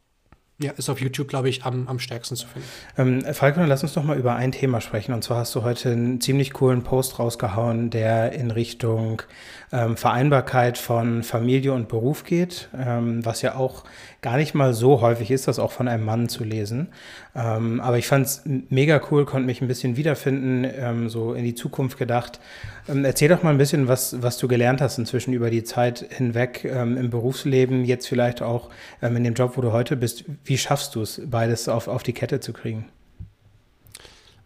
Ja, 0.60 0.72
ist 0.72 0.88
auf 0.88 1.02
YouTube, 1.02 1.28
glaube 1.28 1.50
ich, 1.50 1.66
am, 1.66 1.88
am 1.88 2.00
stärksten 2.00 2.36
zu 2.36 2.48
finden. 2.48 2.68
Ähm, 2.98 3.34
Falco, 3.34 3.62
lass 3.64 3.82
uns 3.82 3.94
doch 3.94 4.04
mal 4.04 4.18
über 4.18 4.36
ein 4.36 4.52
Thema 4.52 4.82
sprechen. 4.82 5.12
Und 5.14 5.24
zwar 5.24 5.40
hast 5.40 5.54
du 5.56 5.64
heute 5.64 5.92
einen 5.92 6.22
ziemlich 6.22 6.54
coolen 6.54 6.84
Post 6.84 7.18
rausgehauen, 7.18 7.90
der 7.90 8.34
in 8.34 8.52
Richtung 8.52 9.24
ähm, 9.74 9.98
Vereinbarkeit 9.98 10.78
von 10.78 11.24
Familie 11.24 11.74
und 11.74 11.88
Beruf 11.88 12.26
geht, 12.26 12.70
ähm, 12.78 13.26
was 13.26 13.42
ja 13.42 13.56
auch 13.56 13.86
gar 14.22 14.38
nicht 14.38 14.54
mal 14.54 14.72
so 14.72 15.02
häufig 15.02 15.32
ist, 15.32 15.48
das 15.48 15.58
auch 15.58 15.72
von 15.72 15.88
einem 15.88 16.06
Mann 16.06 16.30
zu 16.30 16.44
lesen. 16.44 16.90
Ähm, 17.36 17.82
aber 17.82 17.98
ich 17.98 18.06
fand 18.06 18.28
es 18.28 18.44
mega 18.46 19.02
cool, 19.10 19.26
konnte 19.26 19.48
mich 19.48 19.62
ein 19.62 19.68
bisschen 19.68 19.98
wiederfinden, 19.98 20.64
ähm, 20.78 21.10
so 21.10 21.34
in 21.34 21.44
die 21.44 21.56
Zukunft 21.56 21.98
gedacht. 21.98 22.40
Ähm, 22.88 23.04
erzähl 23.04 23.30
doch 23.30 23.42
mal 23.42 23.50
ein 23.50 23.58
bisschen, 23.58 23.88
was, 23.88 24.22
was 24.22 24.38
du 24.38 24.48
gelernt 24.48 24.80
hast 24.80 25.00
inzwischen 25.00 25.34
über 25.34 25.50
die 25.50 25.64
Zeit 25.64 26.06
hinweg 26.08 26.66
ähm, 26.66 26.96
im 26.96 27.10
Berufsleben, 27.10 27.84
jetzt 27.84 28.08
vielleicht 28.08 28.44
auch 28.44 28.70
in 29.02 29.24
dem 29.24 29.34
Job, 29.34 29.58
wo 29.58 29.62
du 29.62 29.72
heute 29.72 29.98
bist. 29.98 30.24
Wie 30.46 30.58
schaffst 30.58 30.94
du 30.94 31.02
es, 31.02 31.22
beides 31.26 31.68
auf, 31.68 31.88
auf 31.88 32.04
die 32.04 32.14
Kette 32.14 32.40
zu 32.40 32.54
kriegen? 32.54 32.86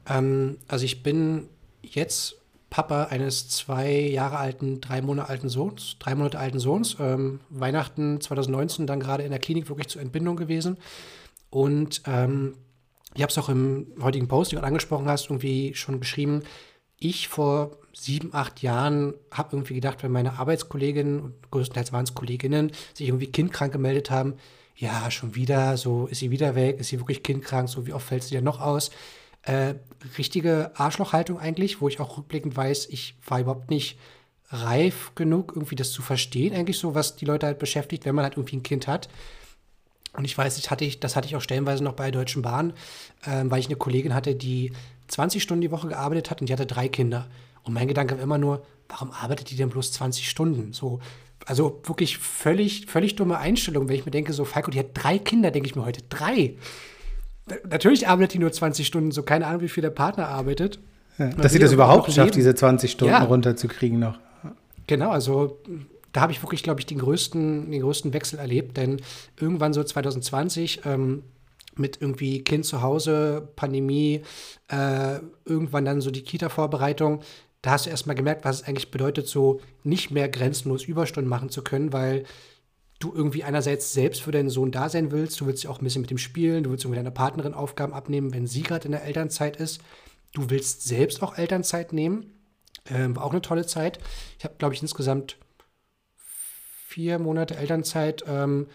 Also 0.05 0.85
ich 0.85 1.03
bin 1.03 1.49
jetzt 1.81 2.37
Papa 2.69 3.05
eines 3.05 3.47
zwei 3.47 3.91
Jahre 3.91 4.37
alten, 4.37 4.81
drei 4.81 5.01
Monate 5.01 5.29
alten 5.29 5.49
Sohns, 5.49 5.95
drei 5.99 6.15
Monate 6.15 6.39
alten 6.39 6.59
Sohns. 6.59 6.97
Ähm, 6.99 7.39
Weihnachten 7.49 8.19
2019 8.19 8.87
dann 8.87 8.99
gerade 8.99 9.23
in 9.23 9.31
der 9.31 9.39
Klinik 9.39 9.69
wirklich 9.69 9.87
zur 9.87 10.01
Entbindung 10.01 10.35
gewesen. 10.35 10.77
Und 11.49 12.01
ähm, 12.05 12.55
ich 13.15 13.21
habe 13.21 13.31
es 13.31 13.37
auch 13.37 13.49
im 13.49 13.87
heutigen 14.01 14.27
Post, 14.27 14.51
den 14.51 14.59
du 14.59 14.65
angesprochen 14.65 15.07
hast, 15.07 15.29
irgendwie 15.29 15.73
schon 15.75 15.99
geschrieben. 15.99 16.43
Ich 16.99 17.27
vor 17.27 17.77
sieben, 17.93 18.33
acht 18.33 18.61
Jahren 18.61 19.13
habe 19.31 19.55
irgendwie 19.55 19.75
gedacht, 19.75 20.03
wenn 20.03 20.11
meine 20.11 20.39
Arbeitskolleginnen, 20.39 21.33
größtenteils 21.51 21.93
waren 21.93 22.03
es 22.03 22.13
Kolleginnen, 22.13 22.71
sich 22.93 23.07
irgendwie 23.07 23.27
kindkrank 23.27 23.71
gemeldet 23.71 24.11
haben, 24.11 24.35
ja, 24.75 25.09
schon 25.09 25.33
wieder, 25.33 25.77
so 25.77 26.05
ist 26.07 26.19
sie 26.19 26.29
wieder 26.29 26.53
weg, 26.53 26.79
ist 26.79 26.89
sie 26.89 26.99
wirklich 26.99 27.23
kindkrank, 27.23 27.69
so 27.69 27.87
wie 27.87 27.93
oft 27.93 28.05
fällt 28.05 28.23
sie 28.23 28.35
denn 28.35 28.43
noch 28.43 28.61
aus? 28.61 28.91
Äh, 29.47 29.75
richtige 30.17 30.71
Arschlochhaltung 30.75 31.39
eigentlich, 31.39 31.79
wo 31.79 31.87
ich 31.87 32.01
auch 32.01 32.17
rückblickend 32.17 32.55
weiß, 32.55 32.87
ich 32.89 33.15
war 33.25 33.39
überhaupt 33.39 33.69
nicht 33.69 33.97
reif 34.49 35.13
genug, 35.15 35.53
irgendwie 35.55 35.75
das 35.75 35.91
zu 35.91 36.01
verstehen, 36.01 36.53
eigentlich 36.53 36.77
so, 36.77 36.95
was 36.95 37.15
die 37.15 37.25
Leute 37.25 37.45
halt 37.45 37.57
beschäftigt, 37.57 38.05
wenn 38.05 38.13
man 38.13 38.23
halt 38.23 38.35
irgendwie 38.35 38.57
ein 38.57 38.63
Kind 38.63 38.87
hat. 38.87 39.07
Und 40.13 40.25
ich 40.25 40.37
weiß, 40.37 40.57
das 40.57 40.69
hatte 40.69 40.83
ich, 40.83 40.99
das 40.99 41.15
hatte 41.15 41.27
ich 41.27 41.35
auch 41.37 41.41
stellenweise 41.41 41.81
noch 41.81 41.93
bei 41.93 42.11
Deutschen 42.11 42.41
Bahn, 42.41 42.73
äh, 43.23 43.43
weil 43.45 43.59
ich 43.59 43.67
eine 43.67 43.77
Kollegin 43.77 44.13
hatte, 44.13 44.35
die 44.35 44.73
20 45.07 45.41
Stunden 45.41 45.61
die 45.61 45.71
Woche 45.71 45.87
gearbeitet 45.87 46.29
hat 46.29 46.41
und 46.41 46.49
die 46.49 46.53
hatte 46.53 46.65
drei 46.65 46.89
Kinder. 46.89 47.29
Und 47.63 47.73
mein 47.73 47.87
Gedanke 47.87 48.17
war 48.17 48.23
immer 48.23 48.37
nur, 48.37 48.65
warum 48.89 49.11
arbeitet 49.11 49.49
die 49.49 49.55
denn 49.55 49.69
bloß 49.69 49.93
20 49.93 50.29
Stunden? 50.29 50.73
So, 50.73 50.99
also 51.45 51.81
wirklich 51.85 52.17
völlig, 52.17 52.87
völlig 52.87 53.15
dumme 53.15 53.37
Einstellung, 53.37 53.87
wenn 53.87 53.95
ich 53.95 54.05
mir 54.05 54.11
denke, 54.11 54.33
so, 54.33 54.43
Falco, 54.43 54.71
die 54.71 54.79
hat 54.79 54.89
drei 54.93 55.19
Kinder, 55.19 55.51
denke 55.51 55.69
ich 55.69 55.75
mir 55.75 55.85
heute, 55.85 56.01
drei. 56.09 56.55
Natürlich 57.69 58.07
arbeitet 58.07 58.35
die 58.35 58.39
nur 58.39 58.51
20 58.51 58.85
Stunden, 58.85 59.11
so 59.11 59.23
keine 59.23 59.47
Ahnung, 59.47 59.61
wie 59.61 59.69
viel 59.69 59.81
der 59.81 59.89
Partner 59.89 60.27
arbeitet. 60.27 60.79
Ja, 61.17 61.29
dass 61.29 61.53
sie 61.53 61.59
das 61.59 61.71
überhaupt 61.71 62.11
schafft, 62.11 62.35
diese 62.35 62.53
20 62.53 62.91
Stunden 62.91 63.13
ja. 63.13 63.23
runterzukriegen 63.23 63.99
noch. 63.99 64.19
Genau, 64.85 65.09
also 65.09 65.59
da 66.13 66.21
habe 66.21 66.31
ich 66.31 66.41
wirklich, 66.41 66.63
glaube 66.63 66.79
ich, 66.79 66.85
den 66.85 66.99
größten, 66.99 67.71
den 67.71 67.81
größten 67.81 68.13
Wechsel 68.13 68.39
erlebt, 68.39 68.77
denn 68.77 69.01
irgendwann 69.39 69.73
so 69.73 69.83
2020 69.83 70.81
ähm, 70.85 71.23
mit 71.75 72.01
irgendwie 72.01 72.43
Kind 72.43 72.65
zu 72.65 72.81
Hause, 72.81 73.49
Pandemie, 73.55 74.21
äh, 74.69 75.19
irgendwann 75.45 75.85
dann 75.85 76.01
so 76.01 76.11
die 76.11 76.23
Kita-Vorbereitung, 76.23 77.21
da 77.61 77.71
hast 77.71 77.85
du 77.85 77.89
erstmal 77.89 78.15
gemerkt, 78.15 78.45
was 78.45 78.61
es 78.61 78.67
eigentlich 78.67 78.91
bedeutet, 78.91 79.27
so 79.27 79.59
nicht 79.83 80.11
mehr 80.11 80.29
grenzenlos 80.29 80.83
Überstunden 80.83 81.29
machen 81.29 81.49
zu 81.49 81.63
können, 81.63 81.91
weil 81.91 82.23
du 82.99 83.13
irgendwie 83.13 83.43
einerseits 83.43 83.93
selbst 83.93 84.21
für 84.21 84.31
deinen 84.31 84.49
Sohn 84.49 84.71
da 84.71 84.89
sein 84.89 85.11
willst, 85.11 85.39
du 85.39 85.45
willst 85.45 85.63
ja 85.63 85.69
auch 85.69 85.79
ein 85.79 85.83
bisschen 85.83 86.01
mit 86.01 86.11
ihm 86.11 86.17
spielen, 86.17 86.63
du 86.63 86.71
willst 86.71 86.83
irgendwie 86.83 86.97
deiner 86.97 87.11
Partnerin 87.11 87.53
Aufgaben 87.53 87.93
abnehmen, 87.93 88.33
wenn 88.33 88.47
sie 88.47 88.63
gerade 88.63 88.85
in 88.85 88.91
der 88.91 89.03
Elternzeit 89.03 89.57
ist. 89.57 89.81
Du 90.33 90.49
willst 90.49 90.83
selbst 90.83 91.21
auch 91.21 91.37
Elternzeit 91.37 91.93
nehmen. 91.93 92.33
Ähm, 92.89 93.15
war 93.15 93.23
auch 93.23 93.31
eine 93.31 93.41
tolle 93.41 93.65
Zeit. 93.65 93.99
Ich 94.37 94.45
habe, 94.45 94.55
glaube 94.57 94.73
ich, 94.73 94.81
insgesamt 94.81 95.37
vier 96.17 97.19
Monate 97.19 97.55
Elternzeit 97.55 98.23
ähm, 98.27 98.67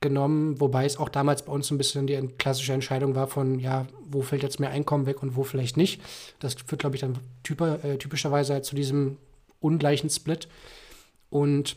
genommen, 0.00 0.60
wobei 0.60 0.84
es 0.84 0.96
auch 0.96 1.08
damals 1.08 1.44
bei 1.44 1.52
uns 1.52 1.70
ein 1.70 1.78
bisschen 1.78 2.06
die 2.06 2.16
klassische 2.38 2.72
Entscheidung 2.72 3.14
war 3.14 3.28
von, 3.28 3.58
ja, 3.58 3.86
wo 4.06 4.22
fällt 4.22 4.42
jetzt 4.42 4.60
mehr 4.60 4.70
Einkommen 4.70 5.06
weg 5.06 5.22
und 5.22 5.36
wo 5.36 5.44
vielleicht 5.44 5.76
nicht. 5.76 6.02
Das 6.40 6.54
führt, 6.54 6.80
glaube 6.80 6.96
ich, 6.96 7.00
dann 7.00 7.18
typer, 7.42 7.84
äh, 7.84 7.98
typischerweise 7.98 8.54
halt 8.54 8.64
zu 8.64 8.74
diesem 8.74 9.18
ungleichen 9.60 10.10
Split. 10.10 10.48
Und 11.30 11.76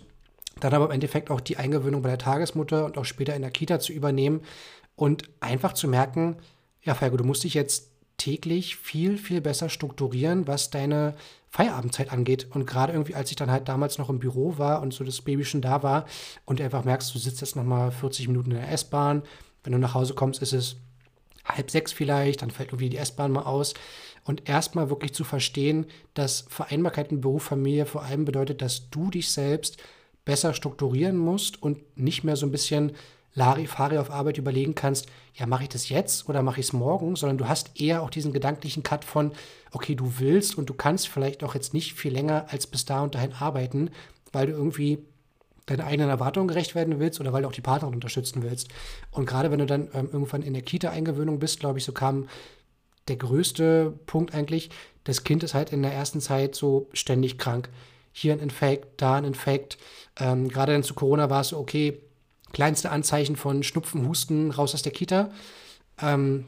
dann 0.60 0.74
aber 0.74 0.86
im 0.86 0.92
Endeffekt 0.92 1.30
auch 1.30 1.42
die 1.42 1.58
Eingewöhnung 1.58 2.02
bei 2.02 2.10
der 2.10 2.18
Tagesmutter 2.18 2.86
und 2.86 2.98
auch 2.98 3.06
später 3.06 3.36
in 3.36 3.42
der 3.42 3.52
Kita 3.52 3.80
zu 3.80 3.94
übernehmen 3.94 4.42
und 4.96 5.30
einfach 5.40 5.74
zu 5.74 5.88
merken, 5.88 6.38
ja, 6.82 6.94
Falco, 6.94 7.18
du 7.18 7.24
musst 7.24 7.44
dich 7.44 7.54
jetzt 7.54 7.90
täglich 8.18 8.78
viel, 8.78 9.18
viel 9.18 9.42
besser 9.42 9.70
strukturieren, 9.70 10.48
was 10.48 10.70
deine 10.70 11.16
Feierabendzeit 11.50 12.12
angeht. 12.12 12.48
Und 12.52 12.66
gerade 12.66 12.94
irgendwie, 12.94 13.16
als 13.16 13.30
ich 13.30 13.36
dann 13.36 13.52
halt 13.52 13.68
damals 13.68 13.98
noch 13.98 14.10
im 14.10 14.20
Büro 14.20 14.58
war 14.58 14.82
und 14.82 14.94
so 14.94 15.04
das 15.04 15.22
Baby 15.22 15.44
schon 15.44 15.62
da 15.62 15.84
war 15.84 16.06
und 16.46 16.62
einfach 16.62 16.86
merkst, 16.86 17.14
du 17.14 17.20
sitzt 17.20 17.42
jetzt 17.42 17.56
nochmal 17.56 17.92
40 17.92 18.28
Minuten 18.28 18.52
in 18.52 18.58
der 18.58 18.72
S-Bahn, 18.72 19.24
wenn 19.64 19.74
du 19.74 19.80
nach 19.80 19.94
Hause 19.94 20.14
kommst, 20.14 20.42
ist 20.42 20.54
es 20.54 20.78
halb 21.44 21.70
sechs 21.70 21.92
vielleicht, 21.92 22.42
dann 22.42 22.52
fällt 22.52 22.70
irgendwie 22.70 22.90
die 22.90 22.98
S-Bahn 22.98 23.32
mal 23.32 23.44
aus. 23.44 23.74
Und 24.24 24.50
erstmal 24.50 24.90
wirklich 24.90 25.14
zu 25.14 25.24
verstehen, 25.24 25.86
dass 26.14 26.46
Vereinbarkeit 26.50 27.12
in 27.12 27.22
Beruf, 27.22 27.44
Familie 27.44 27.86
vor 27.86 28.04
allem 28.04 28.26
bedeutet, 28.26 28.62
dass 28.62 28.90
du 28.90 29.10
dich 29.12 29.32
selbst 29.32 29.78
besser 30.26 30.54
strukturieren 30.54 31.18
musst 31.18 31.62
und 31.62 31.98
nicht 31.98 32.24
mehr 32.24 32.36
so 32.36 32.46
ein 32.46 32.52
bisschen 32.52 32.94
Larifari 33.36 33.98
auf 33.98 34.12
Arbeit 34.12 34.38
überlegen 34.38 34.76
kannst, 34.76 35.08
ja, 35.34 35.46
mache 35.46 35.64
ich 35.64 35.70
das 35.70 35.90
jetzt 35.90 36.28
oder 36.30 36.42
mache 36.42 36.62
ich 36.62 36.68
es 36.68 36.74
morgen, 36.74 37.16
sondern 37.16 37.38
du 37.38 37.48
hast 37.48 37.80
eher 37.80 38.02
auch 38.02 38.10
diesen 38.10 38.34
gedanklichen 38.34 38.82
Cut 38.82 39.04
von, 39.04 39.34
okay, 39.72 39.94
du 39.94 40.20
willst 40.20 40.58
und 40.58 40.70
du 40.70 40.74
kannst 40.74 41.10
vielleicht 41.10 41.44
auch 41.44 41.54
jetzt 41.54 41.74
nicht 41.74 41.94
viel 41.94 42.14
länger 42.14 42.46
als 42.50 42.66
bis 42.66 42.86
da 42.86 43.04
und 43.04 43.14
dahin 43.14 43.34
arbeiten, 43.34 43.92
weil 44.32 44.48
du 44.48 44.54
irgendwie 44.54 45.00
deinen 45.66 45.82
eigenen 45.82 46.10
Erwartungen 46.10 46.48
gerecht 46.48 46.76
werden 46.76 47.00
willst 47.00 47.20
oder 47.20 47.34
weil 47.34 47.42
du 47.42 47.48
auch 47.50 47.54
die 47.54 47.62
Partnerin 47.62 47.96
unterstützen 47.96 48.44
willst. 48.44 48.70
Und 49.12 49.26
gerade 49.26 49.52
wenn 49.52 49.60
du 49.60 49.66
dann 49.66 49.90
ähm, 49.94 50.10
irgendwann 50.12 50.42
in 50.42 50.54
der 50.54 50.62
Kita-Eingewöhnung 50.62 51.40
bist, 51.40 51.60
glaube 51.60 51.80
ich, 51.80 51.86
so 51.86 51.92
kam 51.92 52.30
der 53.08 53.18
größte 53.18 53.94
Punkt 54.06 54.34
eigentlich, 54.34 54.70
das 55.04 55.24
Kind 55.24 55.44
ist 55.44 55.54
halt 55.54 55.74
in 55.74 55.82
der 55.82 55.94
ersten 55.94 56.22
Zeit 56.22 56.56
so 56.56 56.88
ständig 56.94 57.38
krank 57.38 57.70
hier 58.18 58.32
ein 58.32 58.40
Infekt, 58.40 59.02
da 59.02 59.16
ein 59.16 59.26
Infekt. 59.26 59.78
Ähm, 60.18 60.48
Gerade 60.48 60.72
dann 60.72 60.84
zu 60.84 60.94
Corona 60.94 61.30
war 61.30 61.42
es 61.42 61.52
okay, 61.52 62.02
kleinste 62.54 62.90
Anzeichen 62.90 63.36
von 63.36 63.62
Schnupfen, 63.62 64.08
Husten, 64.08 64.52
raus 64.52 64.74
aus 64.74 64.84
der 64.84 64.94
Kita. 64.94 65.32
Ähm, 66.02 66.46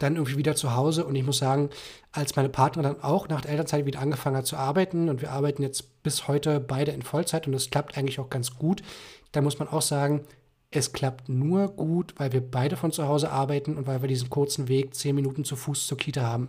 dann 0.00 0.16
irgendwie 0.16 0.36
wieder 0.36 0.56
zu 0.56 0.74
Hause. 0.74 1.06
Und 1.06 1.14
ich 1.14 1.24
muss 1.24 1.38
sagen, 1.38 1.70
als 2.10 2.34
meine 2.34 2.48
Partnerin 2.48 2.94
dann 2.94 3.04
auch 3.04 3.28
nach 3.28 3.40
der 3.40 3.52
Elternzeit 3.52 3.86
wieder 3.86 4.00
angefangen 4.00 4.36
hat 4.36 4.48
zu 4.48 4.56
arbeiten 4.56 5.08
und 5.08 5.22
wir 5.22 5.30
arbeiten 5.30 5.62
jetzt 5.62 6.02
bis 6.02 6.26
heute 6.26 6.58
beide 6.58 6.90
in 6.90 7.02
Vollzeit 7.02 7.46
und 7.46 7.52
das 7.52 7.70
klappt 7.70 7.96
eigentlich 7.96 8.18
auch 8.18 8.28
ganz 8.28 8.56
gut, 8.56 8.82
dann 9.30 9.44
muss 9.44 9.60
man 9.60 9.68
auch 9.68 9.82
sagen, 9.82 10.24
es 10.72 10.92
klappt 10.92 11.28
nur 11.28 11.68
gut, 11.68 12.14
weil 12.16 12.32
wir 12.32 12.40
beide 12.40 12.76
von 12.76 12.90
zu 12.90 13.06
Hause 13.06 13.30
arbeiten 13.30 13.76
und 13.76 13.86
weil 13.86 14.02
wir 14.02 14.08
diesen 14.08 14.28
kurzen 14.28 14.66
Weg, 14.66 14.94
zehn 14.96 15.14
Minuten 15.14 15.44
zu 15.44 15.54
Fuß 15.54 15.86
zur 15.86 15.98
Kita 15.98 16.22
haben. 16.22 16.48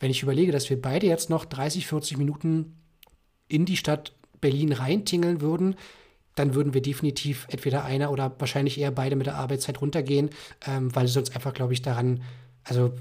Wenn 0.00 0.10
ich 0.10 0.22
überlege, 0.22 0.50
dass 0.50 0.70
wir 0.70 0.80
beide 0.80 1.06
jetzt 1.06 1.28
noch 1.28 1.44
30, 1.44 1.86
40 1.86 2.16
Minuten 2.16 2.81
in 3.52 3.64
die 3.64 3.76
Stadt 3.76 4.12
Berlin 4.40 4.72
reintingeln 4.72 5.40
würden, 5.40 5.76
dann 6.34 6.54
würden 6.54 6.74
wir 6.74 6.80
definitiv 6.80 7.46
entweder 7.50 7.84
einer 7.84 8.10
oder 8.10 8.34
wahrscheinlich 8.38 8.80
eher 8.80 8.90
beide 8.90 9.16
mit 9.16 9.26
der 9.26 9.36
Arbeitszeit 9.36 9.80
runtergehen, 9.80 10.30
ähm, 10.66 10.94
weil 10.94 11.04
es 11.04 11.16
uns 11.16 11.34
einfach, 11.34 11.52
glaube 11.52 11.74
ich, 11.74 11.82
daran 11.82 12.22
also 12.64 12.92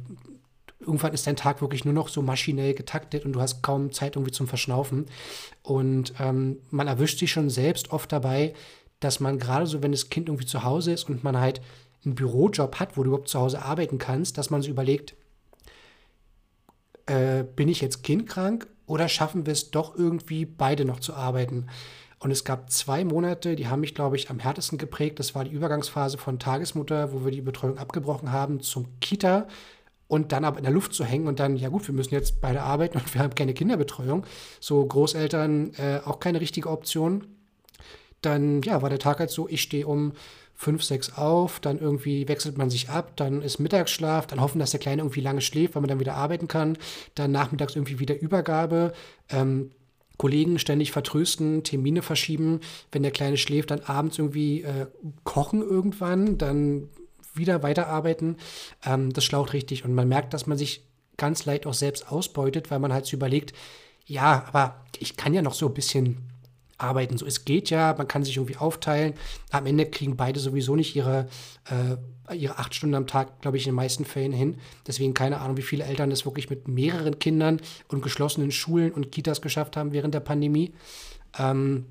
irgendwann 0.79 1.13
ist 1.13 1.27
dein 1.27 1.35
Tag 1.35 1.61
wirklich 1.61 1.85
nur 1.85 1.93
noch 1.93 2.07
so 2.07 2.21
maschinell 2.21 2.73
getaktet 2.73 3.25
und 3.25 3.33
du 3.33 3.41
hast 3.41 3.61
kaum 3.61 3.91
Zeit 3.91 4.15
irgendwie 4.15 4.31
zum 4.31 4.47
Verschnaufen. 4.47 5.05
Und 5.63 6.13
ähm, 6.19 6.57
man 6.71 6.87
erwischt 6.87 7.19
sich 7.19 7.31
schon 7.31 7.49
selbst 7.49 7.91
oft 7.91 8.11
dabei, 8.11 8.53
dass 8.99 9.19
man 9.19 9.39
gerade 9.39 9.67
so, 9.67 9.83
wenn 9.83 9.91
das 9.91 10.09
Kind 10.09 10.27
irgendwie 10.27 10.45
zu 10.45 10.63
Hause 10.63 10.93
ist 10.93 11.09
und 11.09 11.23
man 11.23 11.39
halt 11.39 11.61
einen 12.03 12.15
Bürojob 12.15 12.79
hat, 12.79 12.97
wo 12.97 13.03
du 13.03 13.09
überhaupt 13.09 13.29
zu 13.29 13.39
Hause 13.39 13.61
arbeiten 13.61 13.99
kannst, 13.99 14.37
dass 14.37 14.49
man 14.49 14.61
sich 14.61 14.71
überlegt, 14.71 15.13
äh, 17.05 17.43
bin 17.43 17.69
ich 17.69 17.81
jetzt 17.81 18.03
kindkrank 18.03 18.67
oder 18.91 19.07
schaffen 19.07 19.45
wir 19.45 19.53
es 19.53 19.71
doch 19.71 19.95
irgendwie 19.95 20.45
beide 20.45 20.83
noch 20.83 20.99
zu 20.99 21.13
arbeiten? 21.13 21.67
Und 22.19 22.29
es 22.29 22.43
gab 22.43 22.69
zwei 22.69 23.05
Monate, 23.05 23.55
die 23.55 23.67
haben 23.67 23.79
mich, 23.79 23.95
glaube 23.95 24.17
ich, 24.17 24.29
am 24.29 24.37
härtesten 24.37 24.77
geprägt. 24.77 25.17
Das 25.17 25.33
war 25.33 25.45
die 25.45 25.51
Übergangsphase 25.51 26.17
von 26.17 26.39
Tagesmutter, 26.39 27.13
wo 27.13 27.23
wir 27.23 27.31
die 27.31 27.41
Betreuung 27.41 27.77
abgebrochen 27.77 28.33
haben, 28.33 28.59
zum 28.59 28.99
Kita 28.99 29.47
und 30.09 30.33
dann 30.33 30.43
aber 30.43 30.57
in 30.57 30.65
der 30.65 30.73
Luft 30.73 30.93
zu 30.93 31.05
hängen 31.05 31.27
und 31.27 31.39
dann, 31.39 31.55
ja 31.55 31.69
gut, 31.69 31.87
wir 31.87 31.95
müssen 31.95 32.13
jetzt 32.13 32.41
beide 32.41 32.63
arbeiten 32.63 32.97
und 32.97 33.11
wir 33.13 33.21
haben 33.21 33.33
keine 33.33 33.53
Kinderbetreuung. 33.53 34.25
So 34.59 34.85
Großeltern 34.85 35.73
äh, 35.75 36.01
auch 36.03 36.19
keine 36.19 36.41
richtige 36.41 36.69
Option. 36.69 37.25
Dann, 38.21 38.61
ja, 38.61 38.81
war 38.81 38.89
der 38.89 38.99
Tag 38.99 39.19
halt 39.19 39.31
so, 39.31 39.47
ich 39.47 39.61
stehe 39.61 39.87
um 39.87 40.11
fünf, 40.61 40.83
sechs 40.83 41.17
auf, 41.17 41.59
dann 41.59 41.79
irgendwie 41.79 42.27
wechselt 42.27 42.55
man 42.55 42.69
sich 42.69 42.87
ab, 42.87 43.13
dann 43.15 43.41
ist 43.41 43.57
Mittagsschlaf, 43.57 44.27
dann 44.27 44.39
hoffen, 44.39 44.59
dass 44.59 44.69
der 44.69 44.79
Kleine 44.79 45.01
irgendwie 45.01 45.21
lange 45.21 45.41
schläft, 45.41 45.73
weil 45.73 45.81
man 45.81 45.89
dann 45.89 45.99
wieder 45.99 46.13
arbeiten 46.13 46.47
kann, 46.47 46.77
dann 47.15 47.31
nachmittags 47.31 47.75
irgendwie 47.75 47.97
wieder 47.97 48.21
Übergabe. 48.21 48.93
Ähm, 49.29 49.71
Kollegen 50.17 50.59
ständig 50.59 50.91
vertrösten, 50.91 51.63
Termine 51.63 52.03
verschieben. 52.03 52.59
Wenn 52.91 53.01
der 53.01 53.11
Kleine 53.11 53.37
schläft, 53.37 53.71
dann 53.71 53.79
abends 53.79 54.19
irgendwie 54.19 54.61
äh, 54.61 54.85
kochen 55.23 55.63
irgendwann, 55.63 56.37
dann 56.37 56.89
wieder 57.33 57.63
weiterarbeiten. 57.63 58.37
Ähm, 58.85 59.11
das 59.13 59.25
schlaucht 59.25 59.53
richtig. 59.53 59.83
Und 59.83 59.95
man 59.95 60.07
merkt, 60.07 60.31
dass 60.35 60.45
man 60.45 60.59
sich 60.59 60.83
ganz 61.17 61.45
leicht 61.45 61.65
auch 61.65 61.73
selbst 61.73 62.11
ausbeutet, 62.11 62.69
weil 62.69 62.77
man 62.77 62.93
halt 62.93 63.07
so 63.07 63.17
überlegt, 63.17 63.53
ja, 64.05 64.45
aber 64.47 64.85
ich 64.99 65.17
kann 65.17 65.33
ja 65.33 65.41
noch 65.41 65.55
so 65.55 65.65
ein 65.65 65.73
bisschen 65.73 66.30
arbeiten. 66.81 67.17
So, 67.17 67.25
es 67.25 67.45
geht 67.45 67.69
ja, 67.69 67.95
man 67.97 68.07
kann 68.07 68.23
sich 68.23 68.37
irgendwie 68.37 68.57
aufteilen. 68.57 69.13
Am 69.51 69.65
Ende 69.65 69.85
kriegen 69.85 70.17
beide 70.17 70.39
sowieso 70.39 70.75
nicht 70.75 70.95
ihre, 70.95 71.27
äh, 71.69 72.35
ihre 72.35 72.57
acht 72.57 72.75
Stunden 72.75 72.95
am 72.95 73.07
Tag, 73.07 73.41
glaube 73.41 73.57
ich, 73.57 73.65
in 73.65 73.71
den 73.71 73.75
meisten 73.75 74.05
Fällen 74.05 74.31
hin. 74.31 74.57
Deswegen 74.87 75.13
keine 75.13 75.39
Ahnung, 75.39 75.57
wie 75.57 75.61
viele 75.61 75.83
Eltern 75.83 76.09
das 76.09 76.25
wirklich 76.25 76.49
mit 76.49 76.67
mehreren 76.67 77.19
Kindern 77.19 77.61
und 77.87 78.01
geschlossenen 78.01 78.51
Schulen 78.51 78.91
und 78.91 79.11
Kitas 79.11 79.41
geschafft 79.41 79.77
haben 79.77 79.91
während 79.91 80.13
der 80.13 80.19
Pandemie. 80.19 80.73
Ähm, 81.37 81.85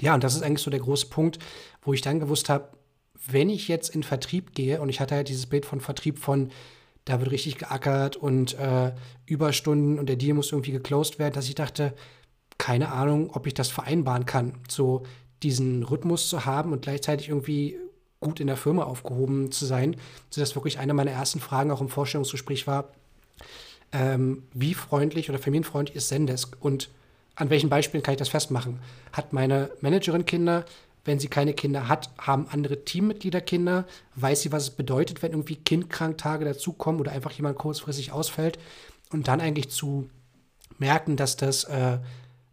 ja, 0.00 0.14
und 0.14 0.24
das 0.24 0.34
ist 0.34 0.42
eigentlich 0.42 0.62
so 0.62 0.70
der 0.70 0.80
große 0.80 1.06
Punkt, 1.06 1.38
wo 1.82 1.92
ich 1.92 2.02
dann 2.02 2.20
gewusst 2.20 2.48
habe, 2.48 2.68
wenn 3.26 3.50
ich 3.50 3.68
jetzt 3.68 3.94
in 3.94 4.02
Vertrieb 4.02 4.54
gehe, 4.54 4.80
und 4.80 4.88
ich 4.88 5.00
hatte 5.00 5.14
halt 5.14 5.28
dieses 5.28 5.46
Bild 5.46 5.66
von 5.66 5.80
Vertrieb 5.80 6.18
von, 6.18 6.50
da 7.04 7.18
wird 7.20 7.30
richtig 7.30 7.58
geackert 7.58 8.16
und 8.16 8.58
äh, 8.58 8.92
Überstunden 9.26 9.98
und 9.98 10.08
der 10.08 10.16
Deal 10.16 10.34
muss 10.34 10.52
irgendwie 10.52 10.72
geclosed 10.72 11.18
werden, 11.18 11.34
dass 11.34 11.48
ich 11.48 11.54
dachte, 11.54 11.94
keine 12.58 12.92
Ahnung, 12.92 13.30
ob 13.32 13.46
ich 13.46 13.54
das 13.54 13.70
vereinbaren 13.70 14.26
kann, 14.26 14.54
so 14.68 15.04
diesen 15.42 15.84
Rhythmus 15.84 16.28
zu 16.28 16.44
haben 16.44 16.72
und 16.72 16.82
gleichzeitig 16.82 17.28
irgendwie 17.28 17.78
gut 18.20 18.40
in 18.40 18.48
der 18.48 18.56
Firma 18.56 18.82
aufgehoben 18.82 19.52
zu 19.52 19.64
sein, 19.64 19.96
sodass 20.30 20.56
wirklich 20.56 20.78
eine 20.78 20.94
meiner 20.94 21.12
ersten 21.12 21.40
Fragen 21.40 21.70
auch 21.70 21.80
im 21.80 21.88
Vorstellungsgespräch 21.88 22.66
war, 22.66 22.92
ähm, 23.92 24.42
wie 24.52 24.74
freundlich 24.74 25.30
oder 25.30 25.38
familienfreundlich 25.38 25.96
ist 25.96 26.08
Zendesk 26.08 26.56
und 26.60 26.90
an 27.36 27.50
welchen 27.50 27.70
Beispielen 27.70 28.02
kann 28.02 28.14
ich 28.14 28.18
das 28.18 28.28
festmachen? 28.28 28.80
Hat 29.12 29.32
meine 29.32 29.70
Managerin 29.80 30.26
Kinder? 30.26 30.64
Wenn 31.04 31.20
sie 31.20 31.28
keine 31.28 31.54
Kinder 31.54 31.88
hat, 31.88 32.10
haben 32.18 32.48
andere 32.50 32.84
Teammitglieder 32.84 33.40
Kinder? 33.40 33.86
Weiß 34.16 34.42
sie, 34.42 34.50
was 34.50 34.64
es 34.64 34.70
bedeutet, 34.70 35.22
wenn 35.22 35.30
irgendwie 35.30 35.54
Kindkranktage 35.54 36.44
dazukommen 36.44 37.00
oder 37.00 37.12
einfach 37.12 37.30
jemand 37.30 37.56
kurzfristig 37.56 38.10
ausfällt? 38.10 38.58
Und 39.10 39.28
dann 39.28 39.40
eigentlich 39.40 39.70
zu 39.70 40.10
merken, 40.78 41.16
dass 41.16 41.36
das 41.36 41.64
äh, 41.64 41.98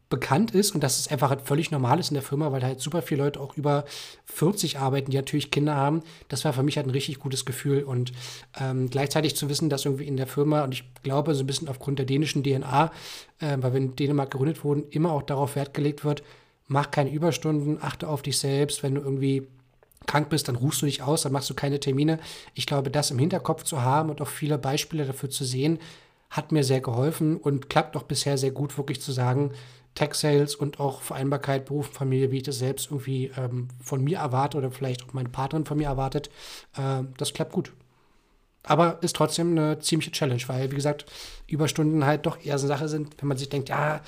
bekannt 0.10 0.52
ist 0.52 0.76
und 0.76 0.84
dass 0.84 1.00
es 1.00 1.08
einfach 1.08 1.30
halt 1.30 1.42
völlig 1.42 1.72
normal 1.72 2.00
ist 2.00 2.10
in 2.10 2.14
der 2.14 2.24
Firma, 2.24 2.52
weil 2.52 2.64
halt 2.64 2.80
super 2.80 3.02
viele 3.02 3.24
Leute 3.24 3.40
auch 3.40 3.58
über 3.58 3.86
40 4.26 4.78
arbeiten, 4.78 5.10
die 5.10 5.18
natürlich 5.18 5.50
Kinder 5.50 5.76
haben. 5.76 6.04
Das 6.28 6.46
war 6.46 6.54
für 6.54 6.64
mich 6.64 6.78
halt 6.78 6.86
ein 6.86 6.92
richtig 6.92 7.20
gutes 7.20 7.44
Gefühl 7.44 7.84
und 7.84 8.12
ähm, 8.60 8.90
gleichzeitig 8.90 9.36
zu 9.36 9.50
wissen, 9.50 9.70
dass 9.70 9.86
irgendwie 9.86 10.06
in 10.06 10.18
der 10.18 10.28
Firma, 10.28 10.64
und 10.64 10.74
ich 10.74 10.84
glaube 11.02 11.34
so 11.34 11.44
ein 11.44 11.48
bisschen 11.48 11.70
aufgrund 11.70 11.98
der 11.98 12.06
dänischen 12.06 12.44
DNA, 12.44 12.92
äh, 13.40 13.58
weil 13.60 13.76
in 13.76 13.96
Dänemark 13.96 14.32
gegründet 14.32 14.64
wurden, 14.64 14.84
immer 14.92 15.12
auch 15.12 15.24
darauf 15.24 15.56
Wert 15.56 15.74
gelegt 15.74 16.06
wird, 16.06 16.22
mach 16.68 16.92
keine 16.92 17.12
Überstunden, 17.12 17.80
achte 17.82 18.08
auf 18.08 18.22
dich 18.22 18.38
selbst, 18.38 18.84
wenn 18.84 18.96
du 18.96 19.02
irgendwie 19.02 19.48
krank 20.06 20.30
bist, 20.30 20.48
dann 20.48 20.56
rufst 20.56 20.84
du 20.84 20.86
dich 20.86 21.02
aus, 21.02 21.24
dann 21.24 21.32
machst 21.32 21.50
du 21.50 21.56
keine 21.56 21.80
Termine. 21.80 22.20
Ich 22.54 22.68
glaube, 22.68 22.92
das 22.92 23.10
im 23.10 23.18
Hinterkopf 23.18 23.64
zu 23.64 23.82
haben 23.82 24.12
und 24.12 24.22
auch 24.22 24.28
viele 24.28 24.60
Beispiele 24.60 25.06
dafür 25.06 25.32
zu 25.32 25.44
sehen, 25.44 25.80
hat 26.30 26.52
mir 26.52 26.64
sehr 26.64 26.82
geholfen 26.82 27.38
und 27.38 27.70
klappt 27.70 27.96
auch 27.96 28.04
bisher 28.04 28.38
sehr 28.38 28.52
gut, 28.52 28.78
wirklich 28.78 29.02
zu 29.02 29.12
sagen, 29.12 29.52
Tech-Sales 29.96 30.56
und 30.56 30.80
auch 30.80 31.02
Vereinbarkeit, 31.02 31.66
Beruf, 31.66 31.88
Familie, 31.88 32.32
wie 32.32 32.38
ich 32.38 32.44
das 32.44 32.60
selbst 32.60 32.92
irgendwie 32.92 33.32
ähm, 33.38 33.70
von 33.82 34.04
mir 34.04 34.20
erwarte 34.20 34.58
oder 34.58 34.72
vielleicht 34.72 35.04
auch 35.04 35.14
meine 35.14 35.30
Partnerin 35.30 35.66
von 35.66 35.78
mir 35.78 35.88
erwartet, 35.88 36.30
äh, 36.78 37.04
das 37.18 37.34
klappt 37.34 37.54
gut. 37.54 37.72
Aber 38.64 39.02
ist 39.02 39.16
trotzdem 39.16 39.52
eine 39.52 39.80
ziemliche 39.80 40.12
Challenge, 40.12 40.42
weil, 40.48 40.72
wie 40.72 40.76
gesagt, 40.76 41.06
Überstunden 41.48 42.06
halt 42.06 42.26
doch 42.26 42.44
eher 42.44 42.58
so 42.58 42.68
eine 42.68 42.76
Sache 42.76 42.90
sind, 42.90 43.16
wenn 43.22 43.28
man 43.28 43.38
sich 43.38 43.50
denkt, 43.50 43.70
ja, 43.70 44.02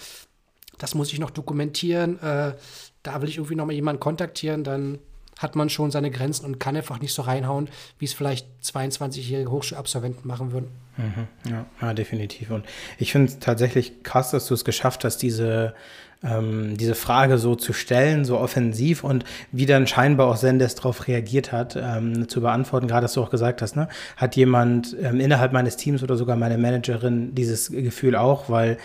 das 0.77 0.93
muss 0.93 1.13
ich 1.13 1.19
noch 1.19 1.31
dokumentieren, 1.31 2.19
äh, 2.21 2.55
da 3.03 3.21
will 3.21 3.29
ich 3.29 3.37
irgendwie 3.37 3.55
nochmal 3.55 3.75
jemanden 3.75 3.99
kontaktieren, 3.99 4.63
dann 4.63 4.99
hat 5.37 5.55
man 5.55 5.69
schon 5.69 5.91
seine 5.91 6.11
Grenzen 6.11 6.45
und 6.45 6.59
kann 6.59 6.75
einfach 6.75 6.99
nicht 6.99 7.13
so 7.13 7.21
reinhauen, 7.21 7.69
wie 7.99 8.05
es 8.05 8.13
vielleicht 8.13 8.47
22-jährige 8.63 9.51
Hochschulabsolventen 9.51 10.27
machen 10.27 10.51
würden. 10.51 10.69
Mhm, 10.97 11.27
ja, 11.49 11.65
ja, 11.81 11.93
definitiv. 11.93 12.49
Und 12.51 12.65
ich 12.97 13.11
finde 13.11 13.31
es 13.31 13.39
tatsächlich 13.39 14.03
krass, 14.03 14.31
dass 14.31 14.47
du 14.47 14.53
es 14.53 14.65
geschafft 14.65 15.03
hast, 15.03 15.17
diese, 15.19 15.75
ähm, 16.23 16.75
diese 16.77 16.95
Frage 16.95 17.37
so 17.37 17.55
zu 17.55 17.73
stellen, 17.73 18.25
so 18.25 18.39
offensiv 18.39 19.03
und 19.03 19.23
wie 19.51 19.67
dann 19.67 19.85
scheinbar 19.85 20.27
auch 20.27 20.37
Sendes 20.37 20.73
darauf 20.75 21.07
reagiert 21.07 21.51
hat, 21.51 21.77
ähm, 21.79 22.27
zu 22.27 22.41
beantworten. 22.41 22.87
Gerade, 22.87 23.03
dass 23.03 23.13
du 23.13 23.21
auch 23.21 23.29
gesagt 23.29 23.61
hast, 23.61 23.75
ne? 23.75 23.87
hat 24.15 24.35
jemand 24.35 24.95
ähm, 24.99 25.19
innerhalb 25.19 25.53
meines 25.53 25.77
Teams 25.77 26.01
oder 26.01 26.15
sogar 26.15 26.35
meine 26.35 26.57
Managerin 26.57 27.35
dieses 27.35 27.69
Gefühl 27.69 28.15
auch, 28.15 28.49
weil 28.49 28.77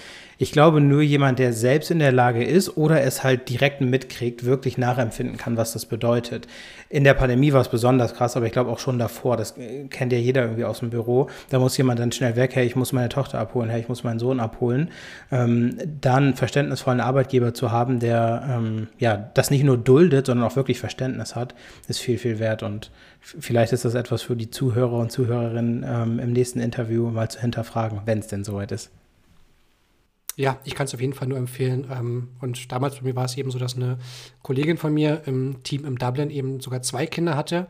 ich 0.42 0.50
glaube, 0.50 0.80
nur 0.80 1.02
jemand, 1.02 1.38
der 1.38 1.52
selbst 1.52 1.92
in 1.92 2.00
der 2.00 2.10
Lage 2.10 2.42
ist 2.42 2.76
oder 2.76 3.00
es 3.02 3.22
halt 3.22 3.48
direkt 3.48 3.80
mitkriegt, 3.80 4.44
wirklich 4.44 4.76
nachempfinden 4.76 5.36
kann, 5.36 5.56
was 5.56 5.72
das 5.72 5.86
bedeutet. 5.86 6.48
In 6.88 7.04
der 7.04 7.14
Pandemie 7.14 7.52
war 7.52 7.60
es 7.60 7.68
besonders 7.68 8.14
krass, 8.14 8.36
aber 8.36 8.46
ich 8.46 8.52
glaube 8.52 8.68
auch 8.68 8.80
schon 8.80 8.98
davor, 8.98 9.36
das 9.36 9.54
kennt 9.90 10.12
ja 10.12 10.18
jeder 10.18 10.42
irgendwie 10.42 10.64
aus 10.64 10.80
dem 10.80 10.90
Büro. 10.90 11.30
Da 11.50 11.60
muss 11.60 11.76
jemand 11.76 12.00
dann 12.00 12.10
schnell 12.10 12.34
weg, 12.34 12.56
hey, 12.56 12.66
ich 12.66 12.74
muss 12.74 12.92
meine 12.92 13.08
Tochter 13.08 13.38
abholen, 13.38 13.70
hey, 13.70 13.82
ich 13.82 13.88
muss 13.88 14.02
meinen 14.02 14.18
Sohn 14.18 14.40
abholen. 14.40 14.90
Ähm, 15.30 15.78
dann 16.00 16.34
verständnisvollen 16.34 17.00
Arbeitgeber 17.00 17.54
zu 17.54 17.70
haben, 17.70 18.00
der 18.00 18.42
ähm, 18.50 18.88
ja 18.98 19.30
das 19.34 19.52
nicht 19.52 19.62
nur 19.62 19.78
duldet, 19.78 20.26
sondern 20.26 20.44
auch 20.44 20.56
wirklich 20.56 20.80
Verständnis 20.80 21.36
hat, 21.36 21.54
ist 21.86 22.00
viel, 22.00 22.18
viel 22.18 22.40
wert. 22.40 22.64
Und 22.64 22.90
vielleicht 23.20 23.72
ist 23.72 23.84
das 23.84 23.94
etwas 23.94 24.22
für 24.22 24.34
die 24.34 24.50
Zuhörer 24.50 24.94
und 24.94 25.12
Zuhörerinnen 25.12 25.86
ähm, 25.88 26.18
im 26.18 26.32
nächsten 26.32 26.58
Interview 26.58 27.10
mal 27.10 27.30
zu 27.30 27.40
hinterfragen, 27.40 28.00
wenn 28.06 28.18
es 28.18 28.26
denn 28.26 28.42
soweit 28.42 28.72
ist. 28.72 28.90
Ja, 30.36 30.58
ich 30.64 30.74
kann 30.74 30.86
es 30.86 30.94
auf 30.94 31.00
jeden 31.00 31.12
Fall 31.12 31.28
nur 31.28 31.38
empfehlen. 31.38 31.86
Ähm, 31.90 32.28
und 32.40 32.72
damals 32.72 32.96
bei 32.96 33.02
mir 33.02 33.16
war 33.16 33.26
es 33.26 33.36
eben 33.36 33.50
so, 33.50 33.58
dass 33.58 33.76
eine 33.76 33.98
Kollegin 34.42 34.78
von 34.78 34.94
mir 34.94 35.22
im 35.26 35.62
Team 35.62 35.84
im 35.84 35.98
Dublin 35.98 36.30
eben 36.30 36.60
sogar 36.60 36.82
zwei 36.82 37.06
Kinder 37.06 37.36
hatte. 37.36 37.66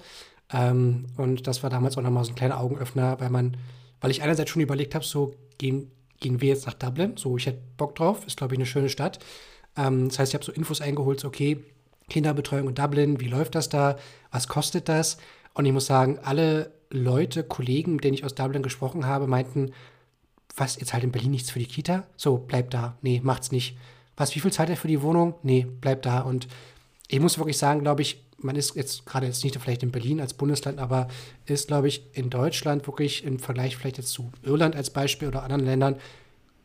Ähm, 0.52 1.06
und 1.16 1.46
das 1.46 1.62
war 1.62 1.70
damals 1.70 1.98
auch 1.98 2.02
nochmal 2.02 2.24
so 2.24 2.32
ein 2.32 2.36
kleiner 2.36 2.60
Augenöffner, 2.60 3.18
weil 3.20 3.30
man, 3.30 3.56
weil 4.00 4.10
ich 4.10 4.22
einerseits 4.22 4.50
schon 4.50 4.62
überlegt 4.62 4.94
habe, 4.94 5.04
so 5.04 5.34
gehen, 5.58 5.90
gehen 6.20 6.40
wir 6.40 6.50
jetzt 6.50 6.66
nach 6.66 6.74
Dublin. 6.74 7.16
So, 7.16 7.36
ich 7.36 7.46
hätte 7.46 7.62
Bock 7.76 7.96
drauf, 7.96 8.26
ist, 8.26 8.36
glaube 8.36 8.54
ich, 8.54 8.58
eine 8.58 8.66
schöne 8.66 8.88
Stadt. 8.88 9.18
Ähm, 9.76 10.08
das 10.08 10.18
heißt, 10.18 10.30
ich 10.30 10.34
habe 10.34 10.44
so 10.44 10.52
Infos 10.52 10.80
eingeholt, 10.80 11.20
so, 11.20 11.28
okay, 11.28 11.64
Kinderbetreuung 12.08 12.68
in 12.68 12.74
Dublin, 12.74 13.20
wie 13.20 13.28
läuft 13.28 13.54
das 13.54 13.68
da? 13.68 13.96
Was 14.30 14.46
kostet 14.48 14.88
das? 14.88 15.18
Und 15.54 15.64
ich 15.64 15.72
muss 15.72 15.86
sagen, 15.86 16.18
alle 16.22 16.72
Leute, 16.90 17.42
Kollegen, 17.42 17.94
mit 17.94 18.04
denen 18.04 18.14
ich 18.14 18.24
aus 18.24 18.34
Dublin 18.34 18.62
gesprochen 18.62 19.06
habe, 19.06 19.26
meinten, 19.26 19.72
was, 20.56 20.76
jetzt 20.76 20.92
halt 20.92 21.04
in 21.04 21.12
Berlin 21.12 21.30
nichts 21.30 21.50
für 21.50 21.58
die 21.58 21.66
Kita? 21.66 22.04
So, 22.16 22.38
bleib 22.38 22.70
da. 22.70 22.96
Nee, 23.02 23.20
macht's 23.22 23.52
nicht. 23.52 23.76
Was, 24.16 24.34
wie 24.34 24.40
viel 24.40 24.52
zahlt 24.52 24.70
er 24.70 24.76
für 24.76 24.88
die 24.88 25.02
Wohnung? 25.02 25.34
Nee, 25.42 25.66
bleib 25.80 26.02
da. 26.02 26.20
Und 26.20 26.48
ich 27.08 27.20
muss 27.20 27.38
wirklich 27.38 27.58
sagen, 27.58 27.80
glaube 27.80 28.02
ich, 28.02 28.22
man 28.38 28.56
ist 28.56 28.74
jetzt 28.74 29.06
gerade 29.06 29.26
jetzt 29.26 29.44
nicht 29.44 29.56
vielleicht 29.58 29.82
in 29.82 29.92
Berlin 29.92 30.20
als 30.20 30.34
Bundesland, 30.34 30.78
aber 30.78 31.08
ist, 31.46 31.68
glaube 31.68 31.88
ich, 31.88 32.04
in 32.12 32.28
Deutschland 32.28 32.86
wirklich 32.86 33.24
im 33.24 33.38
Vergleich 33.38 33.76
vielleicht 33.76 33.98
jetzt 33.98 34.12
zu 34.12 34.30
Irland 34.42 34.76
als 34.76 34.90
Beispiel 34.90 35.28
oder 35.28 35.42
anderen 35.42 35.64
Ländern 35.64 35.96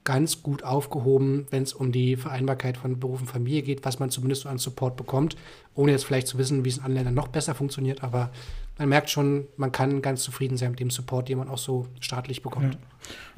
ganz 0.03 0.41
gut 0.41 0.63
aufgehoben, 0.63 1.47
wenn 1.49 1.63
es 1.63 1.73
um 1.73 1.91
die 1.91 2.15
Vereinbarkeit 2.15 2.77
von 2.77 2.99
Beruf 2.99 3.19
und 3.19 3.27
Familie 3.27 3.61
geht, 3.61 3.83
was 3.83 3.99
man 3.99 4.09
zumindest 4.09 4.43
so 4.43 4.49
an 4.49 4.57
Support 4.57 4.95
bekommt, 4.95 5.35
ohne 5.75 5.91
jetzt 5.91 6.05
vielleicht 6.05 6.27
zu 6.27 6.37
wissen, 6.37 6.63
wie 6.63 6.69
es 6.69 6.77
in 6.77 6.83
anderen 6.83 7.05
Ländern 7.05 7.15
noch 7.15 7.27
besser 7.27 7.55
funktioniert, 7.55 8.03
aber 8.03 8.31
man 8.77 8.89
merkt 8.89 9.09
schon, 9.09 9.47
man 9.57 9.71
kann 9.71 10.01
ganz 10.01 10.23
zufrieden 10.23 10.57
sein 10.57 10.71
mit 10.71 10.79
dem 10.79 10.89
Support, 10.89 11.29
den 11.29 11.37
man 11.37 11.49
auch 11.49 11.57
so 11.57 11.87
staatlich 11.99 12.41
bekommt. 12.41 12.75
Ja. 12.75 12.79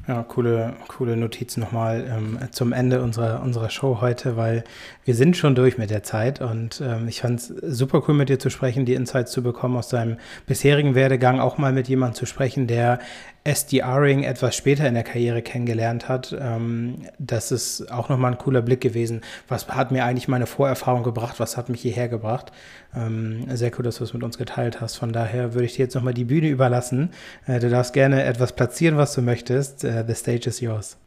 Ja, 0.08 0.22
coole, 0.22 0.74
coole 0.88 1.16
Notiz 1.16 1.56
nochmal 1.56 2.06
ähm, 2.10 2.38
zum 2.50 2.72
Ende 2.72 3.02
unserer, 3.02 3.42
unserer 3.42 3.68
Show 3.68 4.00
heute, 4.00 4.36
weil 4.36 4.64
wir 5.04 5.14
sind 5.14 5.36
schon 5.36 5.54
durch 5.54 5.76
mit 5.76 5.90
der 5.90 6.02
Zeit 6.02 6.40
und 6.40 6.82
ähm, 6.84 7.06
ich 7.06 7.20
fand 7.20 7.38
es 7.38 7.48
super 7.48 8.02
cool 8.08 8.14
mit 8.14 8.30
dir 8.30 8.38
zu 8.38 8.50
sprechen, 8.50 8.86
die 8.86 8.94
Insights 8.94 9.30
zu 9.30 9.42
bekommen 9.42 9.76
aus 9.76 9.88
deinem 9.88 10.16
bisherigen 10.46 10.94
Werdegang, 10.94 11.38
auch 11.38 11.58
mal 11.58 11.72
mit 11.72 11.88
jemandem 11.88 12.14
zu 12.14 12.26
sprechen, 12.26 12.66
der 12.66 12.98
SDRing 13.44 14.22
etwas 14.22 14.54
später 14.54 14.86
in 14.86 14.94
der 14.94 15.02
Karriere 15.02 15.40
kennengelernt 15.40 16.08
hat. 16.08 16.36
Ähm, 16.38 17.06
das 17.18 17.50
ist 17.50 17.90
auch 17.90 18.10
nochmal 18.10 18.32
ein 18.32 18.38
cooler 18.38 18.60
Blick 18.60 18.82
gewesen. 18.82 19.22
Was 19.48 19.66
hat 19.68 19.92
mir 19.92 20.04
eigentlich 20.04 20.28
meine 20.28 20.46
Vorerfahrung 20.46 21.02
gebracht? 21.02 21.40
Was 21.40 21.56
hat 21.56 21.70
mich 21.70 21.80
hierher 21.80 22.08
gebracht? 22.08 22.52
Ähm, 22.94 23.44
sehr 23.56 23.72
cool, 23.78 23.84
dass 23.84 23.96
du 23.96 24.04
es 24.04 24.12
mit 24.12 24.22
uns 24.22 24.36
geteilt 24.36 24.80
hast. 24.80 24.96
Von 24.96 25.12
daher 25.12 25.54
würde 25.54 25.64
ich 25.64 25.74
dir 25.74 25.84
jetzt 25.84 25.94
nochmal 25.94 26.12
die 26.12 26.24
Bühne 26.24 26.48
überlassen. 26.48 27.10
Äh, 27.46 27.60
du 27.60 27.70
darfst 27.70 27.94
gerne 27.94 28.24
etwas 28.24 28.54
platzieren, 28.54 28.98
was 28.98 29.14
du 29.14 29.22
möchtest. 29.22 29.84
Äh, 29.84 30.04
the 30.06 30.14
stage 30.14 30.48
is 30.48 30.60
yours. 30.60 30.98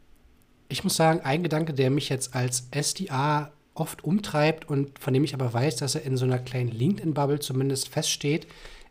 Ich 0.68 0.82
muss 0.82 0.96
sagen, 0.96 1.20
ein 1.22 1.44
Gedanke, 1.44 1.72
der 1.72 1.90
mich 1.90 2.08
jetzt 2.08 2.34
als 2.34 2.68
SDA 2.74 3.52
oft 3.74 4.02
umtreibt 4.02 4.68
und 4.68 4.98
von 4.98 5.14
dem 5.14 5.22
ich 5.22 5.34
aber 5.34 5.52
weiß, 5.52 5.76
dass 5.76 5.94
er 5.94 6.02
in 6.02 6.16
so 6.16 6.24
einer 6.24 6.38
kleinen 6.38 6.70
LinkedIn-Bubble 6.70 7.38
zumindest 7.38 7.88
feststeht. 7.88 8.48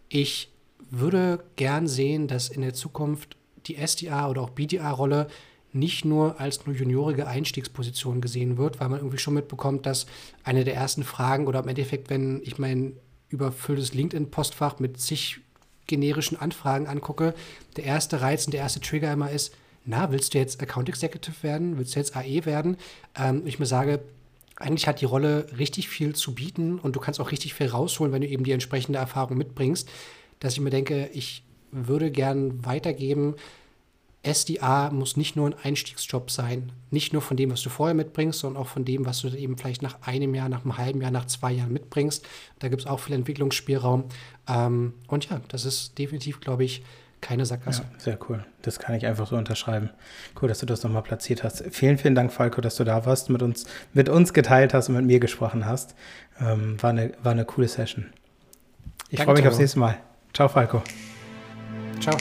Ich 0.08 0.53
würde 1.00 1.44
gern 1.56 1.88
sehen, 1.88 2.28
dass 2.28 2.50
in 2.50 2.62
der 2.62 2.74
Zukunft 2.74 3.36
die 3.66 3.76
SDA 3.76 4.30
oder 4.30 4.42
auch 4.42 4.52
BDA-Rolle 4.52 5.28
nicht 5.72 6.06
nur 6.06 6.40
als 6.40 6.66
nur 6.66 6.76
juniorige 6.76 7.28
Einstiegsposition 7.28 8.22
gesehen 8.22 8.58
wird, 8.58 8.80
weil 8.80 8.90
man 8.90 9.00
irgendwie 9.00 9.18
schon 9.18 9.34
mitbekommt, 9.34 9.86
dass 9.86 10.06
eine 10.44 10.64
der 10.64 10.76
ersten 10.76 11.04
Fragen 11.04 11.48
oder 11.48 11.62
im 11.62 11.68
Endeffekt, 11.68 12.10
wenn 12.12 12.42
ich 12.44 12.60
mein 12.60 12.94
überfülltes 13.30 13.94
LinkedIn-Postfach 13.94 14.80
mit 14.80 15.00
zig 15.00 15.40
generischen 15.88 16.40
Anfragen 16.40 16.88
angucke, 16.88 17.34
der 17.76 17.86
erste 17.86 18.22
Reiz 18.22 18.46
und 18.46 18.54
der 18.54 18.62
erste 18.62 18.80
Trigger 18.80 19.12
immer 19.12 19.32
ist, 19.32 19.56
na, 19.86 20.12
willst 20.12 20.34
du 20.34 20.38
jetzt 20.38 20.62
Account 20.62 20.88
Executive 20.88 21.42
werden? 21.42 21.78
Willst 21.78 21.96
du 21.96 22.00
jetzt 22.00 22.16
AE 22.16 22.46
werden? 22.46 22.78
Ähm, 23.18 23.42
ich 23.46 23.60
mir 23.60 23.66
sage, 23.66 24.00
eigentlich 24.56 24.88
hat 24.88 25.02
die 25.02 25.06
Rolle 25.06 25.48
richtig 25.58 25.90
viel 25.90 26.16
zu 26.16 26.36
bieten 26.36 26.80
und 26.80 26.96
du 26.96 27.00
kannst 27.00 27.20
auch 27.20 27.32
richtig 27.32 27.54
viel 27.54 27.68
rausholen, 27.68 28.14
wenn 28.14 28.22
du 28.22 28.28
eben 28.28 28.44
die 28.44 28.52
entsprechende 28.52 29.00
Erfahrung 29.00 29.38
mitbringst, 29.38 29.90
dass 30.44 30.54
ich 30.54 30.60
mir 30.60 30.70
denke, 30.70 31.10
ich 31.14 31.44
würde 31.72 32.12
gern 32.12 32.66
weitergeben, 32.66 33.36
SDA 34.26 34.90
muss 34.92 35.16
nicht 35.16 35.36
nur 35.38 35.48
ein 35.48 35.56
Einstiegsjob 35.64 36.30
sein. 36.32 36.72
Nicht 36.92 37.14
nur 37.14 37.22
von 37.22 37.38
dem, 37.38 37.50
was 37.50 37.62
du 37.62 37.70
vorher 37.70 37.94
mitbringst, 37.94 38.40
sondern 38.40 38.62
auch 38.62 38.68
von 38.68 38.84
dem, 38.84 39.06
was 39.06 39.22
du 39.22 39.30
eben 39.30 39.58
vielleicht 39.58 39.82
nach 39.82 40.02
einem 40.02 40.36
Jahr, 40.36 40.50
nach 40.50 40.64
einem 40.64 40.78
halben 40.78 41.02
Jahr, 41.02 41.12
nach 41.12 41.26
zwei 41.26 41.54
Jahren 41.54 41.72
mitbringst. 41.72 42.26
Da 42.60 42.68
gibt 42.68 42.82
es 42.82 42.88
auch 42.88 43.00
viel 43.00 43.16
Entwicklungsspielraum. 43.16 44.06
Ähm, 44.48 44.94
und 45.08 45.30
ja, 45.30 45.40
das 45.48 45.64
ist 45.64 45.98
definitiv, 45.98 46.42
glaube 46.42 46.66
ich, 46.66 46.84
keine 47.22 47.46
Sackgasse. 47.46 47.84
Ja, 47.84 48.00
sehr 48.00 48.20
cool. 48.28 48.46
Das 48.64 48.80
kann 48.80 48.96
ich 48.96 49.06
einfach 49.06 49.28
so 49.28 49.38
unterschreiben. 49.38 49.92
Cool, 50.42 50.50
dass 50.50 50.60
du 50.60 50.66
das 50.66 50.84
nochmal 50.84 51.04
platziert 51.04 51.44
hast. 51.44 51.64
Vielen, 51.72 51.98
vielen 51.98 52.16
Dank, 52.16 52.34
Falco, 52.34 52.60
dass 52.60 52.76
du 52.76 52.84
da 52.84 53.06
warst, 53.06 53.30
mit 53.30 53.42
uns, 53.42 53.66
mit 53.94 54.10
uns 54.10 54.34
geteilt 54.34 54.74
hast 54.74 54.90
und 54.90 54.96
mit 54.96 55.06
mir 55.06 55.22
gesprochen 55.22 55.66
hast. 55.66 55.96
Ähm, 56.42 56.82
war, 56.82 56.90
eine, 56.90 57.14
war 57.24 57.32
eine 57.32 57.46
coole 57.46 57.70
Session. 57.70 58.12
Ich 59.10 59.22
freue 59.22 59.36
mich 59.36 59.48
aufs 59.48 59.60
nächste 59.60 59.80
Mal. 59.80 59.98
Ciao, 60.34 60.50
Falco. 60.50 60.82
Ciao. 62.00 62.18